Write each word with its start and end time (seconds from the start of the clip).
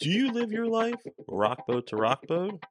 Do 0.00 0.08
you 0.08 0.32
live 0.32 0.50
your 0.50 0.66
life 0.66 1.02
rockboat 1.28 1.88
to 1.88 1.96
rockboat? 1.96 2.62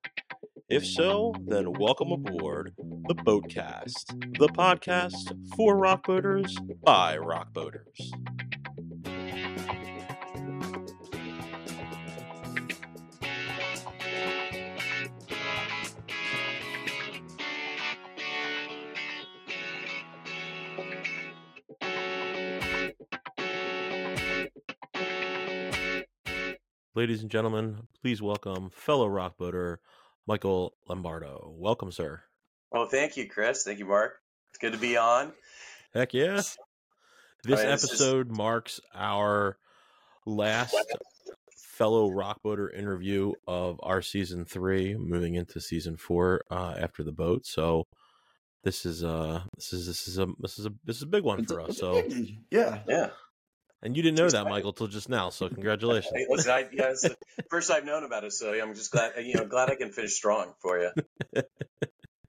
If 0.68 0.84
so, 0.84 1.36
then 1.46 1.74
welcome 1.74 2.12
aboard 2.12 2.74
the 3.08 3.14
Boatcast, 3.14 4.40
the 4.40 4.48
podcast 4.48 5.38
for 5.56 5.76
rockboaters 5.76 6.52
by 6.84 7.18
rockboaters. 7.18 8.12
Ladies 27.00 27.22
and 27.22 27.32
gentlemen, 27.32 27.88
please 28.02 28.22
welcome 28.22 28.72
fellow 28.72 29.08
rockboater 29.08 29.78
Michael 30.28 30.74
Lombardo. 30.90 31.54
Welcome, 31.58 31.94
sir. 31.94 32.24
Oh, 32.74 32.88
thank 32.88 33.16
you, 33.16 33.26
Chris. 33.26 33.64
Thank 33.64 33.80
you, 33.80 33.86
Mark. 33.86 34.16
It's 34.50 34.60
good 34.60 34.74
to 34.74 34.78
be 34.78 34.98
on. 34.98 35.32
Heck 35.94 36.14
yeah. 36.14 36.34
This 36.36 36.58
yeah, 37.46 37.56
this 37.56 37.84
is- 37.86 37.92
episode 37.92 38.30
marks 38.30 38.82
our 38.94 39.58
last 40.26 40.76
fellow 41.56 42.10
rockboater 42.10 42.68
interview 42.78 43.32
of 43.48 43.80
our 43.82 44.02
season 44.02 44.44
three, 44.44 44.94
moving 44.96 45.36
into 45.36 45.62
season 45.62 45.96
four 45.96 46.42
uh, 46.52 46.76
after 46.78 47.02
the 47.02 47.14
boat. 47.14 47.46
So 47.46 47.86
this 48.66 48.86
is 48.86 49.06
uh 49.06 49.44
this 49.56 49.72
is 49.72 49.88
this 49.88 50.06
is 50.10 50.20
a 50.20 50.28
this 50.38 50.60
is 50.60 50.66
a 50.66 50.74
this 50.84 50.98
is 50.98 51.04
a 51.04 51.08
big 51.08 51.24
one 51.24 51.46
for 51.46 51.62
us. 51.62 51.78
So 51.78 52.04
yeah, 52.52 52.80
Yeah. 52.90 53.12
And 53.82 53.96
you 53.96 54.04
didn't 54.04 54.18
know 54.18 54.30
that. 54.30 54.46
Michael, 54.46 54.74
till 54.74 54.88
just 54.88 55.10
now. 55.10 55.30
So 55.30 55.50
congratulations. 55.50 56.14
Hey, 56.14 56.26
listen, 56.30 56.52
I, 56.52 56.60
yeah, 56.72 56.90
it's 56.90 57.02
the 57.02 57.16
first 57.50 57.72
I've 57.72 57.86
known 57.86 58.04
about 58.04 58.24
it, 58.24 58.34
so 58.34 58.52
I'm 58.54 58.74
just 58.76 58.92
glad 58.92 59.14
you 59.24 59.36
know 59.36 59.46
glad 59.46 59.70
I 59.70 59.76
can 59.76 59.92
finish 59.92 60.14
strong 60.14 60.54
for 60.62 60.80
you. 60.80 60.92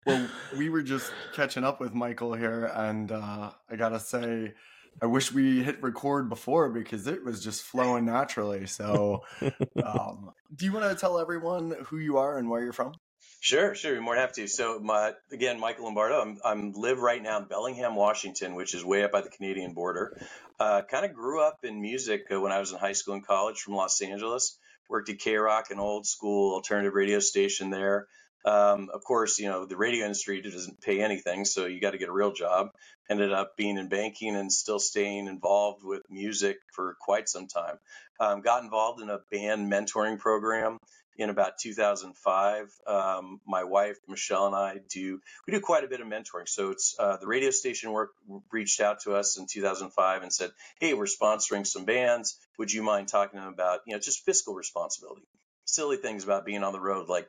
well, 0.07 0.29
we 0.57 0.69
were 0.69 0.83
just 0.83 1.13
catching 1.35 1.65
up 1.65 1.81
with 1.81 1.95
Michael 1.95 2.35
here, 2.35 2.71
and 2.75 3.11
uh, 3.13 3.51
I 3.69 3.77
gotta 3.77 4.01
say, 4.01 4.55
I 5.03 5.07
wish 5.07 5.33
we 5.33 5.63
hit 5.63 5.83
record 5.83 6.29
before 6.29 6.69
because 6.69 7.07
it 7.07 7.25
was 7.25 7.43
just 7.43 7.63
flowing 7.63 8.05
naturally. 8.05 8.67
So, 8.67 9.25
um, 9.85 10.33
do 10.55 10.65
you 10.65 10.73
want 10.73 10.91
to 10.91 10.95
tell 10.95 11.19
everyone 11.19 11.75
who 11.87 11.99
you 11.99 12.19
are 12.19 12.39
and 12.39 12.49
where 12.49 12.63
you're 12.63 12.73
from? 12.73 12.95
Sure, 13.41 13.75
sure. 13.75 13.95
We 13.95 14.01
more 14.01 14.15
than 14.17 14.23
happy 14.23 14.43
to. 14.43 14.49
So, 14.49 14.81
my 14.81 15.13
again, 15.33 15.61
Michael 15.61 15.85
Lombardo. 15.85 16.21
I'm 16.21 16.39
I'm 16.45 16.73
live 16.73 17.01
right 17.01 17.23
now 17.23 17.39
in 17.39 17.45
Bellingham, 17.47 17.95
Washington, 17.97 18.55
which 18.55 18.75
is 18.75 18.85
way 18.85 19.05
up 19.05 19.13
by 19.13 19.21
the 19.21 19.31
Canadian 19.31 19.75
border. 19.75 20.19
Uh, 20.59 20.83
kind 20.83 21.05
of 21.05 21.15
grew 21.15 21.43
up 21.43 21.59
in 21.63 21.81
music 21.83 22.23
uh, 22.35 22.41
when 22.41 22.53
I 22.53 22.61
was 22.61 22.73
in 22.73 22.79
high 22.79 22.95
school 22.95 23.15
and 23.15 23.27
college 23.27 23.61
from 23.61 23.75
Los 23.75 24.01
Angeles. 24.03 24.59
Worked 24.89 25.11
at 25.11 25.19
K 25.21 25.37
Rock, 25.37 25.67
an 25.71 25.79
old 25.81 26.07
school 26.07 26.55
alternative 26.55 26.95
radio 26.95 27.21
station 27.21 27.71
there. 27.71 28.07
Um, 28.45 28.89
of 28.95 29.05
course, 29.05 29.39
you 29.39 29.49
know 29.49 29.67
the 29.67 29.77
radio 29.77 30.05
industry 30.07 30.41
doesn't 30.43 30.81
pay 30.81 31.03
anything, 31.03 31.45
so 31.45 31.67
you 31.67 31.81
got 31.81 31.91
to 31.93 31.99
get 31.99 32.09
a 32.09 32.13
real 32.15 32.33
job. 32.33 32.71
Ended 33.11 33.33
up 33.33 33.57
being 33.57 33.79
in 33.79 33.89
banking 33.89 34.37
and 34.37 34.53
still 34.53 34.81
staying 34.81 35.27
involved 35.29 35.85
with 35.85 36.03
music 36.11 36.57
for 36.75 36.97
quite 37.01 37.29
some 37.29 37.49
time. 37.49 37.77
Um, 38.21 38.41
got 38.41 38.65
involved 38.65 39.03
in 39.03 39.11
a 39.11 39.21
band 39.31 39.71
mentoring 39.71 40.19
program 40.19 40.75
in 41.17 41.31
about 41.31 41.59
2005. 41.59 42.73
Um, 42.87 43.41
my 43.47 43.65
wife 43.65 43.99
Michelle 44.09 44.47
and 44.47 44.57
I 44.57 44.77
do 44.89 45.21
we 45.47 45.53
do 45.53 45.61
quite 45.61 45.85
a 45.85 45.89
bit 45.89 46.01
of 46.01 46.07
mentoring. 46.07 46.49
So 46.49 46.71
it's 46.71 46.95
uh, 46.99 47.17
the 47.19 47.27
radio 47.27 47.51
station 47.51 47.93
work 47.93 48.11
reached 48.51 48.81
out 48.81 49.01
to 49.01 49.15
us 49.15 49.39
in 49.39 49.47
2005 49.47 50.23
and 50.23 50.33
said, 50.33 50.51
"Hey, 50.81 50.95
we're 50.95 51.05
sponsoring 51.05 51.67
some 51.67 51.85
bands. 51.85 52.39
Would 52.59 52.73
you 52.73 52.83
mind 52.83 53.09
talking 53.09 53.39
to 53.39 53.45
them 53.45 53.53
about 53.53 53.81
you 53.87 53.95
know 53.95 54.01
just 54.01 54.25
fiscal 54.25 54.55
responsibility, 54.55 55.27
silly 55.65 55.97
things 55.97 56.25
about 56.25 56.47
being 56.47 56.65
on 56.65 56.73
the 56.73 56.81
road, 56.81 57.09
like 57.09 57.29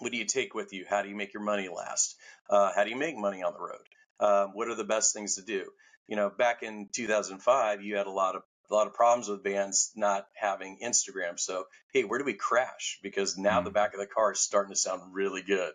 what 0.00 0.12
do 0.12 0.18
you 0.18 0.24
take 0.24 0.54
with 0.54 0.72
you? 0.72 0.84
How 0.88 1.02
do 1.02 1.08
you 1.08 1.16
make 1.16 1.34
your 1.34 1.42
money 1.42 1.68
last? 1.68 2.16
Uh, 2.48 2.70
how 2.74 2.84
do 2.84 2.90
you 2.90 2.96
make 2.96 3.16
money 3.16 3.42
on 3.42 3.52
the 3.52 3.60
road? 3.60 3.80
Um, 4.20 4.50
what 4.54 4.68
are 4.68 4.74
the 4.74 4.84
best 4.84 5.14
things 5.14 5.36
to 5.36 5.42
do? 5.42 5.64
You 6.06 6.16
know, 6.16 6.30
back 6.30 6.62
in 6.62 6.88
2005, 6.94 7.82
you 7.82 7.96
had 7.96 8.06
a 8.06 8.10
lot 8.10 8.36
of 8.36 8.42
a 8.70 8.74
lot 8.74 8.86
of 8.88 8.94
problems 8.94 9.28
with 9.28 9.44
bands 9.44 9.92
not 9.96 10.26
having 10.34 10.78
Instagram. 10.84 11.38
So, 11.40 11.66
hey, 11.92 12.04
where 12.04 12.18
do 12.18 12.24
we 12.26 12.34
crash? 12.34 12.98
Because 13.02 13.38
now 13.38 13.60
the 13.62 13.70
Mm. 13.70 13.74
back 13.74 13.94
of 13.94 14.00
the 14.00 14.06
car 14.06 14.32
is 14.32 14.40
starting 14.40 14.72
to 14.74 14.78
sound 14.80 15.14
really 15.14 15.42
good. 15.42 15.72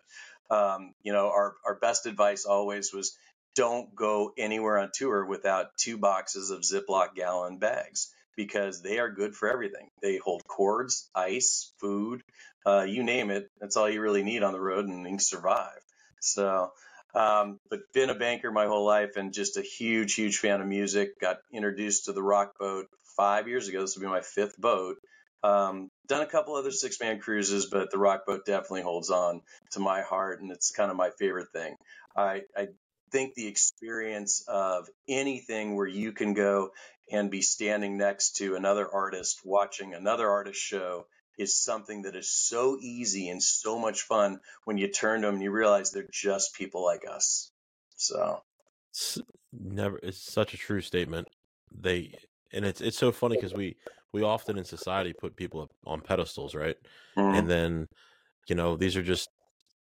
Um, 0.52 0.96
you 1.04 1.14
know, 1.14 1.30
our 1.30 1.56
our 1.66 1.76
best 1.76 2.06
advice 2.08 2.46
always 2.46 2.94
was 2.94 3.18
don't 3.56 3.94
go 3.96 4.34
anywhere 4.38 4.80
on 4.80 4.92
tour 4.94 5.26
without 5.26 5.78
two 5.78 5.98
boxes 5.98 6.52
of 6.52 6.62
Ziploc 6.62 7.16
gallon 7.16 7.59
bags 7.59 8.14
because 8.36 8.81
they 8.81 9.00
are 9.00 9.12
good 9.12 9.36
for 9.36 9.50
everything. 9.50 9.90
They 10.02 10.18
hold 10.18 10.44
cords, 10.48 11.10
ice, 11.16 11.74
food, 11.80 12.24
uh, 12.66 12.84
you 12.88 13.04
name 13.04 13.31
it. 13.31 13.50
That's 13.60 13.78
all 13.78 13.90
you 13.90 14.02
really 14.02 14.24
need 14.24 14.44
on 14.44 14.54
the 14.54 14.62
road, 14.62 14.88
and 14.88 15.08
you 15.10 15.20
survive. 15.20 15.80
So, 16.22 16.72
um, 17.16 17.59
but 17.69 17.79
been 17.94 18.09
a 18.09 18.16
banker 18.16 18.51
my 18.51 18.66
whole 18.66 18.85
life, 18.85 19.16
and 19.16 19.34
just 19.34 19.57
a 19.57 19.62
huge, 19.62 20.16
huge 20.16 20.38
fan 20.38 20.62
of 20.62 20.68
music. 20.68 21.19
Got 21.19 21.38
introduced 21.51 22.06
to 22.06 22.13
the 22.13 22.24
rock 22.24 22.57
boat 22.59 22.88
five 23.16 23.47
years 23.47 23.68
ago. 23.68 23.81
This 23.81 23.96
will 23.96 24.03
be 24.03 24.09
my 24.09 24.22
fifth 24.22 24.57
boat. 24.57 24.97
Um, 25.44 25.90
done 26.07 26.22
a 26.22 26.28
couple 26.28 26.56
other 26.56 26.69
Sixthman 26.69 27.19
cruises, 27.19 27.66
but 27.66 27.91
the 27.91 27.97
rock 27.97 28.25
boat 28.25 28.46
definitely 28.46 28.84
holds 28.84 29.09
on 29.09 29.41
to 29.72 29.79
my 29.79 30.01
heart, 30.01 30.41
and 30.41 30.51
it's 30.51 30.72
kind 30.72 30.90
of 30.90 30.97
my 30.97 31.09
favorite 31.19 31.50
thing. 31.53 31.75
I, 32.16 32.41
I 32.56 32.68
think 33.12 33.35
the 33.35 33.47
experience 33.47 34.44
of 34.47 34.88
anything 35.07 35.75
where 35.75 35.88
you 35.88 36.13
can 36.13 36.34
go 36.34 36.72
and 37.12 37.30
be 37.30 37.41
standing 37.41 37.97
next 37.97 38.38
to 38.38 38.56
another 38.56 38.88
artist 38.91 39.41
watching 39.44 39.94
another 39.94 40.30
artist 40.30 40.59
show 40.59 41.06
is 41.38 41.56
something 41.56 42.04
that 42.04 42.16
is 42.16 42.30
so 42.32 42.78
easy 42.82 43.30
and 43.30 43.42
so 43.42 43.80
much 43.80 44.02
fun 44.02 44.40
when 44.66 44.78
you 44.78 44.88
turn 44.90 45.22
to 45.22 45.28
them 45.28 45.36
and 45.36 45.44
you 45.44 45.52
realize 45.52 45.92
they're 45.92 46.08
just 46.12 46.56
people 46.56 46.84
like 46.84 47.04
us. 47.10 47.52
So, 47.96 48.44
It's 48.92 49.20
never 49.52 50.00
it's 50.04 50.18
such 50.20 50.54
a 50.54 50.58
true 50.58 50.82
statement. 50.82 51.28
They 51.72 52.16
and 52.52 52.66
it's 52.66 52.82
it's 52.82 52.98
so 52.98 53.12
funny 53.12 53.36
because 53.38 53.54
we 53.54 53.76
we 54.12 54.22
often 54.24 54.58
in 54.58 54.64
society 54.66 55.14
put 55.14 55.36
people 55.36 55.62
up 55.62 55.72
on 55.86 56.02
pedestals, 56.02 56.54
right? 56.56 56.76
mm, 57.18 57.24
And 57.38 57.50
then 57.50 57.88
you 58.48 58.56
know 58.56 58.78
these 58.78 58.96
are 58.98 59.04
just 59.04 59.30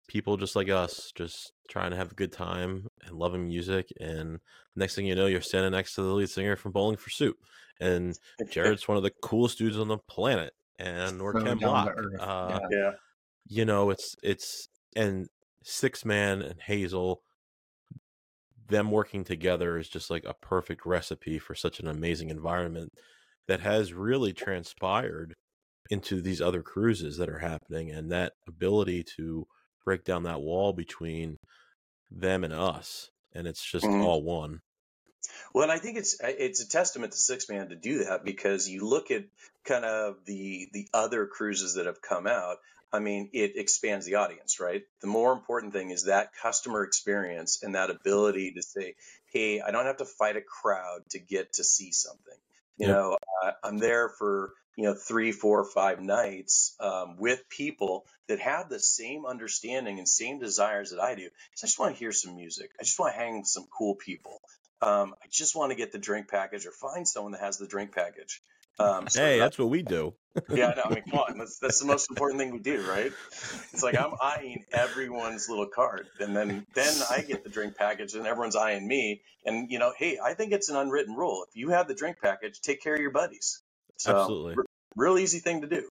people 0.09 0.37
just 0.37 0.57
like 0.57 0.69
us, 0.71 1.13
just 1.17 1.53
trying 1.71 1.91
to 1.93 1.97
have 1.97 2.13
a 2.13 2.17
good 2.17 2.33
time 2.33 2.89
and 3.05 3.17
loving 3.19 3.47
music. 3.49 3.89
And 4.01 4.41
next 4.77 4.95
thing 4.97 5.07
you 5.07 5.15
know, 5.17 5.27
you're 5.27 5.41
standing 5.43 5.73
next 5.73 5.95
to 5.97 6.03
the 6.03 6.13
lead 6.15 6.31
singer 6.31 6.57
from 6.57 6.73
Bowling 6.73 6.97
for 6.99 7.11
Soup, 7.11 7.37
and 7.81 8.19
Jared's 8.51 8.89
one 8.89 8.97
of 8.99 9.03
the 9.05 9.13
coolest 9.23 9.59
dudes 9.59 9.79
on 9.79 9.89
the 9.89 9.99
planet, 9.99 10.55
and 10.79 11.21
or 11.21 11.33
So 11.35 11.39
Ken 11.45 11.59
down 11.59 11.59
Block. 11.59 11.95
Uh, 12.21 12.61
yeah. 12.71 12.79
yeah. 12.79 12.91
you 13.49 13.65
know 13.65 13.91
it's 13.91 14.15
it's 14.23 14.67
and 14.97 15.27
Sixthman 15.65 16.49
and 16.49 16.61
hazel 16.61 17.21
them 18.69 18.91
working 18.91 19.25
together 19.25 19.77
is 19.79 19.89
just 19.89 20.11
like 20.11 20.25
a 20.25 20.35
perfect 20.35 20.87
recipe 20.87 21.39
for 21.39 21.55
such 21.55 21.81
an 21.81 21.89
amazing 21.89 22.31
environment 22.31 22.89
that 23.49 23.61
has 23.61 23.93
really 23.93 24.33
transpired 24.33 25.35
into 25.91 26.23
these 26.23 26.41
other 26.41 26.63
cruises 26.63 27.19
that 27.19 27.29
are 27.29 27.41
happening 27.41 27.91
and 27.91 28.11
that 28.11 28.33
ability 28.49 29.05
to 29.17 29.45
break 29.85 30.05
down 30.05 30.23
that 30.23 30.41
wall 30.41 30.73
between 30.73 31.37
them 32.11 32.45
and 32.45 32.53
us 32.53 33.11
and 33.35 33.47
it's 33.47 33.65
just 33.65 33.85
Mhm. 33.85 34.03
all 34.05 34.23
one 34.23 34.61
Well, 35.55 35.65
and 35.65 35.73
I 35.73 35.79
think 35.79 35.99
it's 35.99 36.17
it's 36.23 36.63
a 36.63 36.69
testament 36.69 37.13
to 37.13 37.19
Sixthman 37.19 37.71
to 37.71 37.77
do 37.77 38.05
that 38.05 38.25
because 38.25 38.69
you 38.69 38.87
look 38.87 39.11
at 39.11 39.25
kind 39.65 39.85
of 39.85 40.25
the 40.27 40.69
the 40.73 40.89
other 40.95 41.27
cruises 41.27 41.75
that 41.75 41.87
have 41.87 42.03
come 42.03 42.27
out. 42.27 42.59
I 42.93 43.01
mean, 43.01 43.31
it 43.33 43.57
expands 43.57 44.07
the 44.07 44.17
audience, 44.17 44.61
right? 44.61 44.83
The 45.01 45.07
more 45.09 45.33
important 45.33 45.73
thing 45.73 45.91
is 45.91 46.05
that 46.05 46.35
customer 46.43 46.85
experience 46.85 47.63
and 47.63 47.75
that 47.75 47.91
ability 47.91 48.53
to 48.55 48.63
say, 48.63 48.97
"Hey, 49.33 49.61
I 49.61 49.71
don't 49.71 49.87
have 49.87 49.99
to 49.99 50.07
fight 50.07 50.37
a 50.37 50.43
crowd 50.43 51.03
to 51.11 51.19
get 51.19 51.55
to 51.55 51.65
see 51.65 51.93
something." 51.93 52.39
You 52.79 52.87
Yep. 52.87 52.89
know, 52.89 53.19
uh, 53.45 53.53
I'm 53.65 53.79
there 53.79 54.11
for 54.11 54.53
you 54.77 54.85
know 54.85 54.95
three, 54.95 55.33
four, 55.33 55.65
five 55.65 56.01
nights 56.01 56.77
um, 56.81 57.17
with 57.19 57.49
people 57.49 58.07
that 58.29 58.41
have 58.41 58.69
the 58.69 58.81
same 58.81 59.27
understanding 59.27 59.99
and 59.99 60.09
same 60.09 60.39
desires 60.39 60.91
that 60.91 61.01
I 61.01 61.15
do. 61.15 61.29
So 61.55 61.65
I 61.65 61.69
just 61.69 61.79
want 61.79 61.95
to 61.95 61.99
hear 61.99 62.13
some 62.13 62.37
music. 62.37 62.71
I 62.81 62.85
just 62.85 62.99
want 62.99 63.15
to 63.15 63.19
hang 63.21 63.39
with 63.39 63.49
some 63.49 63.67
cool 63.77 63.97
people. 63.97 64.41
Um, 64.83 65.15
I 65.23 65.27
just 65.31 65.57
want 65.57 65.71
to 65.71 65.77
get 65.77 65.93
the 65.93 65.99
drink 65.99 66.29
package 66.29 66.67
or 66.67 66.73
find 66.73 67.07
someone 67.07 67.33
that 67.33 67.41
has 67.41 67.57
the 67.59 67.67
drink 67.67 67.95
package. 67.95 68.43
Um, 68.79 69.09
so 69.09 69.21
hey 69.23 69.39
that- 69.39 69.45
that's 69.45 69.59
what 69.59 69.69
we 69.71 69.83
do 69.83 70.15
yeah, 70.51 70.73
no, 70.77 70.83
I 70.85 70.95
mean, 70.95 71.05
come 71.11 71.21
on, 71.21 71.39
that's, 71.39 71.59
that's 71.59 71.81
the 71.81 71.87
most 71.87 72.11
important 72.11 72.41
thing 72.41 72.53
we 72.53 72.59
do, 72.59 72.83
right? 72.89 73.13
It's 73.73 73.83
like 73.83 73.99
I'm 73.99 74.15
eyeing 74.21 74.65
everyone's 74.73 75.49
little 75.49 75.67
card, 75.67 76.07
and 76.21 76.35
then 76.35 76.67
then 76.75 76.95
I 77.11 77.21
get 77.23 77.45
the 77.45 77.51
drink 77.51 77.77
package, 77.77 78.15
and 78.15 78.27
everyone's 78.27 78.57
eyeing 78.57 78.87
me. 78.87 79.23
And 79.45 79.71
you 79.71 79.79
know, 79.79 79.93
hey, 79.97 80.19
I 80.23 80.35
think 80.35 80.53
it's 80.53 80.69
an 80.69 80.77
unwritten 80.77 81.15
rule: 81.15 81.45
if 81.49 81.57
you 81.57 81.71
have 81.71 81.89
the 81.89 81.95
drink 81.95 82.17
package, 82.23 82.61
take 82.61 82.83
care 82.83 82.95
of 82.95 83.01
your 83.01 83.11
buddies. 83.11 83.61
So, 83.99 84.17
Absolutely. 84.17 84.55
r- 84.59 84.65
real 84.97 85.19
easy 85.19 85.39
thing 85.41 85.61
to 85.63 85.67
do. 85.67 85.89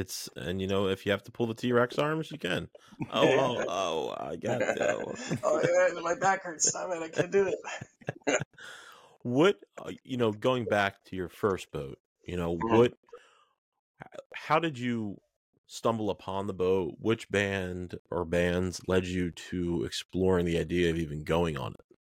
It's 0.00 0.28
and 0.36 0.60
you 0.60 0.66
know 0.66 0.88
if 0.88 1.06
you 1.06 1.12
have 1.12 1.22
to 1.22 1.30
pull 1.30 1.46
the 1.46 1.54
t-rex 1.54 1.98
arms 1.98 2.30
you 2.30 2.38
can 2.38 2.68
oh 3.12 3.28
oh 3.30 3.64
oh 3.68 4.14
i 4.18 4.36
got 4.36 4.58
to 4.58 4.96
oh, 5.44 5.60
yeah, 5.62 6.00
my 6.00 6.14
back 6.14 6.42
hurts. 6.42 6.68
Stop 6.68 6.90
it! 6.92 7.02
I 7.02 7.08
can't 7.08 7.30
do 7.30 7.46
it. 7.46 8.42
what 9.22 9.56
uh, 9.78 9.92
you 10.02 10.16
know 10.16 10.32
going 10.32 10.64
back 10.64 11.04
to 11.04 11.16
your 11.16 11.28
first 11.28 11.70
boat 11.70 11.98
you 12.26 12.36
know 12.36 12.56
Mhm. 12.56 12.78
what 12.78 12.94
how 14.34 14.58
did 14.58 14.78
you 14.78 15.20
stumble 15.66 16.10
upon 16.10 16.46
the 16.46 16.52
boat? 16.52 16.96
Which 16.98 17.30
band 17.30 17.98
or 18.10 18.24
bands 18.24 18.80
led 18.88 19.06
you 19.06 19.30
to 19.30 19.84
exploring 19.84 20.44
the 20.44 20.58
idea 20.58 20.90
of 20.90 20.98
even 20.98 21.22
going 21.22 21.56
on 21.56 21.74
it? 21.74 21.96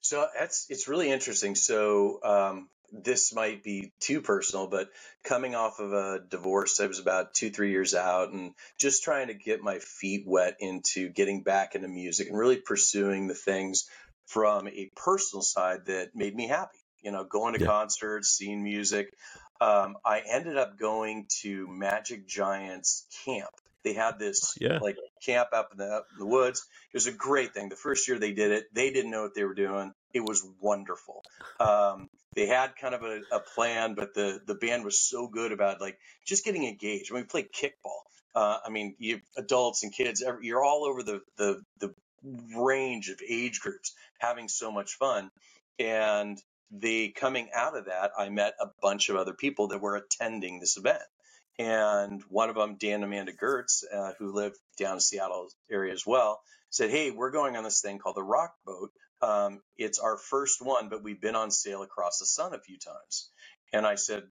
So 0.00 0.26
that's 0.38 0.66
it's 0.70 0.86
really 0.88 1.10
interesting. 1.10 1.54
So 1.56 2.20
um, 2.22 2.68
this 2.92 3.34
might 3.34 3.62
be 3.62 3.92
too 4.00 4.20
personal, 4.20 4.66
but 4.66 4.88
coming 5.24 5.54
off 5.54 5.78
of 5.78 5.92
a 5.92 6.20
divorce, 6.28 6.80
I 6.80 6.86
was 6.86 6.98
about 6.98 7.34
two, 7.34 7.50
three 7.50 7.70
years 7.70 7.94
out 7.94 8.32
and 8.32 8.54
just 8.78 9.04
trying 9.04 9.28
to 9.28 9.34
get 9.34 9.60
my 9.62 9.78
feet 9.78 10.24
wet 10.26 10.56
into 10.60 11.08
getting 11.08 11.42
back 11.42 11.74
into 11.74 11.88
music 11.88 12.28
and 12.28 12.38
really 12.38 12.56
pursuing 12.56 13.26
the 13.26 13.34
things 13.34 13.88
from 14.26 14.68
a 14.68 14.90
personal 14.96 15.42
side 15.42 15.86
that 15.86 16.14
made 16.14 16.34
me 16.34 16.48
happy. 16.48 16.78
You 17.02 17.12
know, 17.12 17.24
going 17.24 17.54
to 17.54 17.60
yeah. 17.60 17.66
concerts, 17.66 18.30
seeing 18.30 18.62
music. 18.62 19.14
Um, 19.60 19.96
I 20.04 20.20
ended 20.28 20.56
up 20.56 20.78
going 20.78 21.26
to 21.42 21.68
Magic 21.68 22.26
Giant's 22.26 23.06
camp. 23.24 23.50
They 23.84 23.92
had 23.92 24.18
this 24.18 24.56
yeah. 24.60 24.78
like 24.78 24.96
camp 25.24 25.48
up 25.52 25.70
in 25.72 25.78
the, 25.78 25.86
up 25.86 26.06
in 26.12 26.18
the 26.18 26.26
woods. 26.26 26.66
It 26.92 26.96
was 26.96 27.06
a 27.06 27.12
great 27.12 27.54
thing. 27.54 27.68
The 27.68 27.76
first 27.76 28.08
year 28.08 28.18
they 28.18 28.32
did 28.32 28.50
it, 28.50 28.64
they 28.72 28.90
didn't 28.90 29.10
know 29.10 29.22
what 29.22 29.34
they 29.34 29.44
were 29.44 29.54
doing. 29.54 29.92
It 30.12 30.20
was 30.20 30.46
wonderful. 30.60 31.22
Um, 31.60 32.08
they 32.34 32.46
had 32.46 32.76
kind 32.76 32.94
of 32.94 33.02
a, 33.02 33.20
a, 33.32 33.40
plan, 33.40 33.94
but 33.94 34.14
the 34.14 34.40
the 34.46 34.54
band 34.54 34.84
was 34.84 35.00
so 35.00 35.28
good 35.28 35.52
about 35.52 35.80
like 35.80 35.98
just 36.26 36.44
getting 36.44 36.66
engaged. 36.66 37.10
I 37.10 37.14
mean, 37.14 37.24
we 37.24 37.26
played 37.26 37.52
kickball. 37.52 38.00
Uh, 38.34 38.58
I 38.64 38.70
mean, 38.70 38.94
you 38.98 39.20
adults 39.36 39.82
and 39.82 39.92
kids, 39.92 40.22
you're 40.42 40.62
all 40.62 40.84
over 40.84 41.02
the, 41.02 41.20
the 41.36 41.62
the 41.80 41.94
range 42.54 43.08
of 43.08 43.20
age 43.26 43.60
groups 43.60 43.94
having 44.18 44.48
so 44.48 44.70
much 44.70 44.94
fun. 44.94 45.30
And 45.78 46.38
the 46.70 47.10
coming 47.10 47.48
out 47.54 47.76
of 47.76 47.86
that, 47.86 48.12
I 48.18 48.28
met 48.28 48.54
a 48.60 48.66
bunch 48.82 49.08
of 49.08 49.16
other 49.16 49.32
people 49.32 49.68
that 49.68 49.80
were 49.80 49.96
attending 49.96 50.60
this 50.60 50.76
event. 50.76 51.02
And 51.58 52.22
one 52.28 52.50
of 52.50 52.54
them, 52.54 52.76
Dan 52.78 53.02
Amanda 53.02 53.32
Gertz, 53.32 53.82
uh, 53.92 54.12
who 54.18 54.32
lived 54.32 54.58
down 54.78 54.94
in 54.94 55.00
Seattle 55.00 55.48
area 55.70 55.92
as 55.92 56.06
well, 56.06 56.40
said, 56.70 56.90
"Hey, 56.90 57.10
we're 57.10 57.30
going 57.30 57.56
on 57.56 57.64
this 57.64 57.80
thing 57.80 57.98
called 57.98 58.16
the 58.16 58.22
Rock 58.22 58.54
Boat. 58.64 58.92
Um, 59.22 59.60
it's 59.76 59.98
our 59.98 60.16
first 60.16 60.62
one, 60.62 60.88
but 60.88 61.02
we've 61.02 61.20
been 61.20 61.36
on 61.36 61.50
sail 61.50 61.82
across 61.82 62.18
the 62.18 62.26
sun 62.26 62.54
a 62.54 62.60
few 62.60 62.78
times." 62.78 63.30
And 63.72 63.86
I 63.86 63.96
said, 63.96 64.24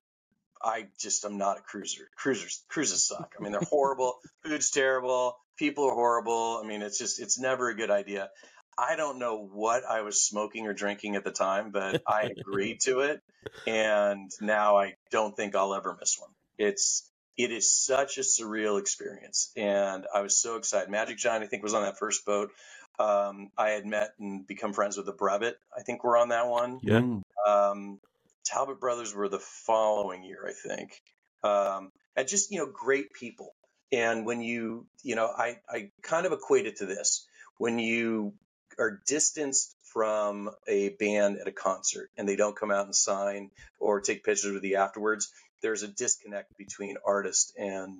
"I 0.62 0.88
just 1.00 1.26
am 1.26 1.38
not 1.38 1.58
a 1.58 1.62
cruiser. 1.62 2.10
Cruisers 2.16 2.64
cruises 2.68 3.04
suck. 3.04 3.36
I 3.40 3.44
mean, 3.44 3.52
they're 3.52 3.62
horrible. 3.62 4.20
Food's 4.44 4.72
terrible. 4.72 5.38
People 5.58 5.86
are 5.86 5.96
horrible. 5.96 6.62
I 6.64 6.68
mean, 6.68 6.82
it's 6.82 6.98
just 6.98 7.20
it's 7.20 7.40
never 7.40 7.70
a 7.70 7.76
good 7.76 7.92
idea." 7.92 8.30
I 8.78 8.96
don't 8.96 9.18
know 9.18 9.44
what 9.44 9.86
I 9.86 10.02
was 10.02 10.22
smoking 10.22 10.68
or 10.68 10.74
drinking 10.74 11.16
at 11.16 11.24
the 11.24 11.32
time, 11.32 11.72
but 11.72 12.04
I 12.08 12.30
agreed 12.38 12.82
to 12.82 13.00
it, 13.00 13.22
and 13.66 14.30
now 14.40 14.78
I 14.78 14.96
don't 15.10 15.36
think 15.36 15.56
I'll 15.56 15.74
ever 15.74 15.98
miss 16.00 16.20
one. 16.20 16.30
It's 16.60 17.10
it 17.38 17.52
is 17.52 17.72
such 17.72 18.18
a 18.18 18.22
surreal 18.22 18.80
experience, 18.80 19.52
and 19.56 20.06
I 20.14 20.22
was 20.22 20.40
so 20.40 20.58
excited. 20.58 20.90
Magic 20.90 21.18
Giant, 21.18 21.44
I 21.44 21.48
think, 21.48 21.64
was 21.64 21.74
on 21.74 21.84
that 21.84 21.98
first 21.98 22.26
boat. 22.26 22.52
Um, 23.00 23.52
I 23.58 23.70
had 23.70 23.86
met 23.86 24.14
and 24.20 24.46
become 24.48 24.74
friends 24.74 24.98
with 24.98 25.06
the 25.06 25.14
Brevet. 25.14 25.58
I 25.76 25.82
think 25.82 26.04
we're 26.04 26.18
on 26.18 26.30
that 26.30 26.48
one. 26.48 26.80
Yeah. 26.82 27.02
Um, 27.46 28.00
Talbot 28.46 28.80
Brothers 28.80 29.14
were 29.14 29.30
the 29.30 29.40
following 29.40 30.24
year, 30.24 30.48
I 30.48 30.54
think. 30.54 31.02
Um, 31.44 31.92
and 32.16 32.28
just 32.28 32.52
you 32.52 32.60
know, 32.60 32.72
great 32.72 33.14
people. 33.14 33.54
And 33.92 34.26
when 34.26 34.42
you, 34.42 34.88
you 35.04 35.16
know, 35.16 35.28
I 35.28 35.58
I 35.70 35.92
kind 36.02 36.26
of 36.26 36.32
equate 36.32 36.66
it 36.66 36.78
to 36.78 36.86
this: 36.86 37.28
when 37.58 37.80
you 37.80 38.34
are 38.80 39.02
distanced 39.06 39.76
from 39.84 40.50
a 40.68 40.90
band 40.90 41.38
at 41.40 41.48
a 41.48 41.52
concert 41.52 42.10
and 42.18 42.28
they 42.28 42.36
don't 42.36 42.56
come 42.56 42.72
out 42.72 42.86
and 42.86 42.96
sign 42.96 43.50
or 43.80 44.02
take 44.02 44.24
pictures 44.24 44.54
with 44.54 44.64
you 44.64 44.76
afterwards, 44.76 45.32
there's 45.62 45.84
a 45.84 45.88
disconnect 45.88 46.56
between 46.58 46.98
artist 47.06 47.54
and 47.58 48.00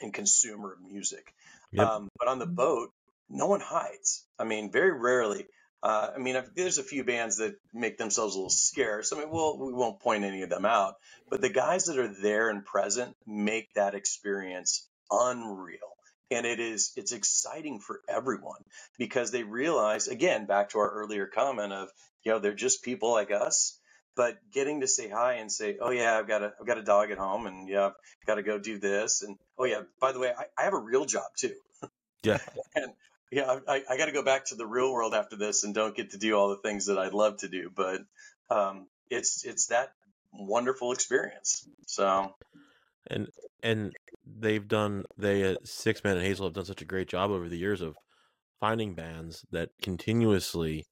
and 0.00 0.14
consumer 0.14 0.72
of 0.72 0.80
music. 0.80 1.34
Yep. 1.72 1.86
Um, 1.86 2.08
but 2.18 2.28
on 2.28 2.38
the 2.38 2.46
boat, 2.46 2.92
no 3.32 3.46
one 3.46 3.60
hides. 3.60 4.24
I 4.38 4.44
mean, 4.44 4.70
very 4.70 4.92
rarely. 4.92 5.46
Uh, 5.82 6.10
I 6.14 6.18
mean, 6.18 6.40
there's 6.54 6.78
a 6.78 6.84
few 6.84 7.02
bands 7.02 7.38
that 7.38 7.56
make 7.74 7.98
themselves 7.98 8.34
a 8.34 8.38
little 8.38 8.50
scarce. 8.50 9.12
I 9.12 9.18
mean, 9.18 9.30
we'll, 9.30 9.58
we 9.58 9.72
won't 9.72 10.00
point 10.00 10.22
any 10.22 10.42
of 10.42 10.50
them 10.50 10.64
out, 10.64 10.94
but 11.28 11.40
the 11.40 11.48
guys 11.48 11.86
that 11.86 11.98
are 11.98 12.12
there 12.22 12.50
and 12.50 12.64
present 12.64 13.16
make 13.26 13.74
that 13.74 13.94
experience 13.96 14.86
unreal. 15.10 15.78
And 16.30 16.46
it 16.46 16.60
is, 16.60 16.92
it's 16.96 17.12
exciting 17.12 17.80
for 17.80 18.00
everyone 18.08 18.62
because 18.96 19.32
they 19.32 19.42
realize, 19.42 20.06
again, 20.06 20.46
back 20.46 20.70
to 20.70 20.78
our 20.78 20.90
earlier 20.90 21.26
comment 21.26 21.72
of, 21.72 21.88
you 22.22 22.32
know, 22.32 22.38
they're 22.38 22.54
just 22.54 22.84
people 22.84 23.10
like 23.10 23.32
us 23.32 23.78
but 24.14 24.38
getting 24.52 24.80
to 24.80 24.86
say 24.86 25.08
hi 25.08 25.34
and 25.34 25.50
say, 25.50 25.78
"Oh 25.80 25.90
yeah, 25.90 26.18
I've 26.18 26.28
got 26.28 26.42
a 26.42 26.52
I've 26.60 26.66
got 26.66 26.78
a 26.78 26.82
dog 26.82 27.10
at 27.10 27.18
home, 27.18 27.46
and 27.46 27.68
yeah, 27.68 27.86
I've 27.86 28.26
got 28.26 28.34
to 28.36 28.42
go 28.42 28.58
do 28.58 28.78
this," 28.78 29.22
and 29.22 29.38
oh 29.58 29.64
yeah, 29.64 29.82
by 30.00 30.12
the 30.12 30.18
way, 30.18 30.32
I, 30.36 30.44
I 30.58 30.64
have 30.64 30.74
a 30.74 30.78
real 30.78 31.04
job 31.04 31.24
too. 31.36 31.54
Yeah, 32.22 32.38
and 32.74 32.92
yeah, 33.32 33.58
I, 33.66 33.82
I 33.88 33.96
got 33.96 34.06
to 34.06 34.12
go 34.12 34.22
back 34.22 34.44
to 34.46 34.56
the 34.56 34.66
real 34.66 34.92
world 34.92 35.14
after 35.14 35.36
this, 35.36 35.64
and 35.64 35.74
don't 35.74 35.96
get 35.96 36.10
to 36.10 36.18
do 36.18 36.36
all 36.36 36.50
the 36.50 36.58
things 36.68 36.86
that 36.86 36.98
I'd 36.98 37.14
love 37.14 37.38
to 37.38 37.48
do, 37.48 37.70
but 37.74 38.02
um, 38.50 38.86
it's 39.08 39.44
it's 39.44 39.68
that 39.68 39.92
wonderful 40.32 40.92
experience. 40.92 41.66
So, 41.86 42.34
and 43.06 43.28
and 43.62 43.92
they've 44.26 44.68
done 44.68 45.04
they 45.16 45.44
uh, 45.44 45.56
Sixthman 45.64 46.16
and 46.16 46.22
Hazel 46.22 46.46
have 46.46 46.54
done 46.54 46.66
such 46.66 46.82
a 46.82 46.86
great 46.86 47.08
job 47.08 47.30
over 47.30 47.48
the 47.48 47.58
years 47.58 47.80
of 47.80 47.96
finding 48.60 48.94
bands 48.94 49.46
that 49.50 49.70
continuously 49.80 50.84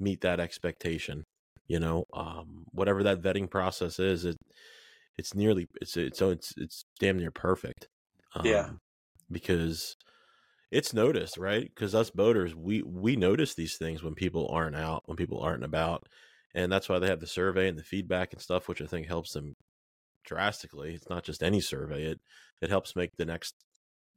meet 0.00 0.22
that 0.22 0.40
expectation 0.40 1.24
you 1.68 1.78
know 1.78 2.04
um, 2.14 2.64
whatever 2.72 3.02
that 3.02 3.22
vetting 3.22 3.48
process 3.48 3.98
is 3.98 4.24
it 4.24 4.36
it's 5.16 5.34
nearly 5.34 5.68
it's 5.80 5.96
it's 5.96 6.18
so 6.18 6.30
it's 6.30 6.52
it's 6.56 6.84
damn 6.98 7.18
near 7.18 7.30
perfect 7.30 7.88
um, 8.34 8.46
yeah 8.46 8.68
because 9.30 9.96
it's 10.74 10.92
noticed 10.92 11.38
right 11.38 11.70
because 11.74 11.94
us 11.94 12.10
boaters 12.10 12.54
we 12.54 12.82
we 12.82 13.16
notice 13.16 13.54
these 13.54 13.76
things 13.76 14.02
when 14.02 14.14
people 14.14 14.48
aren't 14.50 14.76
out 14.76 15.02
when 15.06 15.16
people 15.16 15.40
aren't 15.40 15.64
about 15.64 16.08
and 16.54 16.70
that's 16.70 16.88
why 16.88 16.98
they 16.98 17.06
have 17.06 17.20
the 17.20 17.26
survey 17.26 17.68
and 17.68 17.78
the 17.78 17.82
feedback 17.82 18.32
and 18.32 18.42
stuff 18.42 18.68
which 18.68 18.82
i 18.82 18.86
think 18.86 19.06
helps 19.06 19.32
them 19.32 19.54
drastically 20.24 20.94
it's 20.94 21.08
not 21.08 21.22
just 21.22 21.42
any 21.42 21.60
survey 21.60 22.04
it 22.04 22.20
it 22.60 22.70
helps 22.70 22.96
make 22.96 23.16
the 23.16 23.24
next 23.24 23.54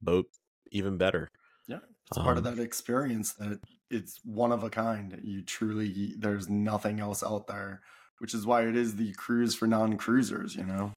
boat 0.02 0.26
even 0.72 0.98
better 0.98 1.30
yeah, 1.68 1.80
it's 2.10 2.18
um, 2.18 2.24
part 2.24 2.38
of 2.38 2.48
um 2.48 2.56
that 2.56 2.64
experience 2.64 3.34
that 3.34 3.60
it's 3.92 4.20
one 4.24 4.52
of 4.52 4.64
a 4.64 4.70
kind. 4.70 5.20
You 5.22 5.42
truly 5.42 6.14
there's 6.18 6.50
nothing 6.50 7.00
else 7.00 7.24
out 7.24 7.48
there, 7.48 7.82
which 8.20 8.34
is 8.34 8.46
why 8.46 8.64
it 8.64 8.76
is 8.76 8.96
the 8.96 9.14
cruise 9.14 9.54
for 9.54 9.68
non-cruisers. 9.68 10.56
You 10.56 10.64
know. 10.64 10.94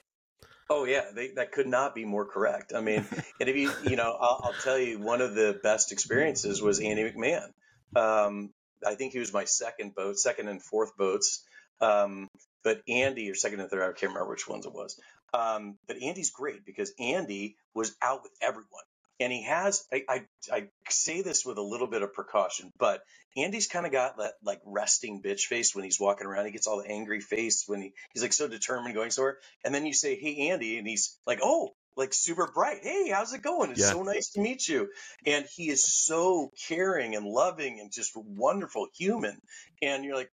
Oh 0.73 0.85
yeah, 0.85 1.07
they, 1.13 1.33
that 1.33 1.51
could 1.51 1.67
not 1.67 1.97
be 1.97 2.05
more 2.05 2.25
correct. 2.25 2.73
I 2.75 2.81
mean, 2.81 3.05
and 3.41 3.49
if 3.49 3.57
you 3.57 3.73
you 3.83 3.97
know, 3.97 4.17
I'll, 4.19 4.41
I'll, 4.45 4.63
tell 4.63 4.79
you 4.79 5.01
one 5.01 5.21
of 5.21 5.35
the 5.35 5.59
best 5.63 5.91
experiences 5.91 6.63
was 6.63 6.79
Andy 6.79 7.03
McMahon. 7.03 7.51
Um, 7.97 8.51
I 8.87 8.95
think 8.95 9.13
he 9.13 9.19
was 9.19 9.33
my 9.33 9.45
second 9.45 9.97
boat, 9.97 10.17
second 10.17 10.47
and 10.47 10.63
fourth 10.63 10.97
boats. 10.97 11.45
Um, 11.81 12.29
but 12.63 12.83
Andy, 12.89 13.31
or 13.31 13.35
second 13.35 13.61
and 13.61 13.69
third, 13.69 13.83
I 13.83 13.99
can't 13.99 14.13
remember 14.13 14.31
which 14.31 14.49
ones 14.49 14.65
it 14.65 14.73
was. 14.73 14.99
Um, 15.35 15.77
but 15.89 16.03
Andy's 16.03 16.31
great 16.31 16.65
because 16.65 16.93
Andy 17.01 17.57
was 17.75 17.97
out 18.03 18.23
with 18.23 18.33
everyone 18.41 18.85
and 19.21 19.33
he 19.33 19.45
has 19.45 19.87
I, 19.93 20.05
I, 20.09 20.25
I 20.53 20.69
say 20.89 21.23
this 21.23 21.47
with 21.47 21.59
a 21.59 21.63
little 21.63 21.87
bit 21.87 22.03
of 22.03 22.13
precaution 22.13 22.73
but 22.79 23.03
andy's 23.37 23.69
kind 23.69 23.87
of 23.87 23.93
got 23.93 24.17
that 24.19 24.35
like 24.45 24.61
resting 24.65 25.23
bitch 25.23 25.43
face 25.43 25.75
when 25.75 25.85
he's 25.85 26.01
walking 26.01 26.27
around. 26.27 26.47
He 26.47 26.53
gets 26.53 26.67
all 26.67 26.83
the 26.83 26.91
angry 26.91 27.21
face 27.21 27.65
when 27.67 27.83
he, 27.83 27.93
he's 28.13 28.23
like 28.23 28.33
so 28.33 28.49
determined 28.49 28.95
going 28.95 29.11
somewhere. 29.11 29.39
And 29.65 29.75
then 29.75 29.87
you 29.87 29.93
say 29.93 30.17
hey 30.17 30.51
andy 30.51 30.79
and 30.79 30.87
he's 30.87 31.17
like 31.27 31.41
oh 31.43 31.75
like 31.97 32.15
super 32.15 32.51
bright. 32.53 32.79
Hey 32.83 33.11
how's 33.11 33.33
it 33.33 33.43
going? 33.43 33.71
It's 33.71 33.81
yeah. 33.81 33.91
so 33.91 34.03
nice 34.03 34.31
to 34.31 34.41
meet 34.41 34.69
you. 34.69 34.91
And 35.27 35.47
he 35.55 35.69
is 35.69 35.85
so 35.85 36.51
caring 36.69 37.15
and 37.15 37.27
loving 37.27 37.81
and 37.81 37.93
just 37.93 38.13
wonderful 38.17 38.89
human. 38.97 39.41
And 39.83 40.05
you're 40.05 40.17
like 40.17 40.33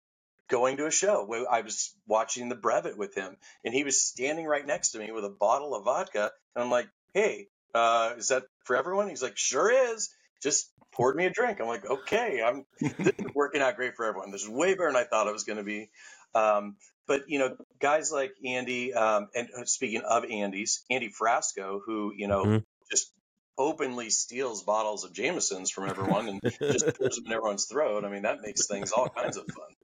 going 0.49 0.77
to 0.77 0.87
a 0.87 0.91
show. 0.91 1.25
Where 1.25 1.49
I 1.49 1.61
was 1.61 1.95
watching 2.07 2.49
the 2.49 2.55
brevet 2.55 2.97
with 2.97 3.15
him 3.15 3.37
and 3.63 3.73
he 3.73 3.83
was 3.83 4.01
standing 4.01 4.45
right 4.45 4.65
next 4.65 4.91
to 4.91 4.99
me 4.99 5.11
with 5.11 5.25
a 5.25 5.29
bottle 5.29 5.75
of 5.75 5.85
vodka 5.85 6.31
and 6.55 6.63
I'm 6.63 6.71
like, 6.71 6.89
Hey, 7.13 7.47
uh, 7.73 8.13
is 8.17 8.29
that 8.29 8.43
for 8.63 8.75
everyone? 8.75 9.09
He's 9.09 9.23
like, 9.23 9.37
sure 9.37 9.71
is. 9.71 10.09
Just 10.41 10.71
poured 10.91 11.15
me 11.15 11.25
a 11.25 11.29
drink. 11.29 11.59
I'm 11.59 11.67
like, 11.67 11.85
okay, 11.85 12.41
I'm 12.43 12.65
this 12.79 13.13
is 13.17 13.33
working 13.35 13.61
out 13.61 13.75
great 13.75 13.95
for 13.95 14.05
everyone. 14.05 14.31
This 14.31 14.43
is 14.43 14.49
way 14.49 14.73
better 14.73 14.87
than 14.87 14.95
I 14.95 15.03
thought 15.03 15.27
it 15.27 15.33
was 15.33 15.43
going 15.43 15.57
to 15.57 15.63
be. 15.63 15.89
Um, 16.33 16.75
but 17.07 17.29
you 17.29 17.39
know, 17.39 17.57
guys 17.79 18.11
like 18.11 18.33
Andy, 18.45 18.93
um, 18.93 19.27
and 19.35 19.49
uh, 19.57 19.65
speaking 19.65 20.01
of 20.01 20.25
Andy's, 20.25 20.83
Andy 20.89 21.11
Frasco, 21.11 21.79
who 21.85 22.13
you 22.15 22.27
know 22.27 22.43
mm-hmm. 22.43 22.57
just 22.89 23.11
openly 23.57 24.09
steals 24.09 24.63
bottles 24.63 25.03
of 25.03 25.13
Jamesons 25.13 25.69
from 25.71 25.89
everyone 25.89 26.27
and 26.27 26.41
just 26.59 26.97
pours 26.97 27.17
them 27.17 27.25
in 27.27 27.33
everyone's 27.33 27.65
throat. 27.65 28.05
I 28.05 28.09
mean, 28.09 28.23
that 28.23 28.41
makes 28.41 28.67
things 28.67 28.91
all 28.91 29.09
kinds 29.09 29.37
of 29.37 29.45
fun. 29.45 29.75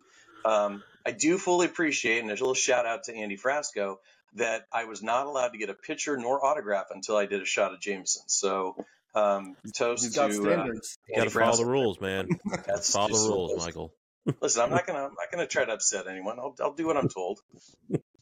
Um, 0.45 0.83
I 1.05 1.11
do 1.11 1.37
fully 1.37 1.65
appreciate, 1.65 2.19
and 2.19 2.29
there's 2.29 2.39
a 2.39 2.43
little 2.43 2.53
shout 2.53 2.85
out 2.85 3.03
to 3.05 3.15
Andy 3.15 3.37
Frasco 3.37 3.97
that 4.35 4.65
I 4.71 4.85
was 4.85 5.01
not 5.01 5.25
allowed 5.25 5.49
to 5.49 5.57
get 5.57 5.69
a 5.69 5.73
picture 5.73 6.17
nor 6.17 6.45
autograph 6.45 6.87
until 6.91 7.17
I 7.17 7.25
did 7.25 7.41
a 7.41 7.45
shot 7.45 7.73
of 7.73 7.79
Jameson. 7.79 8.23
So 8.27 8.75
um, 9.15 9.55
toast 9.75 10.03
He's 10.03 10.15
got 10.15 10.31
to 10.31 10.39
uh, 10.39 10.41
standards. 10.41 10.97
Uh, 11.11 11.19
got 11.19 11.23
to 11.25 11.29
follow 11.29 11.57
the 11.57 11.65
rules, 11.65 11.99
man. 11.99 12.27
That's 12.67 12.91
follow 12.91 13.07
the 13.07 13.29
rules, 13.29 13.57
Michael. 13.57 13.93
Listen, 14.41 14.63
I'm 14.63 14.69
not 14.69 14.85
gonna 14.87 14.99
I'm 14.99 15.15
not 15.15 15.31
gonna 15.31 15.47
try 15.47 15.65
to 15.65 15.73
upset 15.73 16.07
anyone. 16.07 16.39
I'll 16.39 16.55
I'll 16.61 16.73
do 16.73 16.85
what 16.85 16.97
I'm 16.97 17.09
told 17.09 17.39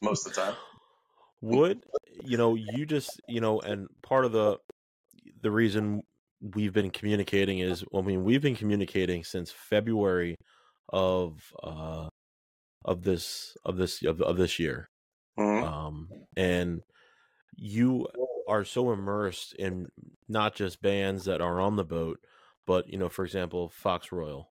most 0.00 0.26
of 0.26 0.34
the 0.34 0.40
time. 0.40 0.54
would 1.40 1.84
you 2.22 2.36
know 2.36 2.54
you 2.54 2.86
just 2.86 3.20
you 3.28 3.40
know 3.40 3.60
and 3.60 3.88
part 4.02 4.24
of 4.24 4.32
the 4.32 4.58
the 5.42 5.50
reason 5.50 6.02
we've 6.40 6.72
been 6.72 6.90
communicating 6.90 7.58
is 7.58 7.84
i 7.94 8.00
mean 8.00 8.24
we've 8.24 8.42
been 8.42 8.56
communicating 8.56 9.24
since 9.24 9.50
february 9.50 10.36
of 10.88 11.52
uh 11.62 12.08
of 12.84 13.02
this 13.02 13.56
of 13.64 13.76
this 13.76 14.02
of, 14.02 14.20
of 14.20 14.36
this 14.36 14.58
year 14.58 14.88
Mhm. 15.38 15.62
um 15.64 16.08
and 16.36 16.82
you 17.56 18.06
are 18.48 18.64
so 18.64 18.92
immersed 18.92 19.54
in 19.54 19.88
not 20.28 20.54
just 20.54 20.82
bands 20.82 21.24
that 21.24 21.40
are 21.40 21.60
on 21.60 21.76
the 21.76 21.84
boat 21.84 22.20
but 22.66 22.88
you 22.88 22.98
know 22.98 23.08
for 23.08 23.24
example 23.24 23.68
Fox 23.70 24.12
Royale. 24.12 24.50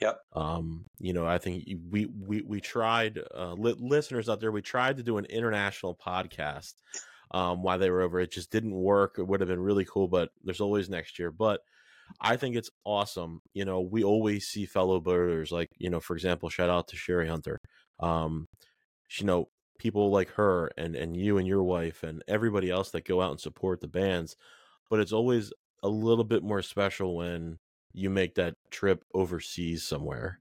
Yep. 0.00 0.20
um 0.34 0.84
you 1.00 1.12
know 1.12 1.26
i 1.26 1.38
think 1.38 1.64
we 1.90 2.06
we 2.06 2.40
we 2.42 2.60
tried 2.60 3.18
uh 3.34 3.52
li- 3.54 3.74
listeners 3.78 4.28
out 4.28 4.40
there 4.40 4.52
we 4.52 4.62
tried 4.62 4.96
to 4.96 5.02
do 5.02 5.18
an 5.18 5.24
international 5.26 5.94
podcast 5.96 6.74
um 7.32 7.62
while 7.62 7.78
they 7.78 7.90
were 7.90 8.02
over. 8.02 8.20
It 8.20 8.30
just 8.30 8.50
didn't 8.50 8.74
work. 8.74 9.16
It 9.18 9.24
would 9.24 9.40
have 9.40 9.48
been 9.48 9.60
really 9.60 9.84
cool 9.84 10.08
but 10.08 10.30
there's 10.44 10.60
always 10.60 10.88
next 10.88 11.18
year. 11.18 11.30
But 11.32 11.60
i 12.20 12.36
think 12.36 12.56
it's 12.56 12.70
awesome. 12.84 13.40
You 13.54 13.64
know 13.64 13.80
we 13.80 14.02
always 14.04 14.46
see 14.48 14.66
fellow 14.66 15.00
boaters 15.00 15.50
like 15.52 15.70
you 15.78 15.90
know 15.90 16.00
for 16.00 16.14
example 16.16 16.48
shout 16.48 16.70
out 16.70 16.88
to 16.88 16.96
sherry 16.96 17.28
hunter. 17.28 17.60
Um 18.00 18.46
you 19.18 19.26
know 19.26 19.48
people 19.78 20.10
like 20.10 20.30
her 20.30 20.70
and 20.76 20.94
and 20.96 21.16
you 21.16 21.38
and 21.38 21.46
your 21.46 21.62
wife 21.62 22.02
and 22.02 22.22
everybody 22.28 22.70
else 22.70 22.90
that 22.90 23.04
go 23.04 23.20
out 23.22 23.30
and 23.30 23.40
support 23.40 23.80
the 23.80 23.88
bands 23.88 24.36
but 24.90 25.00
it's 25.00 25.12
always 25.12 25.52
a 25.82 25.88
little 25.88 26.24
bit 26.24 26.42
more 26.42 26.62
special 26.62 27.16
when 27.16 27.58
you 27.92 28.10
make 28.10 28.34
that 28.34 28.54
trip 28.70 29.04
overseas 29.14 29.82
somewhere 29.84 30.40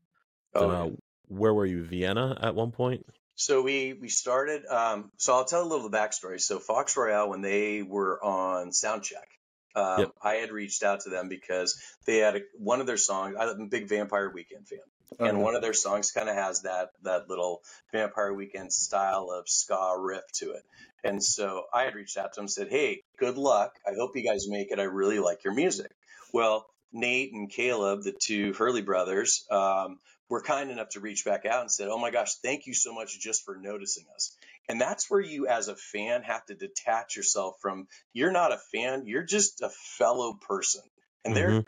Oh, 0.55 0.69
uh, 0.69 0.89
where 1.27 1.53
were 1.53 1.65
you 1.65 1.83
vienna 1.83 2.37
at 2.41 2.55
one 2.55 2.71
point 2.71 3.05
So 3.35 3.61
we 3.61 3.93
we 3.93 4.09
started. 4.09 4.65
Um, 4.65 5.11
so 5.17 5.33
I'll 5.35 5.45
tell 5.45 5.61
a 5.61 5.67
little 5.69 5.85
of 5.85 5.91
the 5.91 5.97
backstory. 5.97 6.41
So 6.41 6.57
Fox 6.57 6.97
Royale, 6.97 7.29
when 7.29 7.41
they 7.41 7.83
were 7.83 8.23
on 8.23 8.71
Soundcheck, 8.71 9.29
um, 9.75 9.99
Yep. 9.99 10.11
I 10.23 10.33
had 10.35 10.51
reached 10.51 10.81
out 10.81 11.01
to 11.01 11.11
them 11.11 11.29
because 11.29 11.79
they 12.07 12.17
had 12.17 12.35
a, 12.37 12.39
one 12.57 12.81
of 12.81 12.87
their 12.87 12.97
songs. 12.97 13.35
I'm 13.39 13.61
a 13.61 13.65
big 13.67 13.87
Vampire 13.87 14.31
Weekend 14.33 14.67
fan, 14.67 14.79
and 15.19 15.37
Okay. 15.37 15.43
one 15.43 15.55
of 15.55 15.61
their 15.61 15.73
songs 15.73 16.11
kind 16.11 16.29
of 16.29 16.35
has 16.35 16.63
that 16.63 16.89
that 17.03 17.29
little 17.29 17.63
Vampire 17.91 18.33
Weekend 18.33 18.71
style 18.73 19.29
of 19.31 19.47
ska 19.49 19.95
riff 19.97 20.23
to 20.33 20.51
it. 20.51 20.63
And 21.03 21.23
so 21.23 21.65
I 21.73 21.83
had 21.83 21.95
reached 21.95 22.17
out 22.17 22.33
to 22.33 22.37
them 22.37 22.43
and 22.43 22.51
said, 22.51 22.69
"Hey, 22.69 23.03
good 23.17 23.37
luck. 23.37 23.79
I 23.85 23.93
hope 23.97 24.15
you 24.15 24.23
guys 24.23 24.47
make 24.49 24.71
it. 24.71 24.79
I 24.79 24.83
really 24.83 25.19
like 25.19 25.43
your 25.43 25.53
music." 25.53 25.91
Well, 26.33 26.65
Nate 26.91 27.33
and 27.33 27.49
Caleb, 27.49 28.03
the 28.03 28.11
two 28.13 28.53
Hurley 28.53 28.81
brothers, 28.81 29.45
um, 29.51 29.99
were 30.29 30.41
kind 30.41 30.71
enough 30.71 30.89
to 30.89 30.99
reach 30.99 31.23
back 31.23 31.45
out 31.45 31.61
and 31.61 31.71
said, 31.71 31.87
"Oh 31.89 31.97
my 31.99 32.11
gosh, 32.11 32.35
thank 32.35 32.67
you 32.67 32.73
so 32.73 32.93
much 32.93 33.19
just 33.19 33.45
for 33.45 33.55
noticing 33.55 34.05
us." 34.15 34.35
And 34.69 34.81
that's 34.81 35.09
where 35.09 35.21
you, 35.21 35.47
as 35.47 35.69
a 35.69 35.75
fan, 35.75 36.23
have 36.23 36.45
to 36.47 36.55
detach 36.55 37.15
yourself 37.15 37.55
from. 37.61 37.87
You're 38.13 38.31
not 38.31 38.51
a 38.51 38.57
fan. 38.57 39.05
You're 39.05 39.23
just 39.23 39.61
a 39.61 39.69
fellow 39.69 40.33
person, 40.33 40.81
and 41.23 41.35
they're 41.35 41.63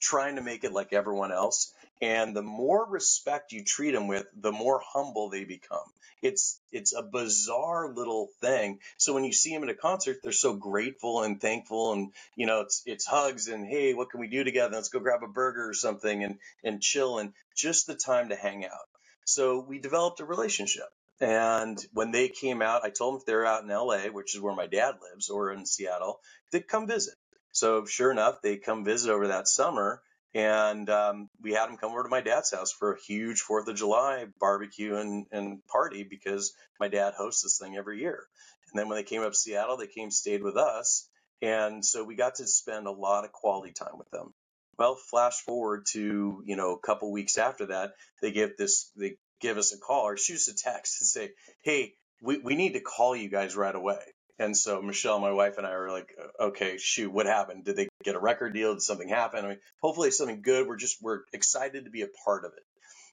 trying 0.00 0.36
to 0.36 0.42
make 0.42 0.64
it 0.64 0.72
like 0.72 0.92
everyone 0.92 1.32
else. 1.32 1.72
And 2.02 2.36
the 2.36 2.42
more 2.42 2.86
respect 2.86 3.52
you 3.52 3.64
treat 3.64 3.92
them 3.92 4.08
with, 4.08 4.26
the 4.36 4.52
more 4.52 4.82
humble 4.84 5.30
they 5.30 5.44
become. 5.44 5.84
It's 6.22 6.60
it's 6.72 6.94
a 6.94 7.02
bizarre 7.02 7.92
little 7.94 8.28
thing. 8.40 8.80
So 8.98 9.14
when 9.14 9.24
you 9.24 9.32
see 9.32 9.54
them 9.54 9.64
at 9.64 9.70
a 9.70 9.74
concert, 9.74 10.18
they're 10.22 10.32
so 10.32 10.54
grateful 10.54 11.22
and 11.24 11.40
thankful, 11.40 11.92
and 11.94 12.12
you 12.36 12.46
know 12.46 12.62
it's 12.62 12.82
it's 12.86 13.06
hugs 13.06 13.48
and 13.48 13.66
hey, 13.66 13.94
what 13.94 14.10
can 14.10 14.20
we 14.20 14.28
do 14.28 14.44
together? 14.44 14.74
Let's 14.76 14.90
go 14.90 15.00
grab 15.00 15.22
a 15.24 15.28
burger 15.28 15.68
or 15.68 15.74
something 15.74 16.24
and 16.24 16.38
and 16.64 16.82
chill 16.82 17.18
and 17.18 17.34
just 17.56 17.86
the 17.88 17.96
time 17.96 18.30
to 18.30 18.36
hang 18.36 18.64
out. 18.66 18.88
So 19.26 19.60
we 19.68 19.80
developed 19.80 20.20
a 20.20 20.24
relationship. 20.26 20.86
And 21.20 21.78
when 21.94 22.12
they 22.12 22.28
came 22.28 22.62
out, 22.62 22.84
I 22.84 22.90
told 22.90 23.14
them 23.14 23.20
if 23.20 23.26
they're 23.26 23.46
out 23.46 23.64
in 23.64 23.68
LA, 23.70 24.06
which 24.12 24.34
is 24.34 24.40
where 24.42 24.54
my 24.54 24.66
dad 24.68 24.96
lives, 25.02 25.30
or 25.30 25.52
in 25.52 25.66
Seattle, 25.66 26.20
they'd 26.52 26.68
come 26.68 26.86
visit. 26.88 27.14
So 27.52 27.86
sure 27.86 28.10
enough, 28.12 28.42
they 28.42 28.56
come 28.58 28.84
visit 28.84 29.10
over 29.12 29.28
that 29.28 29.48
summer, 29.48 30.02
and 30.34 30.88
um, 30.90 31.28
we 31.42 31.52
had 31.52 31.66
them 31.66 31.76
come 31.76 31.92
over 31.92 32.04
to 32.04 32.08
my 32.08 32.20
dad's 32.20 32.52
house 32.52 32.72
for 32.72 32.92
a 32.92 33.00
huge 33.00 33.40
Fourth 33.40 33.68
of 33.68 33.76
July 33.76 34.26
barbecue 34.38 34.96
and, 34.96 35.26
and 35.32 35.66
party 35.66 36.04
because 36.04 36.52
my 36.78 36.88
dad 36.88 37.14
hosts 37.16 37.42
this 37.42 37.58
thing 37.58 37.76
every 37.76 38.00
year. 38.00 38.26
And 38.72 38.78
then 38.78 38.88
when 38.88 38.96
they 38.96 39.02
came 39.02 39.22
up 39.22 39.32
to 39.32 39.38
Seattle, 39.38 39.76
they 39.76 39.88
came 39.88 40.10
stayed 40.10 40.42
with 40.42 40.56
us, 40.56 41.08
and 41.42 41.84
so 41.84 42.04
we 42.04 42.14
got 42.14 42.36
to 42.36 42.46
spend 42.46 42.86
a 42.86 42.92
lot 42.92 43.24
of 43.24 43.32
quality 43.32 43.72
time 43.72 43.98
with 43.98 44.10
them. 44.10 44.32
Well, 44.78 44.96
flash 44.96 45.40
forward 45.40 45.86
to 45.92 46.42
you 46.46 46.56
know 46.56 46.72
a 46.72 46.80
couple 46.80 47.10
weeks 47.10 47.36
after 47.38 47.66
that, 47.66 47.92
they 48.22 48.30
give 48.30 48.56
this 48.56 48.90
they 48.96 49.16
give 49.40 49.58
us 49.58 49.74
a 49.74 49.78
call 49.78 50.02
or 50.04 50.16
shoot 50.16 50.36
us 50.36 50.48
a 50.48 50.54
text 50.54 51.00
and 51.00 51.08
say, 51.08 51.32
"Hey, 51.62 51.94
we, 52.22 52.38
we 52.38 52.54
need 52.54 52.74
to 52.74 52.80
call 52.80 53.16
you 53.16 53.28
guys 53.28 53.56
right 53.56 53.74
away." 53.74 54.00
And 54.40 54.56
so 54.56 54.80
Michelle, 54.80 55.20
my 55.20 55.32
wife, 55.32 55.58
and 55.58 55.66
I 55.66 55.76
were 55.76 55.90
like, 55.90 56.16
"Okay, 56.40 56.78
shoot, 56.78 57.12
what 57.12 57.26
happened? 57.26 57.66
Did 57.66 57.76
they 57.76 57.88
get 58.02 58.14
a 58.14 58.18
record 58.18 58.54
deal? 58.54 58.72
Did 58.72 58.80
something 58.80 59.08
happen? 59.08 59.44
I 59.44 59.48
mean, 59.48 59.60
hopefully 59.82 60.10
something 60.10 60.40
good. 60.40 60.66
We're 60.66 60.76
just 60.78 60.96
we're 61.02 61.20
excited 61.34 61.84
to 61.84 61.90
be 61.90 62.00
a 62.00 62.08
part 62.24 62.46
of 62.46 62.52
it." 62.54 62.64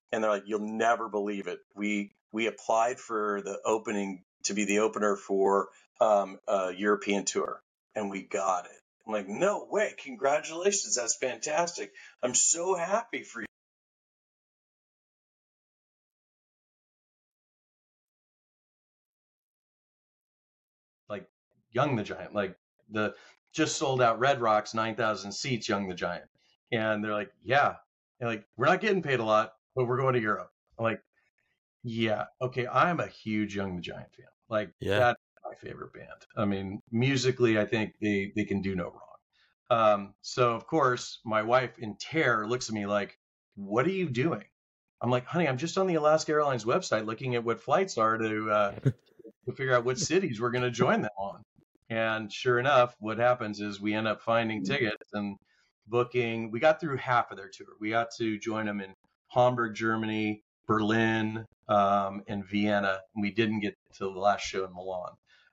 And 0.09 0.23
they're 0.23 0.31
like, 0.31 0.47
"You'll 0.47 0.61
never 0.61 1.09
believe 1.09 1.47
it. 1.47 1.59
We 1.75 2.15
we 2.31 2.47
applied 2.47 2.97
for 2.97 3.41
the 3.41 3.59
opening 3.65 4.23
to 4.45 4.53
be 4.53 4.63
the 4.63 4.79
opener 4.79 5.17
for 5.17 5.67
um, 5.99 6.39
a 6.47 6.71
European 6.71 7.25
tour, 7.25 7.61
and 7.93 8.09
we 8.09 8.21
got 8.23 8.65
it." 8.65 8.81
I'm 9.05 9.11
like, 9.11 9.27
"No 9.27 9.67
way! 9.69 9.95
Congratulations! 10.01 10.95
That's 10.95 11.17
fantastic! 11.17 11.91
I'm 12.23 12.35
so 12.35 12.73
happy 12.75 13.23
for 13.23 13.43
Young 21.71 21.95
the 21.95 22.03
Giant, 22.03 22.33
like 22.33 22.55
the 22.91 23.13
just 23.53 23.77
sold 23.77 24.01
out 24.01 24.19
Red 24.19 24.39
Rocks, 24.41 24.73
9,000 24.73 25.31
seats, 25.31 25.67
Young 25.67 25.87
the 25.87 25.95
Giant. 25.95 26.25
And 26.71 27.03
they're 27.03 27.13
like, 27.13 27.31
yeah. 27.43 27.75
And 28.19 28.29
like, 28.29 28.45
we're 28.57 28.67
not 28.67 28.81
getting 28.81 29.01
paid 29.01 29.19
a 29.19 29.23
lot, 29.23 29.53
but 29.75 29.85
we're 29.85 29.97
going 29.97 30.13
to 30.13 30.21
Europe. 30.21 30.51
I'm 30.77 30.83
like, 30.83 31.01
yeah, 31.83 32.25
okay. 32.41 32.67
I'm 32.67 32.99
a 32.99 33.07
huge 33.07 33.55
Young 33.55 33.75
the 33.75 33.81
Giant 33.81 34.13
fan. 34.15 34.27
Like, 34.49 34.71
Yeah. 34.79 34.99
that's 34.99 35.21
my 35.45 35.55
favorite 35.55 35.93
band. 35.93 36.25
I 36.35 36.45
mean, 36.45 36.81
musically, 36.91 37.57
I 37.59 37.65
think 37.65 37.93
they, 38.01 38.31
they 38.35 38.43
can 38.43 38.61
do 38.61 38.75
no 38.75 38.85
wrong. 38.85 39.01
Um, 39.69 40.13
so, 40.21 40.53
of 40.53 40.67
course, 40.67 41.19
my 41.25 41.41
wife 41.41 41.77
in 41.79 41.95
terror 41.99 42.47
looks 42.47 42.69
at 42.69 42.75
me 42.75 42.85
like, 42.85 43.17
what 43.55 43.85
are 43.87 43.91
you 43.91 44.09
doing? 44.09 44.43
I'm 45.01 45.09
like, 45.09 45.25
honey, 45.25 45.47
I'm 45.47 45.57
just 45.57 45.77
on 45.77 45.87
the 45.87 45.95
Alaska 45.95 46.31
Airlines 46.31 46.65
website 46.65 47.05
looking 47.05 47.35
at 47.35 47.43
what 47.43 47.61
flights 47.61 47.97
are 47.97 48.17
to 48.17 48.49
uh, 48.51 48.71
to 49.45 49.51
figure 49.55 49.75
out 49.75 49.85
what 49.85 49.97
cities 49.99 50.39
we're 50.41 50.51
going 50.51 50.63
to 50.63 50.71
join 50.71 51.01
them 51.01 51.11
on. 51.19 51.43
And 51.89 52.31
sure 52.31 52.59
enough, 52.59 52.95
what 52.99 53.17
happens 53.17 53.61
is 53.61 53.79
we 53.79 53.93
end 53.93 54.07
up 54.07 54.21
finding 54.21 54.63
tickets 54.63 55.07
and 55.13 55.37
booking. 55.87 56.51
We 56.51 56.59
got 56.59 56.81
through 56.81 56.97
half 56.97 57.31
of 57.31 57.37
their 57.37 57.49
tour. 57.49 57.67
We 57.79 57.91
got 57.91 58.09
to 58.17 58.37
join 58.37 58.65
them 58.65 58.81
in 58.81 58.93
Hamburg, 59.29 59.73
Germany, 59.75 60.43
Berlin, 60.67 61.45
um, 61.69 62.23
and 62.27 62.45
Vienna. 62.45 62.99
We 63.15 63.31
didn't 63.31 63.61
get 63.61 63.75
to 63.95 64.05
the 64.05 64.19
last 64.19 64.41
show 64.41 64.65
in 64.65 64.73
Milan. 64.73 65.11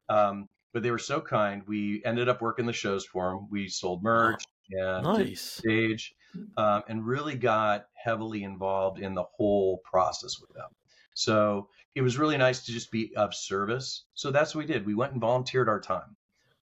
Um, 0.09 0.49
but 0.73 0.83
they 0.83 0.91
were 0.91 0.99
so 0.99 1.21
kind. 1.21 1.63
We 1.67 2.03
ended 2.05 2.29
up 2.29 2.43
working 2.43 2.67
the 2.67 2.73
shows 2.73 3.07
for 3.07 3.31
them. 3.31 3.47
We 3.51 3.69
sold 3.69 4.03
merch 4.03 4.43
and 4.71 5.05
nice 5.05 5.41
stage 5.41 6.15
um, 6.57 6.83
and 6.89 7.07
really 7.07 7.37
got 7.37 7.87
heavily 7.95 8.43
involved 8.43 8.99
in 8.99 9.15
the 9.15 9.23
whole 9.23 9.79
process 9.85 10.41
with 10.41 10.53
them. 10.53 10.69
So 11.15 11.69
it 11.95 12.03
was 12.03 12.19
really 12.19 12.37
nice 12.37 12.65
to 12.67 12.73
just 12.73 12.91
be 12.91 13.15
of 13.17 13.35
service. 13.35 14.05
So 14.15 14.33
that's 14.33 14.55
what 14.55 14.67
we 14.67 14.73
did. 14.73 14.85
We 14.85 14.95
went 14.95 15.13
and 15.13 15.21
volunteered 15.21 15.69
our 15.69 15.81
time. 15.81 16.14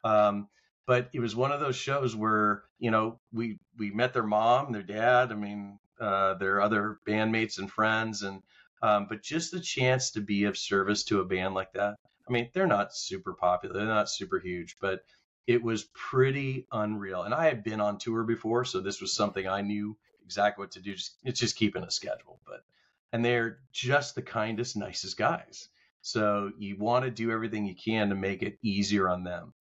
Um, 0.04 0.48
but 0.86 1.08
it 1.12 1.20
was 1.20 1.36
one 1.36 1.52
of 1.52 1.60
those 1.60 1.76
shows 1.76 2.16
where 2.16 2.64
you 2.78 2.90
know 2.90 3.20
we 3.32 3.58
we 3.78 3.90
met 3.90 4.12
their 4.12 4.22
mom, 4.22 4.72
their 4.72 4.82
dad. 4.82 5.32
I 5.32 5.34
mean, 5.34 5.78
uh, 6.00 6.34
their 6.34 6.60
other 6.60 6.98
bandmates 7.06 7.58
and 7.58 7.70
friends, 7.70 8.22
and 8.22 8.42
um, 8.82 9.06
but 9.08 9.22
just 9.22 9.52
the 9.52 9.60
chance 9.60 10.10
to 10.12 10.20
be 10.20 10.44
of 10.44 10.58
service 10.58 11.04
to 11.04 11.20
a 11.20 11.24
band 11.24 11.54
like 11.54 11.72
that. 11.74 11.96
I 12.28 12.32
mean, 12.32 12.50
they're 12.52 12.66
not 12.66 12.94
super 12.94 13.34
popular, 13.34 13.74
they're 13.74 13.86
not 13.86 14.10
super 14.10 14.38
huge, 14.38 14.76
but 14.80 15.04
it 15.46 15.62
was 15.62 15.84
pretty 15.94 16.66
unreal. 16.72 17.22
And 17.22 17.34
I 17.34 17.44
had 17.44 17.64
been 17.64 17.80
on 17.80 17.98
tour 17.98 18.24
before, 18.24 18.64
so 18.64 18.80
this 18.80 19.00
was 19.00 19.12
something 19.12 19.46
I 19.46 19.60
knew 19.60 19.96
exactly 20.24 20.62
what 20.62 20.72
to 20.72 20.80
do. 20.80 20.94
Just, 20.94 21.16
it's 21.24 21.40
just 21.40 21.56
keeping 21.56 21.82
a 21.82 21.90
schedule, 21.90 22.40
but 22.46 22.64
and 23.12 23.24
they're 23.24 23.58
just 23.72 24.14
the 24.14 24.22
kindest, 24.22 24.76
nicest 24.76 25.16
guys. 25.16 25.68
So 26.00 26.50
you 26.58 26.76
want 26.76 27.04
to 27.04 27.10
do 27.10 27.30
everything 27.30 27.66
you 27.66 27.74
can 27.74 28.08
to 28.08 28.14
make 28.14 28.42
it 28.42 28.58
easier 28.62 29.08
on 29.08 29.24
them. 29.24 29.52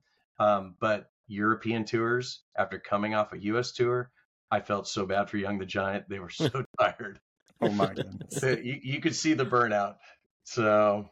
Um, 0.41 0.75
but 0.81 1.11
European 1.29 1.85
tours, 1.85 2.43
after 2.59 2.81
coming 2.81 3.15
off 3.15 3.33
a 3.33 3.39
U.S. 3.39 3.73
tour, 3.73 4.11
I 4.51 4.61
felt 4.61 4.89
so 4.89 5.07
bad 5.07 5.31
for 5.31 5.37
Young 5.37 5.59
the 5.59 5.67
Giant. 5.67 6.09
They 6.09 6.19
were 6.19 6.31
so 6.31 6.65
tired. 6.81 7.21
Oh 7.61 7.71
my 7.71 7.93
goodness. 7.95 8.43
you, 8.43 8.81
you 8.83 9.01
could 9.01 9.15
see 9.15 9.35
the 9.35 9.47
burnout. 9.47 9.97
So 10.45 11.09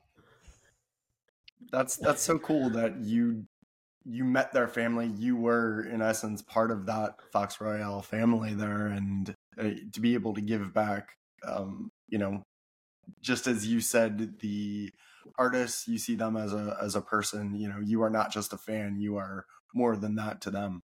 That's 1.71 1.97
that's 1.97 2.23
so 2.23 2.39
cool 2.39 2.71
that 2.71 2.99
you 3.01 3.45
you 4.05 4.25
met 4.25 4.53
their 4.53 4.69
family. 4.69 5.07
You 5.07 5.37
were 5.37 5.83
in 5.83 6.01
essence 6.01 6.43
part 6.43 6.71
of 6.71 6.87
that 6.87 7.17
Fox 7.31 7.61
Royale 7.61 8.03
family 8.03 8.55
there, 8.55 8.87
and 8.87 9.35
uh, 9.61 9.71
to 9.93 10.01
be 10.01 10.15
able 10.15 10.35
to 10.35 10.41
give 10.41 10.73
back, 10.73 11.11
um, 11.47 11.91
you 12.09 12.19
know, 12.19 12.43
just 13.21 13.47
as 13.47 13.67
you 13.67 13.81
said, 13.81 14.41
the 14.41 14.91
artists, 15.39 15.89
you 15.89 15.99
see 15.99 16.15
them 16.15 16.37
as 16.37 16.53
a 16.53 16.77
as 16.81 16.95
a 16.95 17.01
person. 17.01 17.55
You 17.55 17.69
know, 17.69 17.81
you 17.83 18.03
are 18.03 18.11
not 18.11 18.33
just 18.33 18.53
a 18.53 18.59
fan; 18.59 19.01
you 19.01 19.17
are 19.17 19.47
more 19.75 19.97
than 19.97 20.17
that 20.17 20.41
to 20.43 20.51
them. 20.51 20.83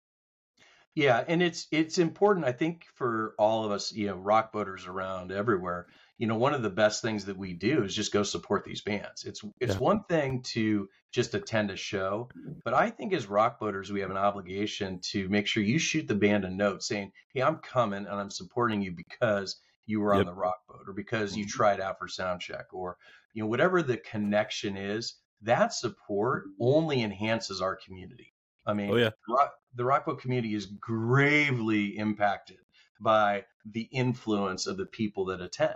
Yeah, 0.97 1.23
and 1.27 1.43
it's 1.43 1.67
it's 1.71 1.99
important, 1.99 2.47
I 2.47 2.53
think, 2.53 2.85
for 2.95 3.35
all 3.37 3.65
of 3.65 3.71
us, 3.71 3.93
you 3.93 4.07
know, 4.07 4.15
rock 4.15 4.51
boaters 4.51 4.87
around 4.87 5.31
everywhere. 5.31 5.85
You 6.17 6.25
know, 6.25 6.37
one 6.37 6.55
of 6.55 6.63
the 6.63 6.71
best 6.71 7.03
things 7.03 7.25
that 7.25 7.37
we 7.37 7.53
do 7.53 7.83
is 7.83 7.93
just 7.93 8.11
go 8.11 8.23
support 8.23 8.63
these 8.63 8.81
bands. 8.81 9.23
It's 9.23 9.43
it's 9.59 9.75
Yeah. 9.75 9.79
one 9.79 10.03
thing 10.05 10.41
to 10.53 10.89
just 11.11 11.35
attend 11.35 11.69
a 11.69 11.75
show, 11.75 12.29
but 12.65 12.73
I 12.73 12.89
think 12.89 13.13
as 13.13 13.27
rock 13.27 13.59
boaters, 13.59 13.91
we 13.91 13.99
have 13.99 14.09
an 14.09 14.17
obligation 14.17 14.99
to 15.11 15.29
make 15.29 15.45
sure 15.45 15.61
you 15.61 15.77
shoot 15.77 16.07
the 16.07 16.15
band 16.15 16.45
a 16.45 16.49
note 16.49 16.81
saying, 16.81 17.11
"Hey, 17.31 17.43
I'm 17.43 17.57
coming 17.57 18.07
and 18.07 18.19
I'm 18.19 18.31
supporting 18.31 18.81
you 18.81 18.91
because 18.91 19.61
you 19.85 20.01
were 20.01 20.15
on 20.15 20.25
the 20.25 20.33
rock 20.33 20.65
boat, 20.67 20.85
or 20.87 20.93
because 20.93 21.37
you 21.37 21.45
mm-hmm. 21.45 21.57
tried 21.57 21.79
out 21.79 21.99
for 21.99 22.07
sound 22.07 22.41
check, 22.41 22.73
or 22.73 22.97
you 23.37 23.43
know, 23.43 23.47
whatever 23.47 23.81
the 23.81 23.97
connection 23.97 24.75
is." 24.75 25.15
That 25.43 25.71
support 25.71 26.45
only 26.59 27.03
enhances 27.03 27.61
our 27.61 27.75
community. 27.75 28.33
I 28.65 28.73
mean, 28.73 28.89
Oh 28.91 28.95
yeah. 28.95 29.11
rock, 29.29 29.53
the 29.75 30.17
community 30.19 30.55
is 30.55 30.65
gravely 30.65 31.97
impacted 31.97 32.57
by 32.99 33.45
the 33.65 33.83
influence 33.91 34.65
of 34.65 34.77
the 34.77 34.87
people 34.87 35.25
that 35.25 35.41
attend, 35.41 35.75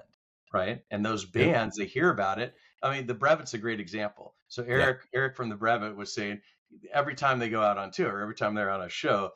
right? 0.51 0.83
And 0.89 1.05
those 1.05 1.25
bands, 1.25 1.77
they 1.77 1.85
hear 1.85 2.09
about 2.09 2.39
it. 2.39 2.55
I 2.81 2.95
mean, 2.95 3.05
the 3.05 3.13
Brevet's 3.13 3.53
a 3.53 3.59
great 3.59 3.79
example. 3.79 4.33
So 4.47 4.63
Yeah. 4.63 4.69
Eric, 4.69 5.01
Eric 5.13 5.35
from 5.35 5.49
the 5.49 5.55
Brevet 5.55 5.95
was 5.95 6.11
saying 6.11 6.41
every 6.91 7.15
time 7.15 7.37
they 7.37 7.49
go 7.49 7.61
out 7.61 7.77
on 7.77 7.91
tour, 7.91 8.21
every 8.21 8.35
time 8.35 8.55
they're 8.55 8.71
on 8.71 8.81
a 8.81 8.89
show, 8.89 9.31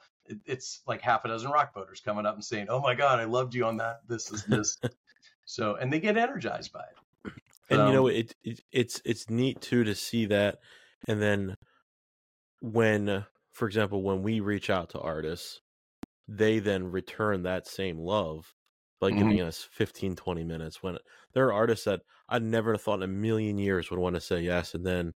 it's 0.46 0.82
like 0.88 1.02
half 1.02 1.24
a 1.26 1.28
dozen 1.28 1.52
rock 1.52 1.74
boaters 1.74 2.02
coming 2.02 2.26
up 2.26 2.34
and 2.34 2.44
saying, 2.44 2.68
"Oh 2.70 2.82
my 2.82 2.96
God, 2.96 3.20
I 3.20 3.26
loved 3.26 3.54
you 3.54 3.66
on 3.66 3.78
that. 3.78 4.00
This 4.08 4.32
is 4.32 4.44
this." 4.46 4.78
so, 5.46 5.76
and 5.76 5.94
they 5.94 6.00
get 6.00 6.18
energized 6.18 6.74
by 6.74 6.82
it. 6.82 6.98
And 7.70 7.86
you 7.88 7.92
Um, 7.92 7.94
know 7.94 8.08
it, 8.08 8.34
it 8.44 8.62
it's 8.72 9.02
it's 9.06 9.30
neat 9.30 9.62
too 9.62 9.84
to 9.84 9.96
see 9.96 10.26
that 10.26 10.60
and 11.08 11.22
then 11.22 11.56
when 12.62 13.26
for 13.54 13.68
example 13.68 14.04
when 14.04 14.24
we 14.24 14.40
reach 14.40 14.70
out 14.70 14.90
to 14.90 15.00
artists 15.00 15.62
they 16.28 16.60
then 16.60 16.86
return 16.92 17.44
that 17.44 17.68
same 17.68 18.00
love 18.00 18.56
by 19.02 19.12
Mhm. 19.12 19.12
giving 19.12 19.42
us 19.42 19.64
15 19.64 20.16
20 20.16 20.44
minutes 20.46 20.84
when 20.84 20.98
there 21.34 21.48
are 21.48 21.54
artists 21.54 21.86
that 21.86 22.02
i 22.30 22.40
never 22.40 22.78
thought 22.78 22.96
in 23.00 23.04
a 23.04 23.08
million 23.08 23.58
years 23.60 23.90
would 23.92 24.00
want 24.00 24.16
to 24.16 24.22
say 24.22 24.42
yes 24.42 24.76
and 24.76 24.86
then 24.86 25.14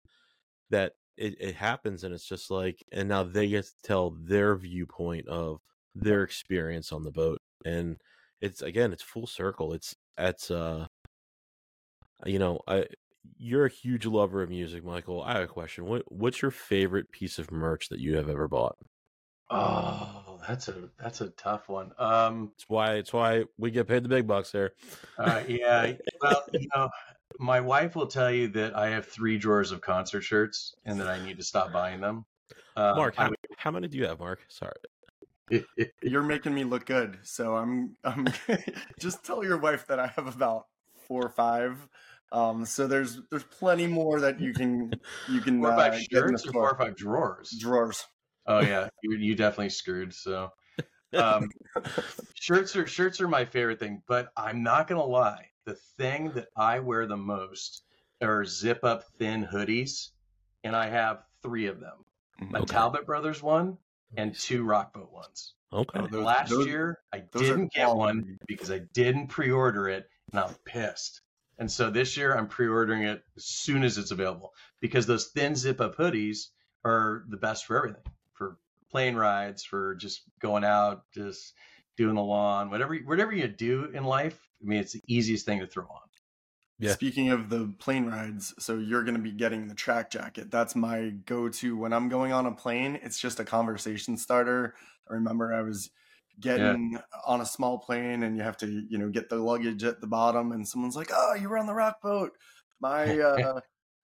that 0.70 0.94
it, 1.18 1.36
it 1.42 1.56
happens 1.56 2.04
and 2.04 2.14
it's 2.14 2.28
just 2.28 2.52
like 2.52 2.78
and 2.92 3.10
now 3.10 3.24
they 3.24 3.50
get 3.50 3.66
to 3.66 3.74
tell 3.84 4.12
their 4.12 4.56
viewpoint 4.58 5.28
of 5.28 5.60
their 5.96 6.24
experience 6.24 6.92
on 6.92 7.04
the 7.04 7.12
boat 7.12 7.40
and 7.66 7.98
it's 8.42 8.62
again 8.62 8.94
it's 8.94 9.04
full 9.04 9.28
circle 9.28 9.74
it's 9.74 9.96
it's 10.18 10.52
uh 10.52 10.88
you 12.26 12.40
know 12.40 12.60
i 12.68 12.86
you're 13.38 13.66
a 13.66 13.70
huge 13.70 14.06
lover 14.06 14.42
of 14.42 14.50
music 14.50 14.84
michael 14.84 15.22
i 15.24 15.34
have 15.34 15.44
a 15.44 15.48
question 15.48 15.86
what 15.86 16.04
what's 16.12 16.42
your 16.42 16.52
favorite 16.52 17.12
piece 17.12 17.40
of 17.40 17.52
merch 17.52 17.90
that 17.90 18.00
you 18.00 18.16
have 18.16 18.30
ever 18.30 18.48
bought 18.48 18.78
Oh, 19.52 20.40
that's 20.48 20.68
a 20.68 20.90
that's 21.00 21.22
a 21.22 21.30
tough 21.30 21.70
one. 21.70 21.92
Um, 21.98 22.52
it's 22.54 22.66
why 22.68 22.94
it's 22.96 23.12
why 23.12 23.46
we 23.58 23.72
get 23.72 23.88
paid 23.88 24.04
the 24.04 24.10
big 24.10 24.28
bucks 24.28 24.52
there 24.52 24.74
Uh, 25.18 25.42
yeah. 25.48 25.94
Well, 26.22 26.44
you 26.54 26.68
know, 26.76 26.90
my 27.40 27.60
wife 27.60 27.96
will 27.96 28.08
tell 28.08 28.32
you 28.32 28.48
that 28.50 28.76
I 28.76 28.90
have 28.90 29.08
three 29.08 29.40
drawers 29.40 29.72
of 29.72 29.82
concert 29.82 30.22
shirts 30.22 30.76
and 30.86 31.00
that 31.00 31.08
I 31.08 31.24
need 31.26 31.38
to 31.38 31.44
stop 31.44 31.72
buying 31.72 32.00
them. 32.00 32.26
Uh, 32.76 32.94
mark 32.96 33.16
I 33.18 33.24
how, 33.24 33.32
how 33.58 33.72
many 33.72 33.88
do 33.88 33.98
you 33.98 34.06
have 34.06 34.20
mark 34.20 34.46
sorry 34.50 34.76
You're 36.04 36.22
making 36.22 36.54
me 36.54 36.64
look 36.64 36.86
good, 36.86 37.18
so 37.24 37.56
I'm. 37.56 37.96
I'm 38.04 38.28
just 39.00 39.24
tell 39.24 39.44
your 39.44 39.58
wife 39.58 39.88
that 39.88 40.00
I 40.00 40.08
have 40.16 40.28
about 40.28 40.68
four 41.08 41.26
or 41.26 41.30
five. 41.30 41.88
Um, 42.32 42.66
so 42.66 42.88
there's 42.88 43.22
there's 43.32 43.44
plenty 43.44 43.88
more 43.88 44.20
that 44.20 44.40
you 44.40 44.54
can 44.54 44.92
you 45.28 45.42
can 45.42 45.60
four 45.60 45.70
or 45.70 45.74
uh, 45.74 45.78
five 45.78 45.92
get 46.10 46.24
in 46.26 46.34
the 46.34 46.38
shirts 46.40 46.48
or 46.48 46.52
four 46.52 46.72
or 46.72 46.78
five 46.78 46.96
drawers. 46.96 47.50
drawers. 47.60 48.06
Oh 48.46 48.62
yeah, 48.62 48.90
you 49.04 49.18
you 49.18 49.36
definitely 49.36 49.70
screwed. 49.70 50.14
So, 50.14 50.52
um, 51.14 51.50
shirts 52.36 52.76
are 52.76 52.86
shirts 52.88 53.20
are 53.22 53.28
my 53.28 53.46
favorite 53.46 53.80
thing, 53.80 54.02
but 54.08 54.30
I'm 54.38 54.64
not 54.64 54.88
gonna 54.88 55.04
lie. 55.04 55.46
The 55.66 55.76
thing 55.98 56.32
that 56.32 56.48
I 56.56 56.80
wear 56.80 57.06
the 57.06 57.18
most 57.18 57.84
are 58.22 58.44
zip 58.46 58.84
up 58.84 59.04
thin 59.18 59.48
hoodies, 59.52 60.10
and 60.64 60.76
I 60.76 60.88
have 60.90 61.24
three 61.42 61.68
of 61.68 61.80
them: 61.80 62.06
a 62.54 62.66
Talbot 62.66 63.06
Brothers 63.06 63.42
one 63.42 63.78
and 64.18 64.34
two 64.34 64.64
Rockboat 64.64 65.12
ones. 65.12 65.54
okay 65.72 66.02
those- 66.12 66.24
Last 66.24 66.50
those- 66.50 66.66
year, 66.66 67.00
I 67.14 67.20
didn't 67.20 67.72
get 67.74 67.90
one 67.90 68.38
because 68.48 68.72
I 68.72 68.80
didn't 68.94 69.28
pre-order 69.28 69.88
it, 69.90 70.08
and 70.32 70.40
I'm 70.42 70.54
pissed. 70.66 71.22
And 71.60 71.70
so 71.70 71.90
this 71.92 72.16
year, 72.16 72.36
I'm 72.36 72.48
pre-ordering 72.48 73.04
it 73.04 73.22
as 73.36 73.46
soon 73.46 73.84
as 73.84 73.98
it's 73.98 74.12
available 74.12 74.54
because 74.80 75.06
those 75.06 75.28
thin 75.28 75.56
zip-up 75.56 75.98
hoodies 75.98 76.48
are 76.86 77.26
the 77.28 77.38
best 77.38 77.66
for 77.66 77.78
everything, 77.78 78.02
for 78.34 78.58
plane 78.90 79.16
rides, 79.16 79.64
for 79.64 79.96
just 79.96 80.22
going 80.42 80.64
out, 80.64 81.04
just 81.14 81.54
doing 81.98 82.16
the 82.16 82.24
lawn, 82.24 82.70
whatever 82.70 82.96
whatever 83.06 83.34
you 83.34 83.48
do 83.48 83.92
in 83.94 84.06
life. 84.06 84.40
I 84.64 84.66
mean, 84.66 84.80
it's 84.80 84.94
the 84.94 85.02
easiest 85.08 85.46
thing 85.46 85.60
to 85.60 85.68
throw 85.68 85.84
on. 85.84 86.00
Yeah. 86.80 86.94
Speaking 86.94 87.30
of 87.30 87.50
the 87.50 87.74
plane 87.78 88.06
rides, 88.06 88.54
so 88.58 88.78
you're 88.78 89.04
going 89.04 89.18
to 89.18 89.22
be 89.22 89.34
getting 89.34 89.68
the 89.68 89.76
track 89.76 90.10
jacket. 90.10 90.50
That's 90.50 90.78
my 90.78 91.10
go-to 91.10 91.76
when 91.76 91.92
I'm 91.92 92.08
going 92.08 92.32
on 92.32 92.46
a 92.46 92.54
plane. 92.54 92.98
It's 93.04 93.20
just 93.20 93.42
a 93.42 93.44
conversation 93.44 94.16
starter. 94.16 94.76
I 95.10 95.16
remember 95.16 95.54
I 95.54 95.62
was 95.62 95.90
getting 96.40 96.98
on 97.26 97.42
a 97.42 97.46
small 97.46 97.80
plane 97.80 98.24
and 98.24 98.38
you 98.38 98.44
have 98.44 98.58
to, 98.58 98.68
you 98.68 98.98
know, 98.98 99.10
get 99.10 99.30
the 99.30 99.38
luggage 99.38 99.84
at 99.84 100.02
the 100.02 100.08
bottom 100.08 100.52
and 100.52 100.68
someone's 100.68 100.96
like, 100.96 101.10
"Oh, 101.14 101.36
you 101.36 101.50
were 101.50 101.58
on 101.58 101.68
the 101.68 101.74
rock 101.74 102.02
boat." 102.02 102.32
My 102.80 103.20
uh 103.20 103.62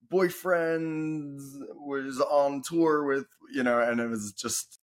boyfriend 0.09 1.39
was 1.75 2.21
on 2.21 2.61
tour 2.67 3.05
with, 3.05 3.25
you 3.53 3.63
know, 3.63 3.79
and 3.79 3.99
it 3.99 4.07
was 4.07 4.33
just 4.33 4.79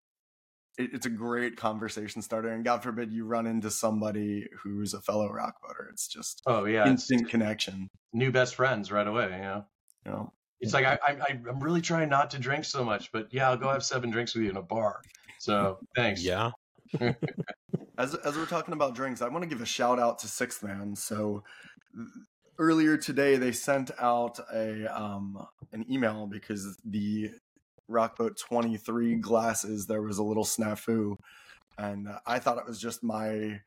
it, 0.78 0.90
it's 0.94 1.06
a 1.06 1.10
great 1.10 1.56
conversation 1.56 2.22
starter 2.22 2.48
and 2.48 2.64
god 2.64 2.82
forbid 2.82 3.12
you 3.12 3.26
run 3.26 3.46
into 3.46 3.70
somebody 3.70 4.46
who's 4.62 4.94
a 4.94 5.00
fellow 5.00 5.28
rock 5.28 5.56
boater. 5.62 5.88
It's 5.92 6.08
just 6.08 6.42
Oh 6.46 6.64
yeah, 6.64 6.86
instant 6.86 7.28
connection. 7.28 7.88
new 8.12 8.30
best 8.30 8.54
friends 8.54 8.90
right 8.90 9.06
away. 9.06 9.30
You 9.32 9.42
know, 9.42 9.64
You 10.06 10.12
know, 10.12 10.32
it's 10.60 10.72
like 10.72 10.86
I, 10.86 10.98
I 11.06 11.16
I'm 11.30 11.60
really 11.60 11.82
trying 11.82 12.08
not 12.08 12.30
to 12.32 12.38
drink 12.38 12.64
so 12.64 12.84
much, 12.84 13.12
but 13.12 13.28
yeah, 13.32 13.50
I'll 13.50 13.56
go 13.56 13.70
have 13.70 13.84
seven 13.84 14.10
drinks 14.10 14.34
with 14.34 14.44
you 14.44 14.50
in 14.50 14.56
a 14.56 14.62
bar. 14.62 15.00
So 15.38 15.78
thanks. 15.96 16.22
yeah 16.22 16.50
as 17.98 18.14
as 18.14 18.37
we're 18.37 18.46
talking 18.46 18.74
about 18.74 18.94
drinks, 18.94 19.22
I 19.22 19.29
want 19.29 19.42
to 19.42 19.48
give 19.48 19.61
a 19.61 19.66
shout 19.66 19.98
out 19.98 20.18
to 20.20 20.26
Sixthman. 20.26 20.96
So 20.96 21.44
earlier 22.59 22.96
today, 22.96 23.37
they 23.37 23.53
sent 23.53 23.90
out 23.98 24.38
a 24.53 24.87
um 24.87 25.46
an 25.72 25.85
email 25.90 26.26
because 26.26 26.76
the 26.85 27.31
Rockboat 27.90 28.38
Twenty 28.38 28.76
Three 28.76 29.16
glasses 29.16 29.87
there 29.87 30.03
was 30.03 30.18
a 30.18 30.24
little 30.24 30.44
snafu, 30.44 31.16
and 31.79 32.09
I 32.26 32.38
thought 32.38 32.59
it 32.59 32.66
was 32.66 32.81
just 32.81 33.03
my 33.03 33.61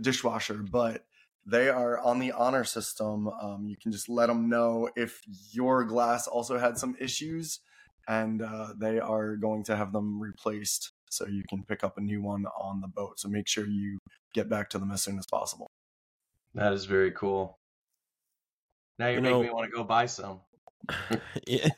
dishwasher, 0.00 0.62
but 0.70 1.04
they 1.46 1.70
are 1.70 1.98
on 1.98 2.18
the 2.18 2.32
honor 2.32 2.64
system. 2.64 3.28
Um, 3.28 3.66
you 3.66 3.76
can 3.76 3.90
just 3.92 4.08
let 4.08 4.26
them 4.26 4.50
know 4.50 4.90
if 4.96 5.22
your 5.52 5.84
glass 5.84 6.26
also 6.26 6.58
had 6.58 6.76
some 6.76 6.96
issues, 7.00 7.60
and 8.06 8.42
uh, 8.42 8.74
they 8.76 8.98
are 8.98 9.36
going 9.36 9.64
to 9.64 9.76
have 9.76 9.92
them 9.92 10.20
replaced 10.20 10.92
so 11.10 11.26
you 11.26 11.42
can 11.48 11.62
pick 11.64 11.84
up 11.84 11.98
a 11.98 12.00
new 12.00 12.22
one 12.22 12.46
on 12.58 12.80
the 12.80 12.88
boat. 12.88 13.18
So 13.20 13.28
make 13.28 13.48
sure 13.48 13.66
you 13.66 13.98
get 14.34 14.48
back 14.48 14.70
to 14.70 14.78
them 14.78 14.90
as 14.90 15.02
soon 15.02 15.18
as 15.18 15.26
possible. 15.26 15.70
That 16.54 16.72
is 16.72 16.84
very 16.86 17.12
cool. 17.12 17.58
Now 18.98 19.06
you're 19.06 19.16
You 19.16 19.22
making 19.22 19.36
know- 19.38 19.42
me 19.44 19.50
want 19.50 19.70
to 19.70 19.76
go 19.76 19.84
buy 19.84 20.06
some. 20.06 20.40
yeah 21.46 21.68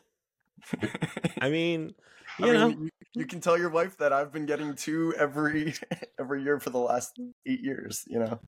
i 1.40 1.48
mean 1.50 1.94
I 2.38 2.46
you 2.46 2.52
mean, 2.52 2.60
know 2.60 2.68
you, 2.68 2.90
you 3.14 3.26
can 3.26 3.40
tell 3.40 3.58
your 3.58 3.70
wife 3.70 3.96
that 3.98 4.12
I've 4.12 4.32
been 4.32 4.46
getting 4.46 4.74
two 4.74 5.12
every 5.18 5.74
every 6.20 6.42
year 6.42 6.60
for 6.60 6.70
the 6.70 6.78
last 6.78 7.18
eight 7.44 7.60
years. 7.60 8.04
You 8.06 8.20
know, 8.20 8.40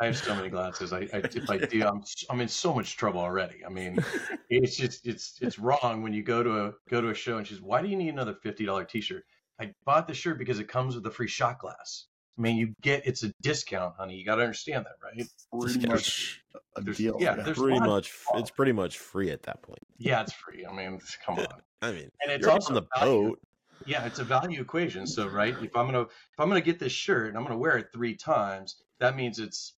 I 0.00 0.06
have 0.06 0.16
so 0.18 0.34
many 0.34 0.48
glasses. 0.48 0.92
I, 0.92 1.02
I 1.12 1.18
if 1.22 1.48
I 1.48 1.58
do, 1.58 1.86
I'm 1.86 2.02
I'm 2.28 2.40
in 2.40 2.48
so 2.48 2.74
much 2.74 2.96
trouble 2.96 3.20
already. 3.20 3.64
I 3.64 3.68
mean, 3.68 3.98
it's 4.50 4.76
just 4.76 5.06
it's 5.06 5.38
it's 5.40 5.58
wrong 5.58 6.02
when 6.02 6.12
you 6.12 6.22
go 6.24 6.42
to 6.42 6.64
a 6.66 6.72
go 6.90 7.00
to 7.00 7.10
a 7.10 7.14
show 7.14 7.38
and 7.38 7.46
she's 7.46 7.60
why 7.62 7.80
do 7.80 7.88
you 7.88 7.96
need 7.96 8.08
another 8.08 8.34
fifty 8.42 8.66
dollar 8.66 8.84
t 8.84 9.00
shirt? 9.00 9.24
I 9.60 9.72
bought 9.84 10.06
the 10.08 10.14
shirt 10.14 10.38
because 10.38 10.58
it 10.60 10.68
comes 10.68 10.94
with 10.94 11.06
a 11.06 11.10
free 11.10 11.28
shot 11.28 11.58
glass. 11.58 12.06
I 12.38 12.40
mean, 12.42 12.56
you 12.56 12.72
get 12.82 13.04
it's 13.06 13.24
a 13.24 13.32
discount, 13.42 13.94
honey. 13.98 14.14
You 14.14 14.24
got 14.24 14.36
to 14.36 14.42
understand 14.42 14.86
that, 14.86 14.92
right? 15.02 15.26
pretty 15.60 15.78
Just- 15.80 15.86
much 15.88 16.42
a 16.76 16.80
There's- 16.82 16.96
deal. 16.98 17.16
yeah, 17.18 17.36
yeah. 17.36 17.42
there's 17.42 17.58
pretty 17.58 17.78
one- 17.80 17.88
much 17.88 18.12
it's 18.34 18.50
uh, 18.50 18.54
pretty 18.54 18.72
much 18.72 18.98
free 18.98 19.30
at 19.30 19.42
that 19.44 19.60
point 19.62 19.80
Yeah, 19.96 20.20
it's 20.22 20.32
free. 20.32 20.64
I 20.64 20.72
mean, 20.72 21.00
come 21.26 21.38
on. 21.40 21.46
i 21.82 21.90
mean 21.92 22.08
And 22.22 22.30
it's 22.32 22.42
you're 22.42 22.50
also 22.52 22.70
on 22.70 22.74
the 22.74 22.86
value. 22.98 23.28
boat 23.30 23.40
Yeah, 23.86 24.04
it's 24.06 24.18
a 24.20 24.24
value 24.24 24.60
equation. 24.60 25.06
So, 25.06 25.26
right, 25.28 25.54
if 25.62 25.74
I'm 25.76 25.86
gonna 25.86 26.02
if 26.02 26.10
I'm 26.38 26.48
gonna 26.48 26.60
get 26.60 26.78
this 26.78 26.92
shirt 26.92 27.28
and 27.28 27.36
I'm 27.36 27.42
gonna 27.44 27.58
wear 27.58 27.76
it 27.78 27.88
three 27.92 28.14
times, 28.14 28.76
that 29.00 29.16
means 29.16 29.38
it's 29.40 29.74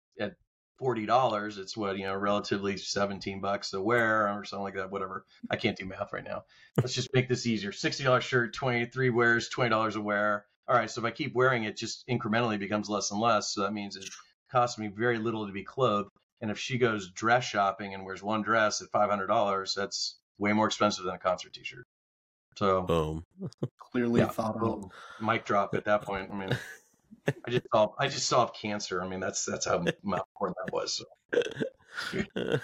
forty 0.81 1.05
dollars. 1.05 1.59
It's 1.59 1.77
what 1.77 1.97
you 1.97 2.05
know, 2.05 2.15
relatively 2.15 2.75
seventeen 2.75 3.39
bucks 3.39 3.71
a 3.73 3.81
wear 3.81 4.27
or 4.27 4.43
something 4.43 4.63
like 4.63 4.75
that. 4.75 4.91
Whatever. 4.91 5.25
I 5.49 5.55
can't 5.55 5.77
do 5.77 5.85
math 5.85 6.11
right 6.11 6.23
now. 6.23 6.43
Let's 6.77 6.93
just 6.95 7.13
make 7.13 7.29
this 7.29 7.45
easier. 7.45 7.71
Sixty 7.71 8.03
dollars 8.03 8.23
shirt, 8.23 8.53
twenty 8.53 8.85
three 8.85 9.11
wears, 9.11 9.47
twenty 9.47 9.69
dollars 9.69 9.95
a 9.95 10.01
wear. 10.01 10.45
All 10.67 10.75
right. 10.75 10.89
So 10.89 11.01
if 11.01 11.05
I 11.05 11.11
keep 11.11 11.35
wearing 11.35 11.65
it, 11.65 11.77
just 11.77 12.07
incrementally 12.07 12.57
becomes 12.57 12.89
less 12.89 13.11
and 13.11 13.19
less. 13.21 13.53
So 13.53 13.61
that 13.61 13.73
means 13.73 13.95
it 13.95 14.05
costs 14.51 14.79
me 14.79 14.87
very 14.87 15.19
little 15.19 15.45
to 15.45 15.53
be 15.53 15.63
clothed. 15.63 16.09
And 16.41 16.49
if 16.49 16.57
she 16.57 16.79
goes 16.79 17.11
dress 17.11 17.43
shopping 17.43 17.93
and 17.93 18.03
wears 18.03 18.23
one 18.23 18.41
dress 18.41 18.81
at 18.81 18.89
five 18.89 19.09
hundred 19.09 19.27
dollars, 19.27 19.75
that's 19.75 20.17
way 20.39 20.53
more 20.53 20.65
expensive 20.65 21.05
than 21.05 21.13
a 21.13 21.19
concert 21.19 21.53
T-shirt. 21.53 21.85
So 22.57 22.81
Boom. 22.81 23.23
Clearly 23.91 24.21
yeah, 24.21 24.27
thought 24.27 24.55
out. 24.55 24.59
boom. 24.61 24.89
mic 25.21 25.45
drop 25.45 25.75
at 25.75 25.85
that 25.85 26.01
point. 26.01 26.29
I 26.31 26.35
mean, 26.35 26.57
I 27.27 27.49
just 27.51 27.65
saw 27.71 27.93
I 27.99 28.07
just 28.07 28.27
saw 28.27 28.47
cancer. 28.47 29.01
I 29.01 29.07
mean, 29.07 29.19
that's 29.19 29.45
that's 29.45 29.65
how 29.65 29.77
important 29.77 30.57
that 30.65 30.73
was. 30.73 30.97
So. 30.97 31.05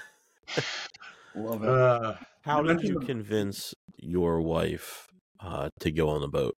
Love 1.35 1.63
it. 1.63 1.69
Uh, 1.69 2.15
How 2.41 2.61
did 2.63 2.81
you 2.81 2.99
the- 2.99 3.05
convince 3.05 3.73
your 3.97 4.41
wife 4.41 5.07
uh, 5.39 5.69
to 5.81 5.91
go 5.91 6.09
on 6.09 6.21
the 6.21 6.27
boat? 6.27 6.55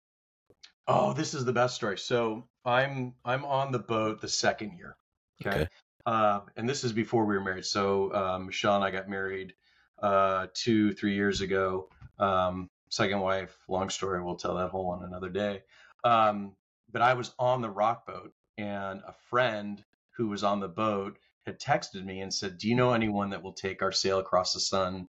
Oh, 0.87 1.13
this 1.13 1.35
is 1.35 1.45
the 1.45 1.53
best 1.53 1.75
story. 1.75 1.99
So 1.99 2.45
I'm 2.65 3.15
I'm 3.25 3.45
on 3.45 3.73
the 3.73 3.79
boat 3.79 4.21
the 4.21 4.29
second 4.29 4.77
year. 4.79 4.97
Okay. 5.45 5.63
Okay. 5.63 5.69
Uh, 6.07 6.41
and 6.57 6.69
this 6.69 6.85
is 6.85 6.93
before 6.93 7.27
we 7.27 7.35
were 7.35 7.45
married. 7.45 7.67
So 7.67 8.15
um, 8.15 8.47
Michelle 8.47 8.77
and 8.77 8.85
I 8.85 8.91
got 8.91 9.09
married 9.11 9.53
uh, 10.03 10.47
two, 10.55 10.93
three 10.95 11.15
years 11.15 11.43
ago. 11.43 11.91
Um, 12.19 12.71
second 12.89 13.21
wife, 13.21 13.59
long 13.69 13.91
story. 13.91 14.23
We'll 14.23 14.37
tell 14.37 14.57
that 14.57 14.71
whole 14.71 14.87
on 14.87 15.05
another 15.05 15.29
day. 15.29 15.63
Um, 16.05 16.53
but 16.91 17.03
I 17.03 17.15
was 17.15 17.35
on 17.39 17.61
the 17.61 17.71
rock 17.71 18.07
boat, 18.07 18.33
and 18.57 19.01
a 19.07 19.15
friend 19.31 19.83
who 20.17 20.29
was 20.29 20.45
on 20.45 20.61
the 20.61 20.69
boat 20.69 21.19
had 21.47 21.61
texted 21.61 22.05
me 22.05 22.21
and 22.21 22.33
said, 22.33 22.59
"Do 22.59 22.69
you 22.69 22.75
know 22.75 22.93
anyone 22.93 23.31
that 23.31 23.43
will 23.43 23.53
take 23.53 23.83
our 23.83 23.93
sail 23.93 24.19
across 24.19 24.53
the 24.53 24.61
sun 24.61 25.09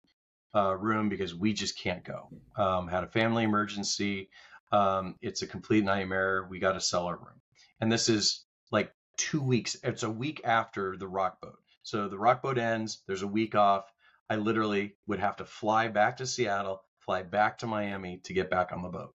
uh, 0.56 0.76
room 0.76 1.10
because 1.10 1.36
we 1.36 1.54
just 1.54 1.78
can't 1.78 2.04
go? 2.04 2.30
Um, 2.56 2.88
had 2.88 3.04
a 3.04 3.08
family 3.08 3.44
emergency." 3.44 4.30
Um, 4.72 5.16
it's 5.22 5.42
a 5.42 5.48
complete 5.48 5.84
nightmare. 5.84 6.48
We 6.50 6.60
got 6.60 6.74
to 6.74 6.82
sell 6.82 7.08
our 7.08 7.18
room. 7.18 7.42
And 7.82 7.92
this 7.92 8.10
is 8.10 8.46
like 8.72 8.94
two 9.18 9.42
weeks. 9.42 9.76
It's 9.84 10.04
a 10.04 10.10
week 10.10 10.42
after 10.46 10.96
the 10.98 11.08
rock 11.08 11.42
boat. 11.42 11.60
So 11.84 12.08
the 12.08 12.20
rock 12.20 12.42
boat 12.44 12.58
ends. 12.58 13.02
There's 13.08 13.24
a 13.24 13.28
week 13.28 13.56
off. 13.56 13.92
I 14.30 14.36
literally 14.36 14.96
would 15.08 15.20
have 15.20 15.38
to 15.38 15.46
fly 15.46 15.88
back 15.88 16.18
to 16.18 16.28
Seattle, 16.28 16.84
fly 17.00 17.24
back 17.24 17.58
to 17.60 17.68
Miami 17.68 18.20
to 18.26 18.34
get 18.34 18.52
back 18.52 18.72
on 18.72 18.84
the 18.84 18.90
boat 18.90 19.16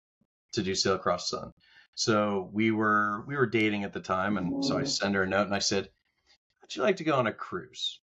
to 0.53 0.63
do 0.63 0.73
Sail 0.73 0.95
Across 0.95 1.29
the 1.29 1.37
Sun. 1.37 1.53
So 1.95 2.49
we 2.53 2.71
were 2.71 3.23
we 3.27 3.35
were 3.35 3.45
dating 3.45 3.83
at 3.83 3.93
the 3.93 3.99
time, 3.99 4.37
and 4.37 4.63
so 4.63 4.77
I 4.77 4.83
sent 4.85 5.15
her 5.15 5.23
a 5.23 5.27
note 5.27 5.45
and 5.45 5.55
I 5.55 5.59
said, 5.59 5.89
"Would 6.61 6.75
you 6.75 6.81
like 6.81 6.97
to 6.97 7.03
go 7.03 7.15
on 7.15 7.27
a 7.27 7.33
cruise?" 7.33 7.99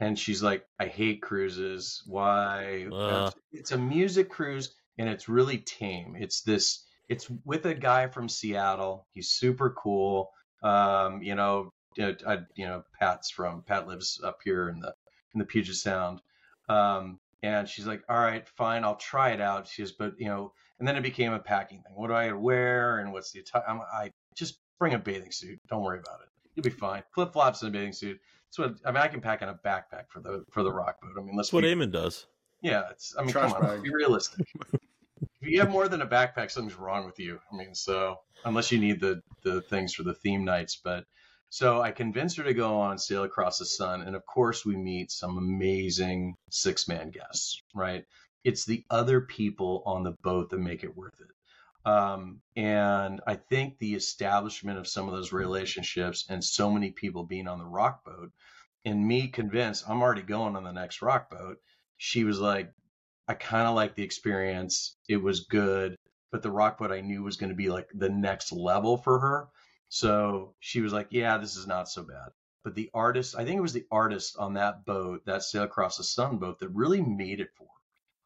And 0.00 0.18
she's 0.18 0.42
like, 0.42 0.66
"I 0.78 0.86
hate 0.86 1.22
cruises. 1.22 2.02
Why?" 2.06 2.88
Uh. 2.92 3.30
It's 3.52 3.72
a 3.72 3.78
music 3.78 4.28
cruise 4.28 4.74
and 4.98 5.08
it's 5.08 5.28
really 5.28 5.58
tame. 5.58 6.16
It's 6.18 6.42
this. 6.42 6.84
It's 7.08 7.30
with 7.44 7.64
a 7.66 7.74
guy 7.74 8.08
from 8.08 8.28
Seattle. 8.28 9.06
He's 9.14 9.30
super 9.30 9.70
cool. 9.70 10.30
Um, 10.62 11.22
you 11.22 11.34
know, 11.34 11.72
uh, 12.00 12.12
I, 12.26 12.40
you 12.54 12.66
know, 12.66 12.84
Pat's 12.98 13.30
from 13.30 13.62
Pat 13.62 13.86
lives 13.86 14.20
up 14.22 14.40
here 14.44 14.68
in 14.68 14.80
the 14.80 14.94
in 15.34 15.38
the 15.38 15.46
Puget 15.46 15.76
Sound. 15.76 16.20
Um, 16.68 17.20
and 17.42 17.68
she's 17.68 17.86
like, 17.86 18.02
"All 18.08 18.18
right, 18.18 18.46
fine, 18.48 18.84
I'll 18.84 18.96
try 18.96 19.30
it 19.30 19.40
out." 19.40 19.68
She 19.68 19.82
says, 19.82 19.92
"But 19.92 20.18
you 20.18 20.26
know," 20.26 20.52
and 20.78 20.86
then 20.88 20.96
it 20.96 21.02
became 21.02 21.32
a 21.32 21.38
packing 21.38 21.82
thing. 21.82 21.92
What 21.94 22.08
do 22.08 22.14
I 22.14 22.32
wear 22.32 22.98
and 22.98 23.12
what's 23.12 23.32
the 23.32 23.40
attire? 23.40 23.62
I'm, 23.68 23.80
I 23.80 24.12
just 24.34 24.58
bring 24.78 24.94
a 24.94 24.98
bathing 24.98 25.32
suit. 25.32 25.58
Don't 25.68 25.82
worry 25.82 25.98
about 25.98 26.20
it. 26.22 26.28
You'll 26.54 26.64
be 26.64 26.70
fine. 26.70 27.02
Flip 27.14 27.32
flops 27.32 27.62
and 27.62 27.74
a 27.74 27.78
bathing 27.78 27.92
suit. 27.92 28.18
That's 28.50 28.58
what 28.58 28.88
I 28.88 28.92
mean. 28.92 29.02
I 29.02 29.08
can 29.08 29.20
pack 29.20 29.42
in 29.42 29.48
a 29.48 29.54
backpack 29.54 30.08
for 30.08 30.20
the 30.20 30.44
for 30.50 30.62
the 30.62 30.72
rock 30.72 31.00
boat. 31.00 31.12
I 31.18 31.20
mean, 31.22 31.36
let's 31.36 31.48
That's 31.48 31.52
what 31.52 31.62
be, 31.62 31.74
Eamon 31.74 31.92
does. 31.92 32.26
yeah. 32.62 32.84
It's 32.90 33.14
I 33.18 33.22
mean, 33.22 33.30
Trash 33.30 33.52
come 33.52 33.62
on, 33.62 33.68
bag. 33.76 33.82
be 33.82 33.90
realistic. 33.92 34.46
if 35.40 35.48
you 35.48 35.60
have 35.60 35.70
more 35.70 35.88
than 35.88 36.00
a 36.02 36.06
backpack, 36.06 36.50
something's 36.50 36.78
wrong 36.78 37.04
with 37.06 37.18
you. 37.18 37.38
I 37.52 37.56
mean, 37.56 37.74
so 37.74 38.16
unless 38.44 38.72
you 38.72 38.78
need 38.78 39.00
the 39.00 39.20
the 39.42 39.60
things 39.62 39.94
for 39.94 40.02
the 40.02 40.14
theme 40.14 40.44
nights, 40.44 40.80
but 40.82 41.04
so 41.50 41.80
I 41.80 41.92
convinced 41.92 42.36
her 42.38 42.44
to 42.44 42.54
go 42.54 42.80
on 42.80 42.98
Sail 42.98 43.24
Across 43.24 43.58
the 43.58 43.66
Sun, 43.66 44.02
and 44.02 44.16
of 44.16 44.24
course 44.26 44.64
we 44.64 44.76
meet 44.76 45.10
some 45.10 45.36
amazing 45.38 46.34
Sixthman 46.50 47.12
guests. 47.12 47.62
Right? 47.74 48.04
It's 48.44 48.64
the 48.64 48.84
other 48.90 49.20
people 49.20 49.82
on 49.86 50.02
the 50.02 50.16
boat 50.22 50.50
that 50.50 50.58
make 50.58 50.84
it 50.84 50.96
worth 50.96 51.20
it. 51.20 51.88
Um, 51.88 52.40
and 52.56 53.20
I 53.26 53.36
think 53.36 53.78
the 53.78 53.94
establishment 53.94 54.78
of 54.78 54.88
some 54.88 55.08
of 55.08 55.14
those 55.14 55.32
relationships 55.32 56.26
and 56.28 56.44
so 56.44 56.70
many 56.70 56.90
people 56.90 57.24
being 57.24 57.48
on 57.48 57.58
the 57.58 57.64
rock 57.64 58.04
boat, 58.04 58.30
and 58.84 59.06
me 59.06 59.28
convinced 59.28 59.88
I'm 59.88 60.02
already 60.02 60.22
going 60.22 60.56
on 60.56 60.64
the 60.64 60.72
next 60.72 61.02
rock 61.02 61.30
boat. 61.30 61.58
She 61.96 62.24
was 62.24 62.40
like, 62.40 62.72
I 63.26 63.34
kind 63.34 63.66
of 63.66 63.74
like 63.74 63.94
the 63.94 64.02
experience. 64.02 64.96
It 65.08 65.18
was 65.18 65.40
good, 65.40 65.96
but 66.30 66.42
the 66.42 66.50
rock 66.50 66.78
boat 66.78 66.92
I 66.92 67.00
knew 67.00 67.22
was 67.22 67.36
going 67.36 67.50
to 67.50 67.56
be 67.56 67.70
like 67.70 67.88
the 67.94 68.10
next 68.10 68.52
level 68.52 68.96
for 68.96 69.18
her. 69.18 69.48
So 69.88 70.54
she 70.60 70.80
was 70.80 70.92
like, 70.92 71.08
Yeah, 71.10 71.38
this 71.38 71.56
is 71.56 71.66
not 71.66 71.88
so 71.88 72.02
bad. 72.02 72.30
But 72.64 72.74
the 72.74 72.90
artist, 72.92 73.34
I 73.36 73.44
think 73.44 73.56
it 73.56 73.62
was 73.62 73.72
the 73.72 73.86
artist 73.90 74.36
on 74.38 74.54
that 74.54 74.84
boat, 74.84 75.24
that 75.26 75.42
Sail 75.42 75.62
Across 75.62 75.96
the 75.96 76.04
Sun 76.04 76.38
boat, 76.38 76.58
that 76.58 76.68
really 76.68 77.00
made 77.00 77.40
it 77.40 77.50
for 77.56 77.64
her. 77.64 77.77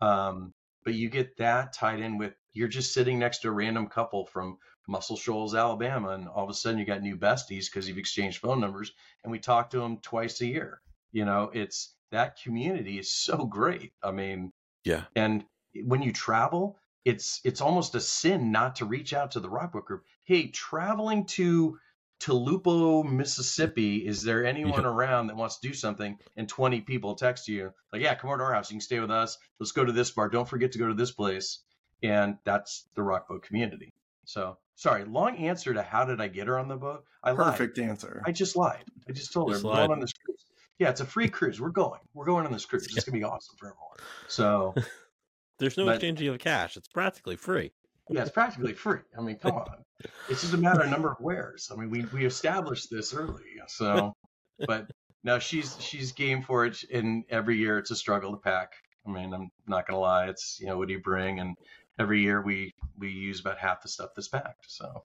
Um, 0.02 0.52
but 0.84 0.94
you 0.94 1.08
get 1.08 1.36
that 1.38 1.72
tied 1.72 2.00
in 2.00 2.18
with 2.18 2.34
you're 2.52 2.68
just 2.68 2.92
sitting 2.92 3.18
next 3.18 3.38
to 3.38 3.48
a 3.48 3.52
random 3.52 3.86
couple 3.86 4.26
from 4.26 4.58
Muscle 4.88 5.16
Shoals, 5.16 5.54
Alabama, 5.54 6.10
and 6.10 6.28
all 6.28 6.44
of 6.44 6.50
a 6.50 6.54
sudden 6.54 6.78
you 6.78 6.84
got 6.84 7.02
new 7.02 7.16
besties 7.16 7.66
because 7.66 7.88
you've 7.88 7.98
exchanged 7.98 8.38
phone 8.38 8.60
numbers, 8.60 8.92
and 9.22 9.30
we 9.30 9.38
talk 9.38 9.70
to 9.70 9.78
them 9.78 9.98
twice 9.98 10.40
a 10.40 10.46
year. 10.46 10.80
You 11.12 11.24
know, 11.24 11.50
it's 11.54 11.94
that 12.10 12.40
community 12.42 12.98
is 12.98 13.12
so 13.12 13.44
great. 13.44 13.92
I 14.02 14.10
mean, 14.10 14.52
Yeah. 14.84 15.04
and 15.14 15.44
when 15.84 16.02
you 16.02 16.12
travel, 16.12 16.78
it's 17.04 17.40
it's 17.44 17.60
almost 17.60 17.94
a 17.94 18.00
sin 18.00 18.52
not 18.52 18.76
to 18.76 18.84
reach 18.84 19.12
out 19.12 19.30
to 19.32 19.40
the 19.40 19.48
Rockbook 19.48 19.84
group. 19.84 20.04
Hey, 20.24 20.48
traveling 20.48 21.26
to 21.26 21.78
Tupelo, 22.22 23.02
Mississippi, 23.02 24.06
is 24.06 24.22
there 24.22 24.44
anyone 24.46 24.82
Yeah. 24.82 24.88
around 24.88 25.26
that 25.26 25.36
wants 25.36 25.58
to 25.58 25.68
do 25.68 25.74
something? 25.74 26.16
And 26.36 26.48
20 26.48 26.80
people 26.82 27.16
text 27.16 27.48
you, 27.48 27.72
like, 27.92 28.00
yeah, 28.00 28.14
come 28.14 28.30
over 28.30 28.38
to 28.38 28.44
our 28.44 28.54
house. 28.54 28.70
You 28.70 28.76
can 28.76 28.80
stay 28.80 29.00
with 29.00 29.10
us. 29.10 29.36
Let's 29.58 29.72
go 29.72 29.84
to 29.84 29.90
this 29.90 30.12
bar. 30.12 30.28
Don't 30.28 30.48
forget 30.48 30.70
to 30.72 30.78
go 30.78 30.86
to 30.86 30.94
this 30.94 31.10
place. 31.10 31.64
And 32.04 32.38
that's 32.44 32.88
the 32.94 33.02
Rockboat 33.02 33.42
community. 33.42 33.90
So, 34.24 34.56
sorry, 34.76 35.04
long 35.04 35.36
answer 35.36 35.74
to 35.74 35.82
how 35.82 36.04
did 36.04 36.20
I 36.20 36.28
get 36.28 36.46
her 36.46 36.60
on 36.60 36.68
the 36.68 36.76
boat? 36.76 37.04
I 37.24 37.32
lied. 37.32 37.56
Perfect 37.58 37.78
answer. 37.80 38.22
I 38.24 38.30
just 38.30 38.54
lied. 38.54 38.84
I 39.08 39.12
just 39.12 39.32
told 39.32 39.48
her 39.50 39.54
Just 39.54 39.64
going 39.64 39.90
on 39.90 39.98
this 39.98 40.12
cruise. 40.12 40.44
Yeah, 40.78 40.90
it's 40.90 41.00
a 41.00 41.04
free 41.06 41.28
cruise. 41.28 41.60
We're 41.60 41.70
going. 41.70 42.00
We're 42.14 42.24
going 42.26 42.46
on 42.46 42.52
this 42.52 42.64
cruise. 42.64 42.86
It's 42.86 43.04
gonna 43.04 43.18
be 43.18 43.24
awesome 43.24 43.56
for 43.58 43.66
everyone. 43.66 43.98
So 44.28 44.74
There's 45.58 45.76
no 45.76 45.84
But- 45.86 45.96
exchanging 45.96 46.28
of 46.28 46.38
cash. 46.38 46.76
It's 46.76 46.88
practically 46.88 47.36
free. 47.36 47.72
yeah, 48.08 48.22
it's 48.22 48.30
practically 48.30 48.74
free. 48.74 49.00
I 49.16 49.20
mean, 49.22 49.36
come 49.38 49.52
on. 49.56 49.84
It's 50.28 50.42
just 50.42 50.54
a 50.54 50.58
matter 50.58 50.82
of 50.82 50.90
number 50.90 51.10
of 51.10 51.20
wears. 51.20 51.70
I 51.72 51.76
mean, 51.76 51.90
we 51.90 52.04
we 52.06 52.24
established 52.24 52.90
this 52.90 53.14
early. 53.14 53.42
So, 53.68 54.12
but 54.66 54.90
no, 55.24 55.38
she's 55.38 55.76
she's 55.80 56.12
game 56.12 56.42
for 56.42 56.66
it. 56.66 56.82
And 56.92 57.24
every 57.30 57.56
year 57.56 57.78
it's 57.78 57.90
a 57.90 57.96
struggle 57.96 58.32
to 58.32 58.38
pack. 58.38 58.72
I 59.06 59.10
mean, 59.10 59.32
I'm 59.32 59.50
not 59.66 59.86
gonna 59.86 60.00
lie. 60.00 60.26
It's 60.26 60.58
you 60.60 60.66
know, 60.66 60.78
what 60.78 60.88
do 60.88 60.94
you 60.94 61.00
bring? 61.00 61.40
And 61.40 61.56
every 61.98 62.20
year 62.22 62.42
we 62.42 62.72
we 62.98 63.10
use 63.10 63.40
about 63.40 63.58
half 63.58 63.82
the 63.82 63.88
stuff 63.88 64.10
that's 64.14 64.28
packed. 64.28 64.70
So 64.70 65.04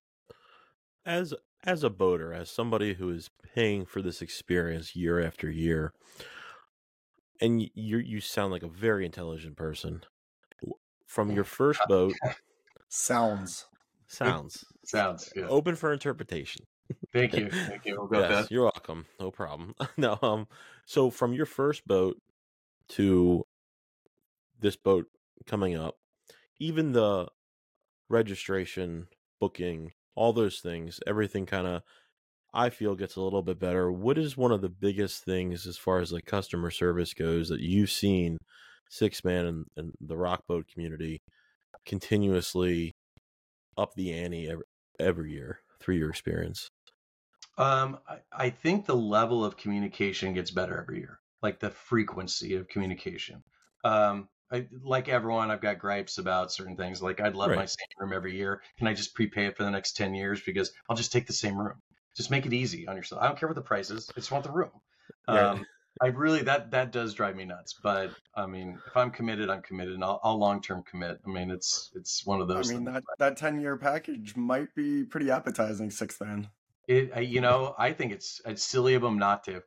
As 1.06 1.34
as 1.64 1.84
a 1.84 1.90
boater, 1.90 2.34
as 2.34 2.50
somebody 2.50 2.94
who 2.94 3.10
is 3.10 3.30
paying 3.56 3.86
for 3.86 4.02
this 4.02 4.22
experience 4.22 4.96
year 4.96 5.20
after 5.20 5.50
year, 5.50 5.94
and 7.42 7.62
you 7.74 7.98
you 7.98 8.22
sound 8.22 8.52
like 8.52 8.64
a 8.64 8.68
very 8.68 9.06
intelligent 9.06 9.56
person. 9.56 10.04
From 11.06 11.32
your 11.32 11.44
first 11.46 11.80
boat, 11.88 12.14
Sounds. 12.90 13.66
Sounds 14.08 14.64
sounds 14.86 15.30
good. 15.34 15.48
open 15.50 15.76
for 15.76 15.92
interpretation. 15.92 16.66
Thank 17.14 17.36
you. 17.36 17.50
Thank 17.52 17.86
you. 17.86 17.98
We'll 17.98 18.08
go 18.08 18.20
yes, 18.20 18.48
You're 18.50 18.64
welcome. 18.64 19.06
No 19.20 19.32
problem. 19.32 19.76
no, 19.98 20.18
um, 20.22 20.48
so 20.86 21.10
from 21.10 21.34
your 21.34 21.46
first 21.46 21.86
boat 21.86 22.18
to 22.90 23.46
this 24.60 24.76
boat 24.76 25.06
coming 25.46 25.76
up, 25.76 25.96
even 26.60 26.94
the 26.94 27.28
registration, 28.10 29.08
booking, 29.40 29.92
all 30.16 30.34
those 30.34 30.60
things, 30.60 31.00
everything 31.06 31.46
kind 31.46 31.68
of, 31.68 31.84
I 32.54 32.70
feel 32.70 32.96
gets 32.96 33.18
a 33.18 33.22
little 33.22 33.42
bit 33.42 33.60
better. 33.60 33.92
What 33.92 34.18
is 34.18 34.38
one 34.38 34.52
of 34.52 34.62
the 34.62 34.70
biggest 34.70 35.24
things 35.26 35.68
as 35.68 35.78
far 35.78 36.00
as 36.00 36.12
like 36.14 36.26
customer 36.26 36.72
service 36.72 37.14
goes 37.14 37.50
that 37.50 37.60
you've 37.60 37.92
seen 37.92 38.38
Sixthman 38.90 39.48
and, 39.48 39.66
and 39.76 39.92
the 40.00 40.18
rock 40.18 40.48
boat 40.48 40.66
community 40.72 41.22
continuously 41.86 42.96
up 43.78 43.94
the 43.96 44.14
ante 44.14 44.50
every, 44.50 44.66
every 45.00 45.32
year 45.32 45.62
through 45.80 45.96
your 45.96 46.10
experience? 46.10 46.70
Um, 47.58 48.00
I, 48.08 48.20
I 48.32 48.50
think 48.50 48.86
the 48.86 48.96
level 48.96 49.44
of 49.44 49.58
communication 49.58 50.34
gets 50.34 50.52
better 50.52 50.80
every 50.80 51.00
year, 51.00 51.20
like 51.42 51.60
the 51.60 51.72
frequency 51.72 52.56
of 52.56 52.68
communication. 52.68 53.44
Um, 53.84 54.30
I, 54.52 54.68
like 54.84 55.10
everyone, 55.10 55.52
I've 55.52 55.62
got 55.62 55.80
gripes 55.80 56.20
about 56.20 56.52
certain 56.52 56.78
things. 56.78 57.02
Like 57.02 57.20
I'd 57.20 57.36
love 57.36 57.54
my 57.54 57.66
same 57.66 57.88
room 58.00 58.14
every 58.14 58.36
year. 58.36 58.62
Can 58.78 58.88
I 58.88 58.94
just 58.94 59.14
prepay 59.16 59.48
it 59.48 59.58
for 59.58 59.64
the 59.64 59.72
next 59.72 59.98
10 59.98 60.14
years? 60.14 60.42
Because 60.46 60.72
I'll 60.90 60.96
just 60.96 61.12
take 61.12 61.28
the 61.28 61.34
same 61.34 61.58
room. 61.58 61.82
Just 62.16 62.32
make 62.32 62.46
it 62.46 62.54
easy 62.54 62.88
on 62.88 62.96
yourself. 62.96 63.22
I 63.22 63.28
don't 63.28 63.38
care 63.38 63.50
what 63.50 63.56
the 63.56 63.62
price 63.62 63.92
is. 63.92 64.10
I 64.10 64.20
just 64.20 64.32
want 64.32 64.44
the 64.44 64.52
room. 64.52 64.72
Right. 65.28 65.52
Um, 65.52 65.66
I 66.02 66.08
really, 66.08 66.42
that, 66.44 66.72
that 66.72 66.92
does 66.92 67.14
drive 67.14 67.36
me 67.36 67.46
nuts. 67.46 67.76
But 67.82 68.12
I 68.36 68.46
mean, 68.46 68.80
if 68.88 68.96
I'm 68.96 69.12
committed, 69.12 69.50
I'm 69.50 69.62
committed 69.62 69.94
and 69.94 70.04
I'll, 70.04 70.20
I'll 70.24 70.38
long-term 70.38 70.84
commit. 70.90 71.20
I 71.26 71.30
mean, 71.30 71.52
it's, 71.52 71.92
it's 71.96 72.26
one 72.26 72.42
of 72.42 72.48
those. 72.48 72.56
I 72.56 72.60
those 72.60 72.72
mean 72.74 72.86
things. 72.86 72.96
that 72.96 73.20
that 73.20 73.38
ten 73.38 73.60
year 73.60 73.78
package 73.78 74.36
might 74.36 74.74
be 74.76 75.04
pretty 75.04 75.32
appetizing, 75.32 75.90
sixth 75.92 76.20
then. 76.20 76.50
It, 76.88 77.24
you 77.24 77.42
know, 77.42 77.76
I 77.78 77.92
think 77.92 78.14
it's 78.14 78.42
it's 78.46 78.64
silly 78.64 78.94
of 78.94 79.02
them 79.02 79.18
not 79.20 79.44
to. 79.46 79.62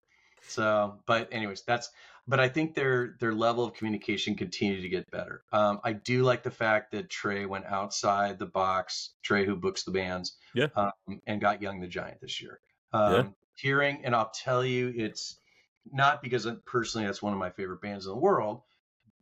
So, 0.48 0.98
but 1.06 1.28
anyways, 1.32 1.62
that's. 1.62 1.90
But 2.28 2.38
I 2.38 2.48
think 2.48 2.74
their 2.74 3.16
their 3.18 3.34
level 3.34 3.64
of 3.64 3.74
communication 3.74 4.36
continued 4.36 4.82
to 4.82 4.88
get 4.88 5.10
better. 5.10 5.42
Um, 5.52 5.80
I 5.82 5.94
do 5.94 6.22
like 6.22 6.42
the 6.42 6.50
fact 6.50 6.92
that 6.92 7.10
Trey 7.10 7.44
went 7.44 7.66
outside 7.66 8.38
the 8.38 8.46
box. 8.46 9.10
Trey, 9.22 9.44
who 9.44 9.56
books 9.56 9.82
the 9.82 9.90
bands, 9.90 10.36
Yeah. 10.54 10.68
um, 10.76 10.92
and 11.26 11.40
got 11.40 11.60
Young 11.60 11.80
the 11.80 11.88
Giant 11.88 12.20
this 12.20 12.40
year. 12.40 12.60
Um, 12.92 13.12
Yeah. 13.12 13.24
Hearing, 13.56 14.00
and 14.04 14.14
I'll 14.14 14.30
tell 14.30 14.64
you, 14.64 14.92
it's 14.96 15.39
not 15.92 16.22
because 16.22 16.46
personally 16.66 17.06
that's 17.06 17.22
one 17.22 17.32
of 17.32 17.38
my 17.38 17.50
favorite 17.50 17.80
bands 17.80 18.06
in 18.06 18.12
the 18.12 18.18
world, 18.18 18.62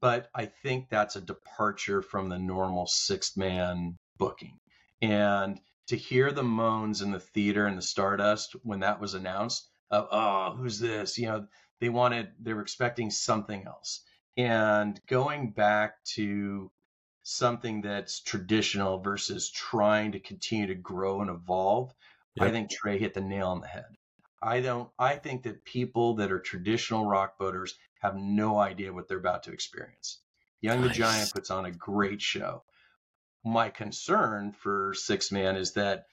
but 0.01 0.29
I 0.35 0.47
think 0.47 0.89
that's 0.89 1.17
a 1.17 1.21
departure 1.21 2.03
from 2.03 2.29
the 2.29 2.39
normal 2.39 2.87
Sixthman 2.87 3.97
booking. 4.19 4.59
And 5.03 5.61
to 5.89 5.97
hear 5.97 6.33
the 6.33 6.43
moans 6.43 7.03
in 7.03 7.11
the 7.11 7.21
theater 7.21 7.67
and 7.67 7.79
the 7.79 7.83
Stardust 7.83 8.57
when 8.63 8.81
that 8.81 9.01
was 9.01 9.15
announced 9.15 9.69
of, 9.91 10.09
oh, 10.11 10.55
who's 10.57 10.79
this? 10.79 11.19
You 11.19 11.27
know, 11.27 11.47
they 11.81 11.89
wanted, 11.89 12.29
they 12.41 12.53
were 12.53 12.63
expecting 12.63 13.11
something 13.11 13.65
else. 13.67 14.03
And 14.37 15.01
going 15.09 15.51
back 15.51 15.95
to 16.15 16.71
something 17.23 17.81
that's 17.83 18.21
traditional 18.21 19.01
versus 19.01 19.51
trying 19.51 20.13
to 20.13 20.21
continue 20.21 20.69
to 20.69 20.75
grow 20.75 21.21
and 21.21 21.31
evolve, 21.31 21.93
I 22.41 22.51
think 22.51 22.71
Trey 22.71 22.99
hit 22.99 23.15
the 23.15 23.21
nail 23.21 23.49
on 23.49 23.61
the 23.61 23.67
head. 23.67 23.98
I 24.41 24.61
don't, 24.61 24.89
I 24.99 25.17
think 25.17 25.43
that 25.43 25.65
people 25.65 26.15
that 26.17 26.31
are 26.31 26.39
traditional 26.39 27.07
rock 27.07 27.39
boaters 27.39 27.75
have 28.01 28.17
no 28.17 28.59
idea 28.59 28.93
what 28.93 29.09
they're 29.09 29.19
about 29.19 29.45
to 29.45 29.53
experience. 29.53 30.21
Young 30.61 30.83
the 30.83 30.89
Giant 30.89 31.33
puts 31.33 31.51
on 31.51 31.67
a 31.67 31.73
great 31.73 32.21
show. 32.21 32.63
My 33.45 33.69
concern 33.69 34.53
for 34.53 34.93
Sixthman 34.95 35.57
is 35.57 35.73
that 35.73 36.07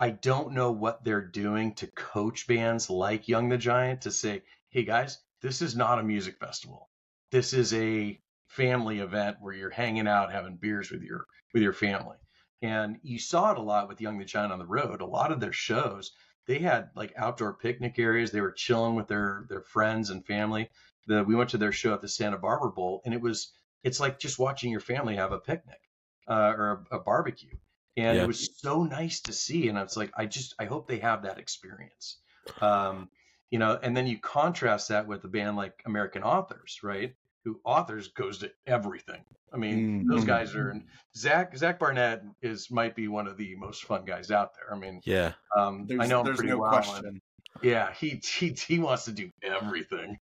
I 0.00 0.10
don't 0.10 0.52
know 0.54 0.72
what 0.72 1.04
they're 1.04 1.24
doing 1.24 1.74
to 1.74 1.86
coach 1.86 2.46
bands 2.46 2.90
like 2.90 3.28
Young 3.28 3.48
the 3.48 3.58
Giant 3.58 4.02
to 4.02 4.10
say, 4.10 4.42
hey 4.70 4.84
guys, 4.84 5.18
this 5.42 5.62
is 5.62 5.76
not 5.76 5.98
a 5.98 6.02
music 6.02 6.38
festival. 6.38 6.88
This 7.30 7.52
is 7.52 7.72
a 7.74 8.18
family 8.48 8.98
event 8.98 9.38
where 9.40 9.54
you're 9.54 9.70
hanging 9.70 10.08
out 10.08 10.32
having 10.32 10.56
beers 10.56 10.90
with 10.90 11.02
your 11.02 11.26
with 11.54 11.62
your 11.62 11.72
family. 11.72 12.16
And 12.62 12.98
you 13.02 13.18
saw 13.18 13.52
it 13.52 13.58
a 13.58 13.62
lot 13.62 13.88
with 13.88 14.00
Young 14.00 14.18
the 14.18 14.24
Giant 14.24 14.52
on 14.52 14.58
the 14.58 14.66
road. 14.66 15.00
A 15.00 15.06
lot 15.06 15.32
of 15.32 15.40
their 15.40 15.52
shows, 15.52 16.12
they 16.46 16.58
had 16.58 16.90
like 16.94 17.12
outdoor 17.16 17.54
picnic 17.54 17.98
areas. 17.98 18.30
They 18.30 18.40
were 18.40 18.52
chilling 18.52 18.94
with 18.94 19.08
their 19.08 19.46
their 19.48 19.62
friends 19.62 20.10
and 20.10 20.24
family. 20.26 20.70
The, 21.06 21.24
we 21.24 21.34
went 21.34 21.50
to 21.50 21.58
their 21.58 21.72
show 21.72 21.94
at 21.94 22.00
the 22.00 22.08
Santa 22.08 22.38
Barbara 22.38 22.70
Bowl, 22.72 23.02
and 23.04 23.14
it 23.14 23.20
was 23.20 23.52
it's 23.82 24.00
like 24.00 24.18
just 24.18 24.38
watching 24.38 24.70
your 24.70 24.80
family 24.80 25.16
have 25.16 25.32
a 25.32 25.38
picnic 25.40 25.80
uh, 26.28 26.54
or 26.56 26.86
a, 26.90 26.96
a 26.96 27.00
barbecue, 27.00 27.56
and 27.96 28.18
Yeah. 28.18 28.20
it 28.20 28.26
was 28.26 28.60
so 28.60 28.84
nice 28.84 29.20
to 29.22 29.32
see. 29.32 29.68
And 29.68 29.78
it's 29.78 29.96
like 29.96 30.12
I 30.16 30.26
just 30.26 30.54
I 30.58 30.64
hope 30.66 30.86
they 30.88 30.98
have 30.98 31.22
that 31.22 31.38
experience, 31.38 32.18
um, 32.60 33.08
you 33.50 33.58
know. 33.58 33.78
And 33.82 33.96
then 33.96 34.06
you 34.06 34.18
contrast 34.18 34.88
that 34.88 35.06
with 35.06 35.24
a 35.24 35.28
band 35.28 35.56
like 35.56 35.82
American 35.86 36.22
Authors, 36.22 36.80
right? 36.82 37.14
Who 37.44 37.60
authors 37.64 38.08
goes 38.08 38.38
to 38.38 38.52
everything. 38.66 39.24
I 39.52 39.56
mean, 39.58 40.06
those 40.06 40.24
Mhm. 40.24 40.26
guys 40.26 40.54
are. 40.54 40.70
And 40.70 40.84
Zac 41.16 41.56
Zac 41.56 41.78
Barnett 41.78 42.22
is 42.40 42.70
might 42.70 42.94
be 42.96 43.08
one 43.08 43.26
of 43.26 43.36
the 43.36 43.54
most 43.56 43.84
fun 43.84 44.04
guys 44.04 44.30
out 44.30 44.50
there. 44.54 44.74
I 44.74 44.78
mean, 44.78 45.00
Yeah. 45.04 45.32
um, 45.56 45.86
I 46.00 46.06
know 46.06 46.20
him 46.20 46.26
there's 46.26 46.36
pretty 46.38 46.50
no 46.52 46.58
well. 46.58 46.74
and- 46.74 46.84
question. 46.84 47.20
yeah, 47.62 47.92
he, 47.92 48.20
he 48.24 48.48
he 48.50 48.78
wants 48.78 49.04
to 49.06 49.12
do 49.12 49.30
everything. 49.42 50.18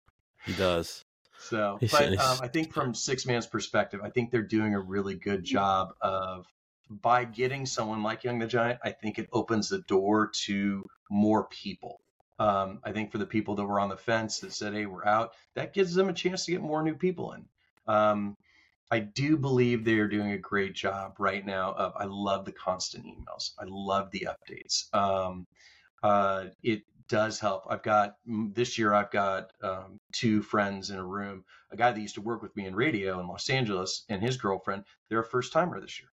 He 0.44 0.54
does. 0.54 1.04
So, 1.40 1.76
He's- 1.80 1.92
but 1.92 2.08
he's- 2.10 2.20
um, 2.24 2.38
I 2.42 2.48
think 2.48 2.72
from 2.72 2.94
Sixthman's 2.94 3.46
perspective, 3.46 4.00
I 4.02 4.10
think 4.10 4.30
they're 4.30 4.42
doing 4.42 4.74
a 4.74 4.80
really 4.80 5.14
good 5.14 5.44
job 5.44 5.90
of 6.00 6.46
by 6.90 7.24
getting 7.24 7.66
someone 7.66 8.02
like 8.02 8.24
Young 8.24 8.38
the 8.38 8.46
Giant. 8.46 8.80
I 8.82 8.92
think 8.92 9.18
it 9.18 9.28
opens 9.32 9.68
the 9.68 9.80
door 9.82 10.30
to 10.46 10.84
more 11.10 11.44
people. 11.48 12.00
Um, 12.38 12.80
I 12.82 12.92
think 12.92 13.12
for 13.12 13.18
the 13.18 13.26
people 13.26 13.56
that 13.56 13.64
were 13.66 13.78
on 13.80 13.88
the 13.90 13.96
fence 13.96 14.38
that 14.40 14.52
said, 14.52 14.72
"Hey, 14.72 14.86
we're 14.86 15.04
out," 15.04 15.34
that 15.54 15.74
gives 15.74 15.94
them 15.94 16.08
a 16.08 16.12
chance 16.14 16.44
to 16.46 16.52
get 16.52 16.62
more 16.62 16.82
new 16.82 16.94
people 16.94 17.32
in. 17.32 17.44
Um, 17.86 18.36
I 18.90 19.00
do 19.00 19.36
believe 19.36 19.84
they 19.84 19.98
are 19.98 20.08
doing 20.08 20.32
a 20.32 20.38
great 20.38 20.74
job 20.74 21.16
right 21.18 21.44
now. 21.44 21.72
Of 21.72 21.92
I 21.96 22.04
love 22.04 22.44
the 22.44 22.52
constant 22.52 23.04
emails. 23.04 23.52
I 23.58 23.64
love 23.66 24.10
the 24.10 24.28
updates. 24.28 24.92
Um, 24.94 25.46
uh, 26.02 26.46
it 26.62 26.82
does 27.08 27.38
help. 27.40 27.64
I've 27.68 27.82
got 27.82 28.16
this 28.26 28.78
year. 28.78 28.94
I've 28.94 29.10
got 29.10 29.52
um, 29.62 29.98
two 30.12 30.42
friends 30.42 30.90
in 30.90 30.98
a 30.98 31.04
room. 31.04 31.44
A 31.70 31.76
guy 31.76 31.90
that 31.90 32.00
used 32.00 32.14
to 32.14 32.22
work 32.22 32.42
with 32.42 32.54
me 32.56 32.66
in 32.66 32.74
radio 32.74 33.20
in 33.20 33.28
Los 33.28 33.50
Angeles 33.50 34.04
and 34.08 34.22
his 34.22 34.36
girlfriend. 34.36 34.84
They're 35.08 35.20
a 35.20 35.24
first 35.24 35.52
timer 35.52 35.80
this 35.80 36.00
year. 36.00 36.08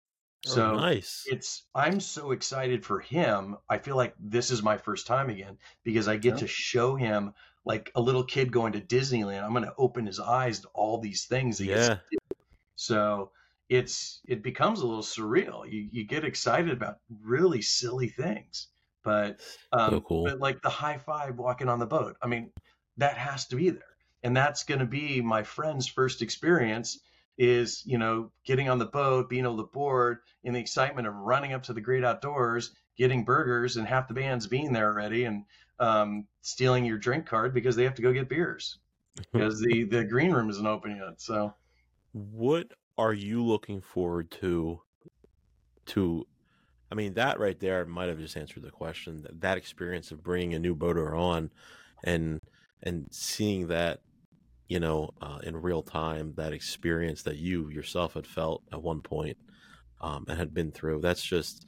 So 0.44 0.72
oh, 0.72 0.76
nice. 0.78 1.24
it's 1.28 1.64
I'm 1.76 2.00
so 2.00 2.32
excited 2.32 2.84
for 2.86 3.00
him. 3.00 3.58
I 3.70 3.78
feel 3.78 3.96
like 3.96 4.16
this 4.20 4.50
is 4.50 4.64
my 4.64 4.78
first 4.78 5.06
time 5.08 5.30
again 5.30 5.58
because 5.84 6.08
I 6.08 6.18
get 6.18 6.34
Yeah. 6.34 6.40
to 6.40 6.48
show 6.48 6.96
him 6.96 7.34
like 7.64 7.92
a 7.94 8.02
little 8.02 8.24
kid 8.24 8.52
going 8.52 8.74
to 8.74 8.82
Disneyland. 8.82 9.44
I'm 9.44 9.52
going 9.52 9.66
to 9.66 9.76
open 9.78 10.08
his 10.08 10.20
eyes 10.20 10.62
to 10.62 10.68
all 10.70 11.00
these 11.00 11.26
things. 11.26 11.60
That 11.60 11.64
he 11.66 11.70
gets 11.70 11.90
Yeah. 11.90 12.18
So 12.82 13.32
it's 13.70 14.22
it 14.28 14.42
becomes 14.42 14.82
a 14.82 14.88
little 14.88 15.04
surreal. 15.04 15.72
You 15.72 15.88
you 15.92 16.04
get 16.04 16.26
excited 16.26 16.72
about 16.72 16.98
really 17.24 17.62
silly 17.62 18.10
things, 18.10 18.68
but 19.04 19.40
um, 19.72 19.92
So 19.92 20.02
cool. 20.02 20.24
but 20.26 20.40
like 20.40 20.62
the 20.64 20.70
high 20.70 20.98
five 20.98 21.38
walking 21.38 21.70
on 21.70 21.78
the 21.80 21.86
boat. 21.86 22.18
I 22.22 22.28
mean, 22.28 22.52
that 22.98 23.18
has 23.18 23.46
to 23.48 23.56
be 23.56 23.70
there, 23.70 23.96
and 24.24 24.36
that's 24.36 24.64
going 24.64 24.80
to 24.80 24.88
be 24.88 25.22
my 25.22 25.44
friend's 25.44 25.88
first 25.88 26.24
experience. 26.24 27.00
Is 27.38 27.84
you 27.86 28.00
know 28.00 28.32
getting 28.46 28.68
on 28.68 28.80
the 28.80 28.86
boat, 28.88 29.30
being 29.30 29.46
able 29.46 29.58
to 29.58 29.70
board, 29.72 30.18
in 30.44 30.54
the 30.54 30.60
excitement 30.60 31.08
of 31.08 31.14
running 31.14 31.54
up 31.54 31.64
to 31.64 31.74
the 31.74 31.82
great 31.82 32.04
outdoors, 32.04 32.74
getting 32.98 33.26
burgers, 33.26 33.78
and 33.78 33.88
half 33.88 34.08
the 34.08 34.16
band's 34.16 34.48
being 34.48 34.74
there 34.74 34.88
already, 34.92 35.26
and 35.26 35.46
um, 35.80 36.28
stealing 36.42 36.86
your 36.86 36.98
drink 36.98 37.28
card 37.28 37.54
because 37.54 37.76
they 37.76 37.84
have 37.84 37.96
to 37.96 38.02
go 38.02 38.12
get 38.12 38.28
beers 38.28 38.80
because 39.34 39.60
the 39.62 39.84
the 39.84 40.04
green 40.04 40.32
room 40.32 40.50
isn't 40.50 40.66
open 40.66 40.98
yet. 40.98 41.22
So 41.22 41.54
What 42.12 42.72
are 42.98 43.14
you 43.14 43.44
looking 43.44 43.82
forward 43.82 44.32
to? 44.42 44.82
To, 45.88 46.26
I 46.92 46.96
mean, 46.96 47.16
that 47.16 47.40
right 47.40 47.60
there 47.60 47.86
might 47.86 48.08
have 48.08 48.20
just 48.20 48.38
answered 48.38 48.64
the 48.64 48.70
question. 48.70 49.24
That, 49.24 49.42
that 49.42 49.58
experience 49.58 50.12
of 50.12 50.24
bringing 50.24 50.54
a 50.54 50.60
new 50.60 50.76
boater 50.76 51.16
on, 51.16 51.50
and 52.04 52.40
and 52.84 53.08
seeing 53.12 53.68
that, 53.68 54.00
you 54.70 54.80
know, 54.80 55.10
uh, 55.22 55.40
in 55.44 55.58
real 55.58 55.82
time, 55.82 56.34
that 56.38 56.54
experience 56.54 57.24
that 57.24 57.38
you 57.38 57.70
yourself 57.70 58.14
had 58.14 58.28
felt 58.28 58.64
at 58.72 58.82
one 58.82 59.02
point, 59.02 59.38
um, 60.00 60.26
and 60.30 60.38
had 60.38 60.54
been 60.54 60.72
through. 60.72 61.02
That's 61.02 61.24
just, 61.24 61.66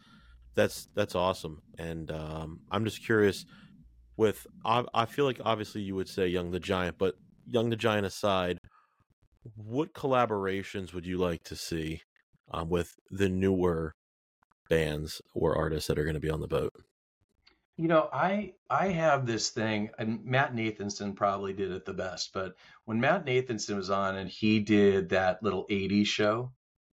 that's 0.56 0.88
that's 0.94 1.16
awesome. 1.16 1.62
And 1.78 2.12
um, 2.12 2.60
I'm 2.72 2.86
just 2.86 3.04
curious. 3.04 3.46
With, 4.16 4.46
I, 4.64 4.86
I 4.94 5.06
feel 5.06 5.26
like 5.26 5.42
obviously 5.44 5.82
you 5.82 5.96
would 5.96 6.08
say 6.08 6.28
Young 6.28 6.52
the 6.52 6.60
Giant, 6.60 7.00
but 7.00 7.16
Young 7.48 7.72
the 7.72 7.76
Giant 7.76 8.06
aside, 8.06 8.60
what 9.56 9.94
collaborations 9.94 10.94
would 10.94 11.06
you 11.06 11.18
like 11.18 11.44
to 11.44 11.56
see 11.56 12.02
um, 12.52 12.70
with 12.70 12.96
the 13.10 13.30
newer 13.30 13.96
bands 14.70 15.22
or 15.34 15.56
artists 15.56 15.88
that 15.88 16.00
are 16.00 16.04
going 16.04 16.16
to 16.16 16.20
be 16.20 16.30
on 16.30 16.42
the 16.42 16.48
boat? 16.48 16.74
You 17.76 17.88
know, 17.88 18.08
I 18.14 18.54
I 18.70 18.90
have 18.90 19.26
this 19.26 19.50
thing, 19.50 19.90
and 19.98 20.24
Matt 20.24 20.54
Nathanson 20.54 21.16
probably 21.16 21.54
did 21.54 21.72
it 21.72 21.86
the 21.86 21.94
best. 21.94 22.32
But 22.32 22.56
when 22.86 23.02
Matt 23.02 23.26
Nathanson 23.26 23.76
was 23.76 23.90
on, 23.90 24.16
and 24.16 24.30
he 24.30 24.60
did 24.60 25.10
that 25.10 25.42
little 25.42 25.66
'80s 25.70 26.06
show, 26.06 26.52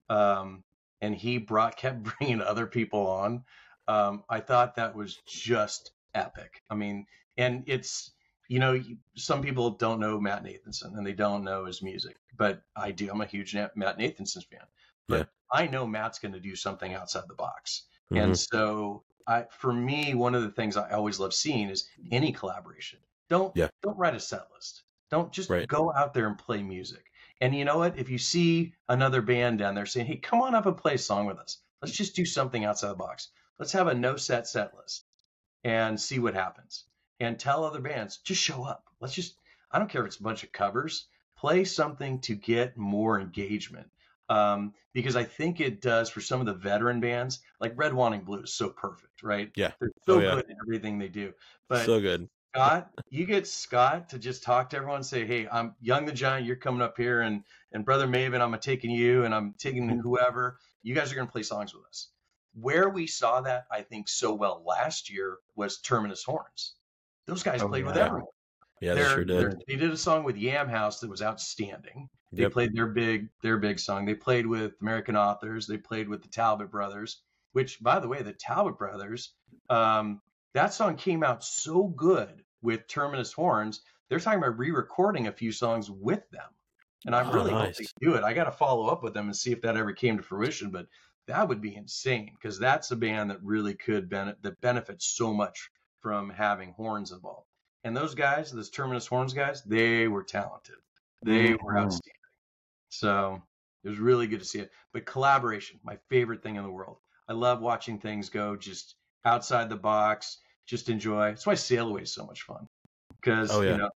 um, 0.09 0.65
and 1.03 1.15
he 1.15 1.37
brought 1.37 1.77
kept 1.77 2.03
bringing 2.19 2.41
other 2.41 2.67
people 2.67 3.07
on, 3.07 3.45
um, 3.89 4.25
I 4.29 4.41
thought 4.41 4.77
that 4.77 4.97
was 4.97 5.19
just 5.27 5.93
epic. 6.15 6.63
I 6.71 6.75
mean, 6.77 7.07
and 7.37 7.65
it's 7.67 8.13
you 8.51 8.59
know, 8.59 8.83
some 9.15 9.41
people 9.43 9.71
don't 9.71 10.01
know 10.01 10.21
Matt 10.21 10.43
Nathanson 10.43 10.99
and 10.99 11.07
they 11.07 11.13
don't 11.13 11.45
know 11.45 11.67
his 11.67 11.83
music, 11.83 12.17
but 12.37 12.65
I 12.75 12.91
do. 12.91 13.09
I'm 13.09 13.21
a 13.21 13.27
huge 13.27 13.55
Matt 13.55 13.77
Nathanson 13.77 14.45
fan, 14.45 14.67
but 15.09 15.19
Yeah. 15.21 15.25
I 15.53 15.69
know 15.69 15.87
Matt's 15.87 16.19
going 16.19 16.35
to 16.35 16.41
do 16.41 16.57
something 16.57 16.93
outside 16.95 17.29
the 17.29 17.35
box. 17.37 17.87
Mhm. 18.11 18.25
And 18.25 18.39
so, 18.39 19.05
I, 19.29 19.45
for 19.53 19.73
me, 19.73 20.15
one 20.15 20.35
of 20.35 20.43
the 20.43 20.51
things 20.51 20.77
I 20.77 20.91
always 20.91 21.21
love 21.21 21.33
seeing 21.33 21.69
is 21.71 21.89
any 22.11 22.33
collaboration. 22.33 22.99
Don't 23.29 23.57
Yeah. 23.57 23.69
don't 23.83 23.97
write 23.97 24.17
a 24.17 24.21
set 24.21 24.51
list. 24.53 24.83
Don't 25.11 25.33
just 25.33 25.49
Right. 25.49 25.69
go 25.69 25.93
out 25.95 26.13
there 26.13 26.27
and 26.27 26.37
play 26.37 26.61
music. 26.61 27.13
And 27.41 27.55
you 27.55 27.65
know 27.65 27.79
what? 27.79 27.97
If 27.97 28.09
you 28.11 28.19
see 28.19 28.75
another 28.89 29.23
band 29.23 29.61
down 29.61 29.77
there 29.77 29.87
saying, 29.87 30.07
"Hey, 30.07 30.17
come 30.17 30.43
on 30.43 30.57
up 30.57 30.67
and 30.67 30.77
play 30.77 30.95
a 30.95 30.99
song 30.99 31.27
with 31.27 31.39
us. 31.39 31.59
Let's 31.81 31.95
just 31.97 32.17
do 32.17 32.25
something 32.25 32.65
outside 32.65 32.89
the 32.91 32.95
box. 32.97 33.29
Let's 33.61 33.73
have 33.73 33.87
a 33.87 33.95
no 33.95 34.17
set 34.17 34.49
set 34.49 34.75
list 34.75 35.07
and 35.63 36.01
see 36.01 36.19
what 36.19 36.35
happens." 36.35 36.87
And 37.21 37.39
tell 37.39 37.65
other 37.65 37.81
bands, 37.81 38.17
just 38.19 38.43
show 38.43 38.65
up. 38.65 38.85
Let's 39.01 39.15
just 39.15 39.37
I 39.71 39.79
don't 39.79 39.89
care 39.91 40.01
if 40.01 40.07
it's 40.09 40.17
a 40.19 40.23
bunch 40.23 40.43
of 40.43 40.53
covers. 40.53 41.07
Play 41.37 41.65
something 41.65 42.21
to 42.23 42.35
get 42.35 42.77
more 42.77 43.21
engagement 43.21 43.89
um, 44.29 44.75
because 44.93 45.17
I 45.17 45.25
think 45.25 45.61
it 45.61 45.81
does 45.81 46.11
for 46.11 46.21
some 46.21 46.41
of 46.41 46.47
the 46.47 46.55
veteran 46.55 47.01
bands, 47.01 47.41
like 47.61 47.73
Red 47.77 47.95
Wanting 47.95 48.23
Blue 48.23 48.43
is 48.43 48.53
so 48.55 48.71
perfect, 48.71 49.23
right? 49.23 49.51
Yeah. 49.55 49.73
They're 49.81 49.91
so 50.07 50.17
Oh, 50.17 50.21
yeah. 50.21 50.35
good 50.35 50.51
at 50.51 50.57
everything 50.67 50.99
they 50.99 51.09
do. 51.09 51.33
But 51.69 51.85
so 51.87 52.01
good. 52.01 52.29
Scott, 52.55 52.91
you 53.11 53.27
get 53.27 53.47
Scott 53.47 54.09
to 54.11 54.19
just 54.19 54.43
talk 54.43 54.71
to 54.71 54.77
everyone 54.77 55.03
say, 55.05 55.25
Hey, 55.27 55.47
I'm 55.47 55.75
Young 55.81 56.05
the 56.07 56.13
Giant, 56.13 56.47
you're 56.47 56.57
coming 56.57 56.83
up 56.83 56.97
here, 56.97 57.21
and 57.23 57.45
and 57.73 57.85
Brother 57.85 58.07
Maven, 58.09 58.41
I'm 58.41 58.59
taking 58.59 58.91
you, 58.91 59.25
and 59.25 59.35
I'm 59.35 59.55
taking 59.59 59.87
Mm-hmm. 59.87 60.01
whoever. 60.01 60.59
You 60.83 60.95
guys 60.95 61.13
are 61.13 61.17
gonna 61.17 61.31
play 61.31 61.43
songs 61.45 61.73
with 61.75 61.85
us. 61.87 62.09
Where 62.55 62.89
we 62.89 63.07
saw 63.07 63.43
that, 63.43 63.67
I 63.71 63.83
think, 63.83 64.09
so 64.09 64.35
well 64.35 64.65
last 64.67 65.11
year 65.11 65.39
was 65.55 65.81
Terminus 65.81 66.25
Horns. 66.25 66.75
Those 67.31 67.45
guys 67.45 67.62
Oh, 67.62 67.69
played 67.69 67.87
with 67.87 67.95
yeah. 67.95 68.07
everyone. 68.07 68.29
Yeah, 68.81 68.95
they 68.95 69.05
sure 69.05 69.25
did. 69.25 69.62
They 69.69 69.77
did 69.77 69.93
a 69.93 69.97
song 69.97 70.25
with 70.25 70.37
Yam 70.37 70.69
Haus 70.69 70.99
that 70.99 71.09
was 71.09 71.23
outstanding. 71.23 72.09
They 72.33 72.43
Yep. 72.43 72.53
played 72.53 72.75
their 72.75 72.88
big 72.88 73.29
their 73.40 73.57
big 73.57 73.79
song. 73.79 74.05
They 74.05 74.14
played 74.14 74.47
with 74.47 74.73
American 74.81 75.14
Authors. 75.16 75.69
They 75.69 75.77
played 75.77 76.09
with 76.09 76.23
the 76.23 76.29
Talbot 76.29 76.73
Brothers. 76.73 77.23
Which, 77.53 77.81
by 77.81 78.01
the 78.01 78.09
way, 78.09 78.23
the 78.23 78.33
Talbot 78.33 78.79
Brothers, 78.79 79.35
um, 79.69 80.21
that 80.55 80.73
song 80.75 80.97
came 80.97 81.23
out 81.23 81.45
so 81.45 81.85
good 81.85 82.45
with 82.62 82.88
Terminus 82.88 83.33
horns. 83.33 83.83
They're 84.09 84.19
talking 84.21 84.38
about 84.38 84.59
re-recording 84.59 85.29
a 85.29 85.33
few 85.33 85.53
songs 85.53 85.88
with 85.90 86.29
them, 86.31 86.49
and 87.07 87.14
I 87.14 87.23
Oh, 87.25 87.33
really 87.33 87.53
nice. 87.53 87.79
they 87.79 87.87
do 88.01 88.14
it. 88.14 88.25
I 88.25 88.33
got 88.35 88.45
to 88.45 88.53
follow 88.53 88.87
up 88.88 89.05
with 89.05 89.14
them 89.14 89.27
and 89.27 89.37
see 89.37 89.53
if 89.53 89.61
that 89.62 89.77
ever 89.77 89.93
came 89.93 90.16
to 90.16 90.23
fruition. 90.23 90.71
But 90.71 90.87
that 91.27 91.49
would 91.49 91.61
be 91.61 91.77
insane 91.77 92.33
because 92.35 92.59
that's 92.59 92.90
a 92.90 92.97
band 92.97 93.31
that 93.31 93.43
really 93.43 93.75
could 93.75 94.09
benefit 94.09 94.43
that 94.43 94.61
benefits 94.61 95.07
so 95.07 95.33
much 95.33 95.71
from 96.01 96.31
having 96.31 96.73
horns 96.73 97.13
involved. 97.13 97.47
And 97.85 97.97
those 97.97 98.15
guys, 98.15 98.53
those 98.53 98.71
Terminus 98.71 99.07
horns 99.07 99.33
guys, 99.33 99.63
they 99.65 100.09
were 100.09 100.23
talented. 100.23 100.77
They 101.23 101.55
were 101.55 101.75
Mhm. 101.75 101.79
outstanding. 101.79 102.15
So 102.91 103.43
it 103.85 103.89
was 103.89 103.99
really 103.99 104.27
good 104.27 104.41
to 104.41 104.45
see 104.45 104.61
it. 104.61 104.73
But 104.93 105.07
collaboration, 105.07 105.81
my 105.83 105.97
favorite 106.09 106.43
thing 106.43 106.57
in 106.57 106.63
the 106.65 106.71
world. 106.71 106.99
I 107.29 107.33
love 107.33 107.61
watching 107.61 107.99
things 107.99 108.29
go 108.29 108.57
just 108.57 108.97
outside 109.25 109.69
the 109.69 109.77
box, 109.77 110.39
just 110.67 110.89
enjoy. 110.89 111.29
That's 111.29 111.47
why 111.47 111.55
Sail 111.55 111.89
Away 111.89 112.03
is 112.03 112.13
so 112.13 112.27
much 112.27 112.43
fun. 112.43 112.67
Because 113.21 113.51
Oh, 113.51 113.63
yeah. 113.63 113.73
you 113.73 113.79
know, 113.79 113.91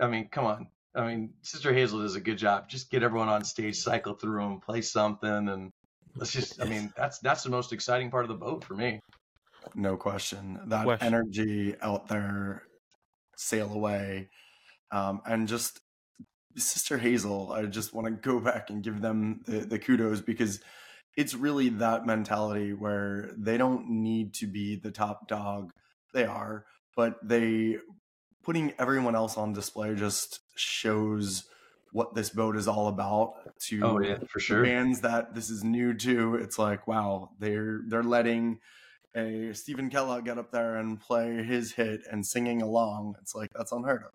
I 0.00 0.06
mean, 0.08 0.28
come 0.28 0.46
on. 0.46 0.70
I 0.94 1.06
mean, 1.06 1.34
Sister 1.42 1.72
Hazel 1.72 2.00
does 2.00 2.16
a 2.16 2.20
good 2.20 2.38
job. 2.38 2.68
Just 2.68 2.90
get 2.90 3.02
everyone 3.02 3.28
on 3.28 3.44
stage, 3.44 3.76
cycle 3.76 4.14
through 4.14 4.42
them, 4.42 4.60
play 4.60 4.82
something, 4.82 5.48
and 5.48 5.70
let's 6.16 6.32
just. 6.32 6.60
I 6.60 6.64
mean, 6.68 6.92
that's 6.96 7.20
that's 7.20 7.44
the 7.44 7.50
most 7.50 7.72
exciting 7.72 8.10
part 8.10 8.24
of 8.24 8.28
the 8.28 8.34
boat 8.34 8.64
for 8.64 8.74
me. 8.74 9.00
No 9.74 9.96
question. 9.96 10.60
That 10.66 10.84
Question. 10.84 11.06
energy 11.06 11.74
out 11.80 12.08
there, 12.08 12.62
sail 13.36 13.72
away, 13.72 14.28
um, 14.90 15.20
and 15.26 15.48
just 15.48 15.80
Sister 16.56 16.98
Hazel. 16.98 17.52
I 17.52 17.64
just 17.66 17.94
want 17.94 18.06
to 18.06 18.12
go 18.12 18.40
back 18.44 18.70
and 18.70 18.82
give 18.82 19.00
them 19.00 19.42
the, 19.46 19.60
the 19.60 19.78
kudos 19.78 20.20
because 20.20 20.60
it's 21.16 21.34
really 21.34 21.68
that 21.70 22.06
mentality 22.06 22.72
where 22.72 23.30
they 23.36 23.56
don't 23.56 23.88
need 23.88 24.34
to 24.34 24.46
be 24.46 24.76
the 24.76 24.90
top 24.90 25.28
dog. 25.28 25.72
They 26.12 26.24
are, 26.24 26.64
but 26.96 27.16
they 27.22 27.76
putting 28.42 28.72
everyone 28.78 29.14
else 29.14 29.36
on 29.36 29.52
display 29.52 29.94
just 29.94 30.40
shows 30.56 31.44
what 31.92 32.14
this 32.14 32.30
boat 32.30 32.56
is 32.56 32.68
all 32.68 32.88
about 32.88 33.34
to 33.68 33.80
Oh 33.82 34.00
yeah, 34.00 34.18
for 34.28 34.40
sure. 34.40 34.62
bands 34.62 35.00
that 35.00 35.34
this 35.34 35.50
is 35.50 35.64
new 35.64 35.92
to 35.94 36.36
it's 36.36 36.58
like 36.58 36.86
wow 36.86 37.30
they're 37.38 37.80
they're 37.88 38.02
letting 38.04 38.60
a 39.14 39.52
Stephen 39.54 39.90
Kellogg 39.90 40.24
get 40.24 40.38
up 40.38 40.50
there 40.50 40.76
and 40.76 41.00
play 41.00 41.42
his 41.42 41.72
hit 41.72 42.02
and 42.10 42.24
singing 42.24 42.62
along 42.62 43.16
it's 43.20 43.34
like 43.34 43.50
that's 43.54 43.72
unheard 43.72 44.02
of 44.04 44.12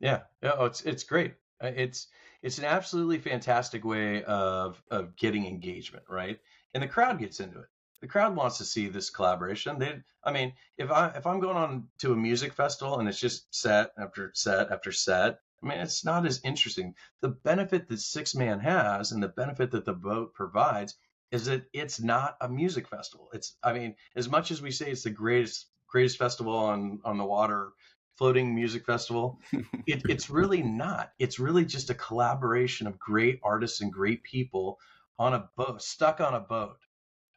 Yeah, 0.00 0.20
yeah, 0.42 0.52
oh, 0.56 0.66
it's 0.66 0.82
it's 0.82 1.04
great. 1.04 1.34
Uh, 1.62 1.72
It's 1.74 2.06
it's 2.42 2.58
an 2.58 2.64
absolutely 2.64 3.18
fantastic 3.18 3.84
way 3.84 4.22
of 4.24 4.82
of 4.90 5.16
getting 5.16 5.46
engagement, 5.46 6.04
right? 6.08 6.38
And 6.74 6.82
the 6.82 6.88
crowd 6.88 7.18
gets 7.18 7.40
into 7.40 7.58
it. 7.60 7.68
The 8.00 8.06
crowd 8.06 8.36
wants 8.36 8.58
to 8.58 8.64
see 8.64 8.88
this 8.88 9.10
collaboration. 9.10 9.78
They, 9.78 10.00
I 10.22 10.30
mean, 10.30 10.52
if 10.76 10.90
I 10.90 11.08
if 11.16 11.26
I'm 11.26 11.40
going 11.40 11.56
on 11.56 11.88
to 11.98 12.12
a 12.12 12.16
music 12.16 12.52
festival 12.52 13.00
and 13.00 13.08
it's 13.08 13.18
just 13.18 13.52
set 13.52 13.90
after 13.98 14.30
set 14.34 14.70
after 14.70 14.92
set, 14.92 15.40
I 15.62 15.66
mean, 15.66 15.80
it's 15.80 16.04
not 16.04 16.26
as 16.26 16.40
interesting. 16.44 16.94
The 17.20 17.30
benefit 17.30 17.88
that 17.88 17.96
Sixthman 17.96 18.60
has 18.60 19.10
and 19.10 19.20
the 19.20 19.28
benefit 19.28 19.72
that 19.72 19.84
the 19.84 19.94
boat 19.94 20.32
provides 20.32 20.94
is 21.30 21.46
that 21.46 21.64
it's 21.72 22.00
not 22.00 22.36
a 22.40 22.48
music 22.48 22.88
festival. 22.88 23.28
It's, 23.32 23.56
I 23.62 23.72
mean, 23.72 23.94
as 24.16 24.28
much 24.28 24.50
as 24.50 24.62
we 24.62 24.70
say 24.70 24.90
it's 24.90 25.02
the 25.02 25.10
greatest 25.10 25.66
greatest 25.86 26.18
festival 26.18 26.54
on 26.54 27.00
on 27.04 27.18
the 27.18 27.24
water, 27.24 27.72
floating 28.16 28.54
music 28.54 28.84
festival, 28.84 29.38
it, 29.86 30.02
it's 30.08 30.30
really 30.30 30.62
not. 30.62 31.12
It's 31.18 31.38
really 31.38 31.64
just 31.64 31.90
a 31.90 31.94
collaboration 31.94 32.86
of 32.86 32.98
great 32.98 33.40
artists 33.42 33.80
and 33.80 33.92
great 33.92 34.22
people 34.22 34.78
on 35.18 35.34
a 35.34 35.48
boat, 35.56 35.82
stuck 35.82 36.20
on 36.20 36.34
a 36.34 36.40
boat. 36.40 36.78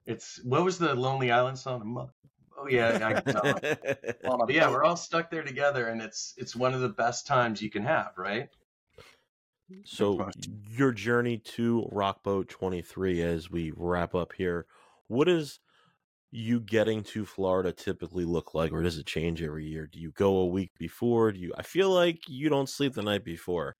It's 0.05 0.39
what 0.43 0.63
was 0.63 0.77
the 0.79 0.95
Lonely 0.95 1.31
Island 1.31 1.59
song? 1.59 2.09
Oh 2.57 2.67
yeah, 2.67 3.21
I, 3.25 3.31
no. 3.31 3.41
On 4.29 4.41
a 4.41 4.45
But 4.45 4.55
yeah, 4.55 4.69
we're 4.69 4.83
all 4.83 4.97
stuck 4.97 5.31
there 5.31 5.43
together, 5.43 5.87
and 5.87 6.01
it's 6.01 6.33
it's 6.37 6.55
one 6.55 6.73
of 6.73 6.81
the 6.81 6.89
best 6.89 7.27
times 7.27 7.61
you 7.61 7.69
can 7.69 7.83
have, 7.83 8.13
right? 8.17 8.49
So 9.83 10.29
your 10.69 10.91
journey 10.91 11.37
to 11.37 11.87
Rockboat 11.91 12.47
23 12.49 13.21
as 13.21 13.51
we 13.51 13.71
wrap 13.75 14.15
up 14.15 14.33
here, 14.33 14.65
what 15.07 15.27
is 15.27 15.59
you 16.31 16.59
getting 16.59 17.03
to 17.03 17.25
Florida 17.25 17.71
typically 17.71 18.23
look 18.23 18.53
like 18.53 18.71
or 18.71 18.81
does 18.81 18.97
it 18.97 19.05
change 19.05 19.41
every 19.41 19.67
year? 19.67 19.87
Do 19.91 19.99
you 19.99 20.11
go 20.11 20.37
a 20.37 20.45
week 20.45 20.71
before? 20.77 21.31
Do 21.31 21.39
you 21.39 21.53
I 21.57 21.63
feel 21.63 21.89
like 21.89 22.27
you 22.27 22.49
don't 22.49 22.69
sleep 22.69 22.93
the 22.93 23.01
night 23.01 23.25
before. 23.25 23.75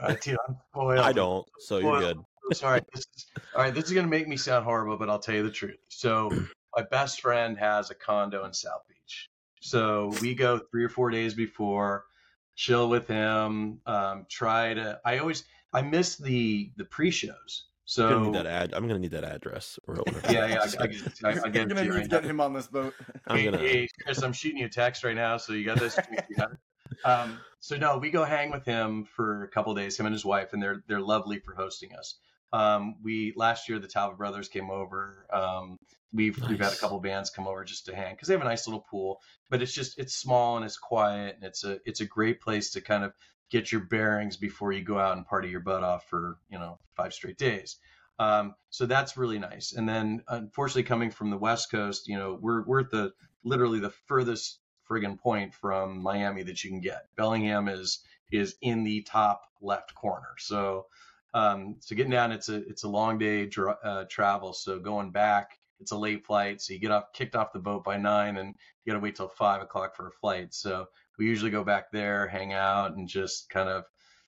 Uh, 0.00 0.14
dude, 0.20 0.36
I'm. 0.74 0.88
I 0.98 1.12
don't, 1.12 1.46
so 1.58 1.78
you're 1.78 2.00
good. 2.00 2.18
Sorry. 2.52 2.80
This 2.92 3.06
is, 3.16 3.26
all 3.54 3.62
right, 3.62 3.74
this 3.74 3.84
is 3.84 3.92
going 3.92 4.06
to 4.06 4.10
make 4.10 4.28
me 4.28 4.36
sound 4.36 4.64
horrible, 4.64 4.96
but 4.96 5.08
I'll 5.08 5.18
tell 5.18 5.34
you 5.34 5.42
the 5.42 5.50
truth. 5.50 5.78
So, 5.88 6.30
my 6.76 6.82
best 6.90 7.20
friend 7.20 7.56
has 7.58 7.90
a 7.90 7.94
condo 7.94 8.44
in 8.44 8.52
South 8.52 8.82
Beach. 8.88 9.30
So, 9.60 10.12
we 10.20 10.34
go 10.34 10.58
three 10.58 10.84
or 10.84 10.88
four 10.88 11.10
days 11.10 11.34
before, 11.34 12.04
chill 12.54 12.88
with 12.88 13.06
him, 13.08 13.80
um, 13.86 14.26
try 14.28 14.74
to. 14.74 15.00
I 15.04 15.18
always, 15.18 15.44
I 15.72 15.82
miss 15.82 16.16
the 16.16 16.72
the 16.76 16.84
pre 16.84 17.10
shows. 17.10 17.66
I'm 17.98 18.08
gonna 18.08 18.20
So, 18.20 18.24
need 18.24 18.34
that 18.34 18.46
ad. 18.46 18.74
I'm 18.74 18.86
gonna 18.86 18.98
need 19.00 19.10
that 19.12 19.24
address. 19.24 19.78
Or 19.86 20.02
yeah, 20.30 20.46
yeah, 20.46 20.64
I, 20.80 20.84
I, 20.84 21.30
I, 21.30 21.40
I 21.44 21.50
You're 21.50 21.50
get 21.50 21.68
gonna 21.68 21.82
need 21.82 21.90
right 21.90 22.02
to 22.04 22.08
get 22.08 22.22
now. 22.24 22.30
him 22.30 22.40
on 22.40 22.52
this 22.54 22.66
boat 22.68 22.94
I'm 23.26 23.36
Hey, 23.36 23.44
gonna 23.44 23.58
hey, 23.58 23.88
Chris, 24.02 24.22
I'm 24.22 24.32
shooting 24.32 24.58
you 24.58 24.66
a 24.66 24.70
text 24.70 25.04
right 25.04 25.16
now, 25.16 25.36
so 25.36 25.52
you 25.52 25.64
got 25.64 25.78
this. 25.78 25.98
You. 26.28 26.36
Um, 27.04 27.40
so 27.58 27.76
no, 27.76 27.96
we 27.98 28.10
go 28.10 28.22
hang 28.24 28.50
with 28.50 28.64
him 28.66 29.04
for 29.04 29.44
a 29.44 29.48
couple 29.48 29.74
days, 29.74 29.98
him 29.98 30.06
and 30.06 30.12
his 30.12 30.24
wife, 30.24 30.52
and 30.52 30.62
they're 30.62 30.84
they're 30.88 31.00
lovely 31.00 31.38
for 31.38 31.54
hosting 31.54 31.94
us. 31.94 32.16
Um, 32.52 32.96
we 33.02 33.32
last 33.36 33.68
year 33.68 33.78
the 33.78 33.88
Talbott 33.88 34.18
brothers 34.18 34.48
came 34.48 34.70
over. 34.70 35.26
Um, 35.32 35.78
we've 36.12 36.38
we've 36.46 36.60
had 36.60 36.72
a 36.72 36.76
Nice. 36.76 36.76
couple 36.76 37.00
bands 37.00 37.30
come 37.30 37.46
over 37.46 37.64
just 37.64 37.86
to 37.86 37.94
hang 37.94 38.14
because 38.14 38.28
they 38.28 38.34
have 38.34 38.42
a 38.42 38.44
nice 38.44 38.66
little 38.66 38.84
pool, 38.90 39.20
but 39.50 39.62
it's 39.62 39.72
just 39.72 39.98
it's 39.98 40.14
small 40.14 40.56
and 40.56 40.64
it's 40.64 40.76
quiet 40.78 41.36
and 41.36 41.44
it's 41.44 41.64
a 41.64 41.78
it's 41.84 42.00
a 42.00 42.06
great 42.06 42.40
place 42.40 42.70
to 42.72 42.80
kind 42.80 43.04
of 43.04 43.12
get 43.50 43.70
your 43.72 43.82
bearings 43.82 44.36
before 44.36 44.72
you 44.72 44.82
go 44.82 44.98
out 44.98 45.16
and 45.16 45.26
party 45.26 45.48
your 45.48 45.60
butt 45.60 45.82
off 45.82 46.08
for 46.08 46.38
you 46.50 46.58
know 46.58 46.78
five 46.94 47.12
straight 47.12 47.38
days. 47.38 47.78
Um, 48.18 48.54
so 48.70 48.86
that's 48.86 49.16
really 49.16 49.38
nice. 49.38 49.72
And 49.72 49.88
then 49.88 50.22
unfortunately, 50.28 50.84
coming 50.84 51.10
from 51.10 51.30
the 51.30 51.38
West 51.38 51.70
Coast, 51.70 52.06
you 52.08 52.16
know, 52.18 52.38
we're 52.40 52.62
we're 52.64 52.80
at 52.80 52.90
the 52.90 53.12
literally 53.44 53.80
the 53.80 53.90
furthest 54.06 54.60
friggin' 54.88 55.18
point 55.18 55.54
from 55.54 56.02
Miami 56.02 56.42
that 56.42 56.62
you 56.62 56.70
can 56.70 56.80
get. 56.80 57.08
Bellingham 57.16 57.68
is 57.68 58.00
is 58.30 58.56
in 58.60 58.84
the 58.84 59.02
top 59.02 59.42
left 59.60 59.94
corner. 59.94 60.34
So 60.38 60.86
um, 61.34 61.76
so 61.80 61.96
getting 61.96 62.12
down, 62.12 62.32
it's 62.32 62.48
a 62.48 62.56
it's 62.68 62.84
a 62.84 62.88
long 62.88 63.18
day 63.18 63.46
dr- 63.46 63.78
uh, 63.82 64.04
travel. 64.08 64.52
So 64.52 64.78
going 64.78 65.10
back, 65.10 65.58
it's 65.80 65.92
a 65.92 65.96
late 65.96 66.24
flight. 66.24 66.60
So 66.60 66.74
you 66.74 66.78
get 66.78 66.90
off 66.90 67.12
kicked 67.12 67.36
off 67.36 67.52
the 67.52 67.58
boat 67.58 67.84
by 67.84 67.96
nine, 67.96 68.36
and 68.36 68.54
you 68.84 68.92
got 68.92 68.98
to 68.98 69.02
wait 69.02 69.16
till 69.16 69.28
five 69.28 69.62
o'clock 69.62 69.96
for 69.96 70.08
a 70.08 70.12
flight. 70.12 70.54
So 70.54 70.86
we 71.18 71.26
usually 71.26 71.50
go 71.50 71.64
back 71.64 71.90
there, 71.90 72.26
hang 72.26 72.52
out, 72.52 72.96
and 72.96 73.08
just 73.08 73.48
kind 73.48 73.68
of 73.68 73.84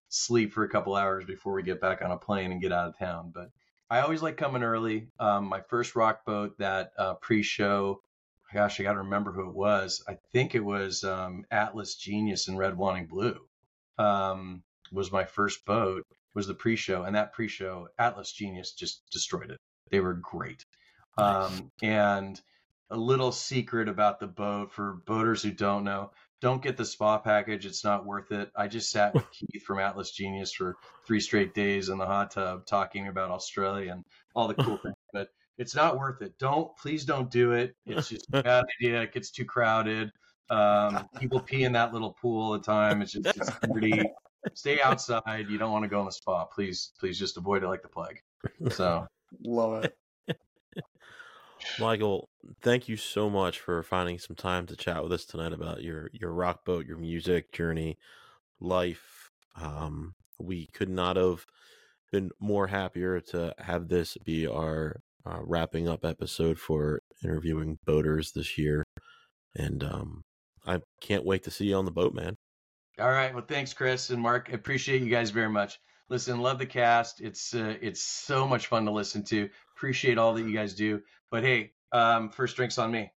sleep 0.08 0.52
for 0.52 0.64
a 0.64 0.68
couple 0.68 0.94
hours 0.94 1.24
before 1.24 1.54
we 1.54 1.62
get 1.62 1.80
back 1.80 2.02
on 2.02 2.10
a 2.10 2.16
plane 2.16 2.52
and 2.52 2.60
get 2.60 2.72
out 2.72 2.88
of 2.88 2.98
town. 2.98 3.32
But 3.34 3.50
I 3.90 4.00
always 4.00 4.22
like 4.22 4.36
coming 4.36 4.62
early. 4.62 5.08
Um, 5.18 5.46
my 5.46 5.60
first 5.60 5.96
rock 5.96 6.24
boat 6.24 6.56
that 6.58 6.92
uh, 6.96 7.14
pre-show, 7.14 8.00
gosh, 8.52 8.80
I 8.80 8.82
got 8.82 8.92
to 8.92 8.98
remember 8.98 9.32
who 9.32 9.48
it 9.48 9.54
was. 9.54 10.02
I 10.08 10.16
think 10.32 10.54
it 10.54 10.64
was 10.64 11.04
um, 11.04 11.44
Atlas 11.50 11.96
Genius 11.96 12.48
and 12.48 12.58
Red 12.58 12.76
Wanting 12.76 13.06
Blue. 13.06 13.38
Um, 13.98 14.62
was 14.92 15.12
my 15.12 15.24
first 15.24 15.64
boat. 15.64 16.06
Was 16.34 16.46
the 16.46 16.54
pre-show, 16.54 17.04
and 17.04 17.14
that 17.14 17.32
pre-show, 17.32 17.88
Atlas 17.98 18.32
Genius 18.32 18.72
just 18.72 19.02
destroyed 19.10 19.50
it. 19.50 19.58
They 19.90 20.00
were 20.00 20.14
great. 20.14 20.64
Um, 21.16 21.70
and 21.82 22.40
a 22.90 22.96
little 22.96 23.32
secret 23.32 23.88
about 23.88 24.18
the 24.18 24.26
boat 24.26 24.72
for 24.72 25.00
boaters 25.06 25.42
who 25.42 25.52
don't 25.52 25.84
know: 25.84 26.10
don't 26.40 26.62
get 26.62 26.76
the 26.76 26.84
spa 26.84 27.18
package. 27.18 27.66
It's 27.66 27.84
not 27.84 28.04
worth 28.04 28.30
it. 28.32 28.50
I 28.54 28.68
just 28.68 28.90
sat 28.90 29.14
with 29.14 29.24
Keith 29.32 29.62
from 29.62 29.78
Atlas 29.78 30.10
Genius 30.10 30.52
for 30.52 30.76
three 31.06 31.20
straight 31.20 31.54
days 31.54 31.88
in 31.88 31.98
the 31.98 32.06
hot 32.06 32.32
tub 32.32 32.66
talking 32.66 33.08
about 33.08 33.30
Australia 33.30 33.92
and 33.92 34.04
all 34.34 34.48
the 34.48 34.54
cool 34.54 34.76
things. 34.82 34.94
But 35.12 35.28
it's 35.56 35.74
not 35.74 35.98
worth 35.98 36.20
it. 36.20 36.34
Don't 36.38 36.76
please 36.76 37.04
don't 37.04 37.30
do 37.30 37.52
it. 37.52 37.74
It's 37.86 38.08
just 38.08 38.26
a 38.32 38.42
bad 38.42 38.64
idea. 38.80 39.02
It 39.02 39.12
gets 39.12 39.30
too 39.30 39.44
crowded. 39.44 40.10
Um, 40.50 41.08
people 41.18 41.40
pee 41.40 41.64
in 41.64 41.72
that 41.72 41.92
little 41.92 42.14
pool 42.20 42.42
all 42.42 42.52
the 42.52 42.58
time. 42.58 43.00
It's 43.00 43.12
just 43.12 43.26
it's 43.26 43.50
dirty. 43.60 44.02
Stay 44.52 44.80
outside. 44.80 45.46
You 45.48 45.58
don't 45.58 45.72
want 45.72 45.84
to 45.84 45.88
go 45.88 46.00
in 46.00 46.06
the 46.06 46.12
spa. 46.12 46.44
Please, 46.44 46.92
please 46.98 47.18
just 47.18 47.36
avoid 47.36 47.62
it 47.62 47.68
like 47.68 47.82
the 47.82 47.88
plague. 47.88 48.20
So 48.70 49.06
love 49.42 49.84
it 49.84 49.96
Michael, 51.78 52.28
thank 52.60 52.88
you 52.88 52.96
so 52.96 53.30
much 53.30 53.58
for 53.58 53.82
finding 53.82 54.18
some 54.18 54.36
time 54.36 54.66
to 54.66 54.76
chat 54.76 55.02
with 55.02 55.12
us 55.12 55.24
tonight 55.24 55.52
about 55.52 55.82
your 55.82 56.10
your 56.12 56.32
rock 56.32 56.64
boat, 56.64 56.86
your 56.86 56.98
music 56.98 57.52
journey, 57.52 57.98
life. 58.60 59.30
Um, 59.56 60.14
we 60.38 60.66
could 60.66 60.88
not 60.88 61.16
have 61.16 61.46
been 62.12 62.30
more 62.38 62.66
happier 62.66 63.20
to 63.20 63.54
have 63.58 63.88
this 63.88 64.16
be 64.24 64.46
our 64.46 65.00
uh, 65.24 65.38
wrapping 65.42 65.88
up 65.88 66.04
episode 66.04 66.58
for 66.58 67.00
interviewing 67.22 67.78
boaters 67.86 68.32
this 68.32 68.58
year, 68.58 68.84
and 69.56 69.82
um, 69.82 70.22
I 70.66 70.80
can't 71.00 71.24
wait 71.24 71.44
to 71.44 71.50
see 71.50 71.66
you 71.66 71.76
on 71.76 71.86
the 71.86 71.90
boat, 71.90 72.14
man. 72.14 72.36
All 73.00 73.10
right. 73.10 73.34
Well, 73.34 73.44
thanks, 73.46 73.72
Chris 73.74 74.10
and 74.10 74.22
Mark. 74.22 74.48
I 74.50 74.54
appreciate 74.54 75.02
you 75.02 75.10
guys 75.10 75.30
very 75.30 75.48
much. 75.48 75.80
Listen, 76.08 76.40
love 76.40 76.58
the 76.58 76.66
cast. 76.66 77.20
It's 77.20 77.54
uh, 77.54 77.74
it's 77.80 78.00
so 78.02 78.46
much 78.46 78.66
fun 78.68 78.84
to 78.84 78.90
listen 78.92 79.24
to. 79.24 79.48
Appreciate 79.76 80.18
all 80.18 80.34
that 80.34 80.42
you 80.46 80.54
guys 80.54 80.74
do. 80.74 81.00
But 81.30 81.42
hey, 81.42 81.72
um, 81.92 82.30
first 82.30 82.56
drinks 82.56 82.78
on 82.78 82.92
me. 82.92 83.10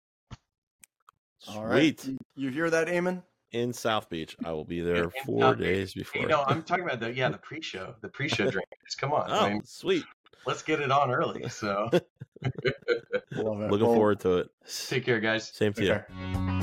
All 1.48 1.64
right. 1.66 1.98
Sweet. 2.00 2.16
You, 2.36 2.46
you 2.46 2.50
hear 2.50 2.70
that, 2.70 2.88
Eamon? 2.88 3.22
In 3.52 3.72
South 3.72 4.08
Beach, 4.10 4.36
I 4.44 4.50
will 4.52 4.64
be 4.64 4.80
there 4.80 5.04
In 5.04 5.10
four 5.26 5.40
South 5.40 5.58
Beach. 5.58 5.66
days 5.66 5.94
before. 5.94 6.22
You 6.22 6.28
know, 6.28 6.44
I'm 6.46 6.62
talking 6.62 6.84
about 6.84 7.00
the 7.00 7.12
yeah 7.12 7.28
the 7.28 7.38
pre-show, 7.38 7.94
the 8.00 8.08
pre-show 8.08 8.50
drinks. 8.50 8.94
Come 8.96 9.12
on, 9.12 9.26
oh, 9.28 9.34
I 9.46 9.48
mean, 9.52 9.62
sweet! 9.64 10.04
let's 10.46 10.62
get 10.62 10.80
it 10.80 10.90
on 10.90 11.10
early. 11.10 11.48
So 11.48 11.88
Love 11.92 12.02
it. 13.62 13.70
Looking 13.70 13.86
Well, 13.86 13.94
forward 13.94 14.20
to 14.20 14.38
it. 14.38 14.50
take 14.88 15.04
care, 15.04 15.20
guys. 15.20 15.48
Same 15.48 15.72
to 15.72 15.80
take 15.80 15.88
you. 15.88 15.94
care. 15.94 16.60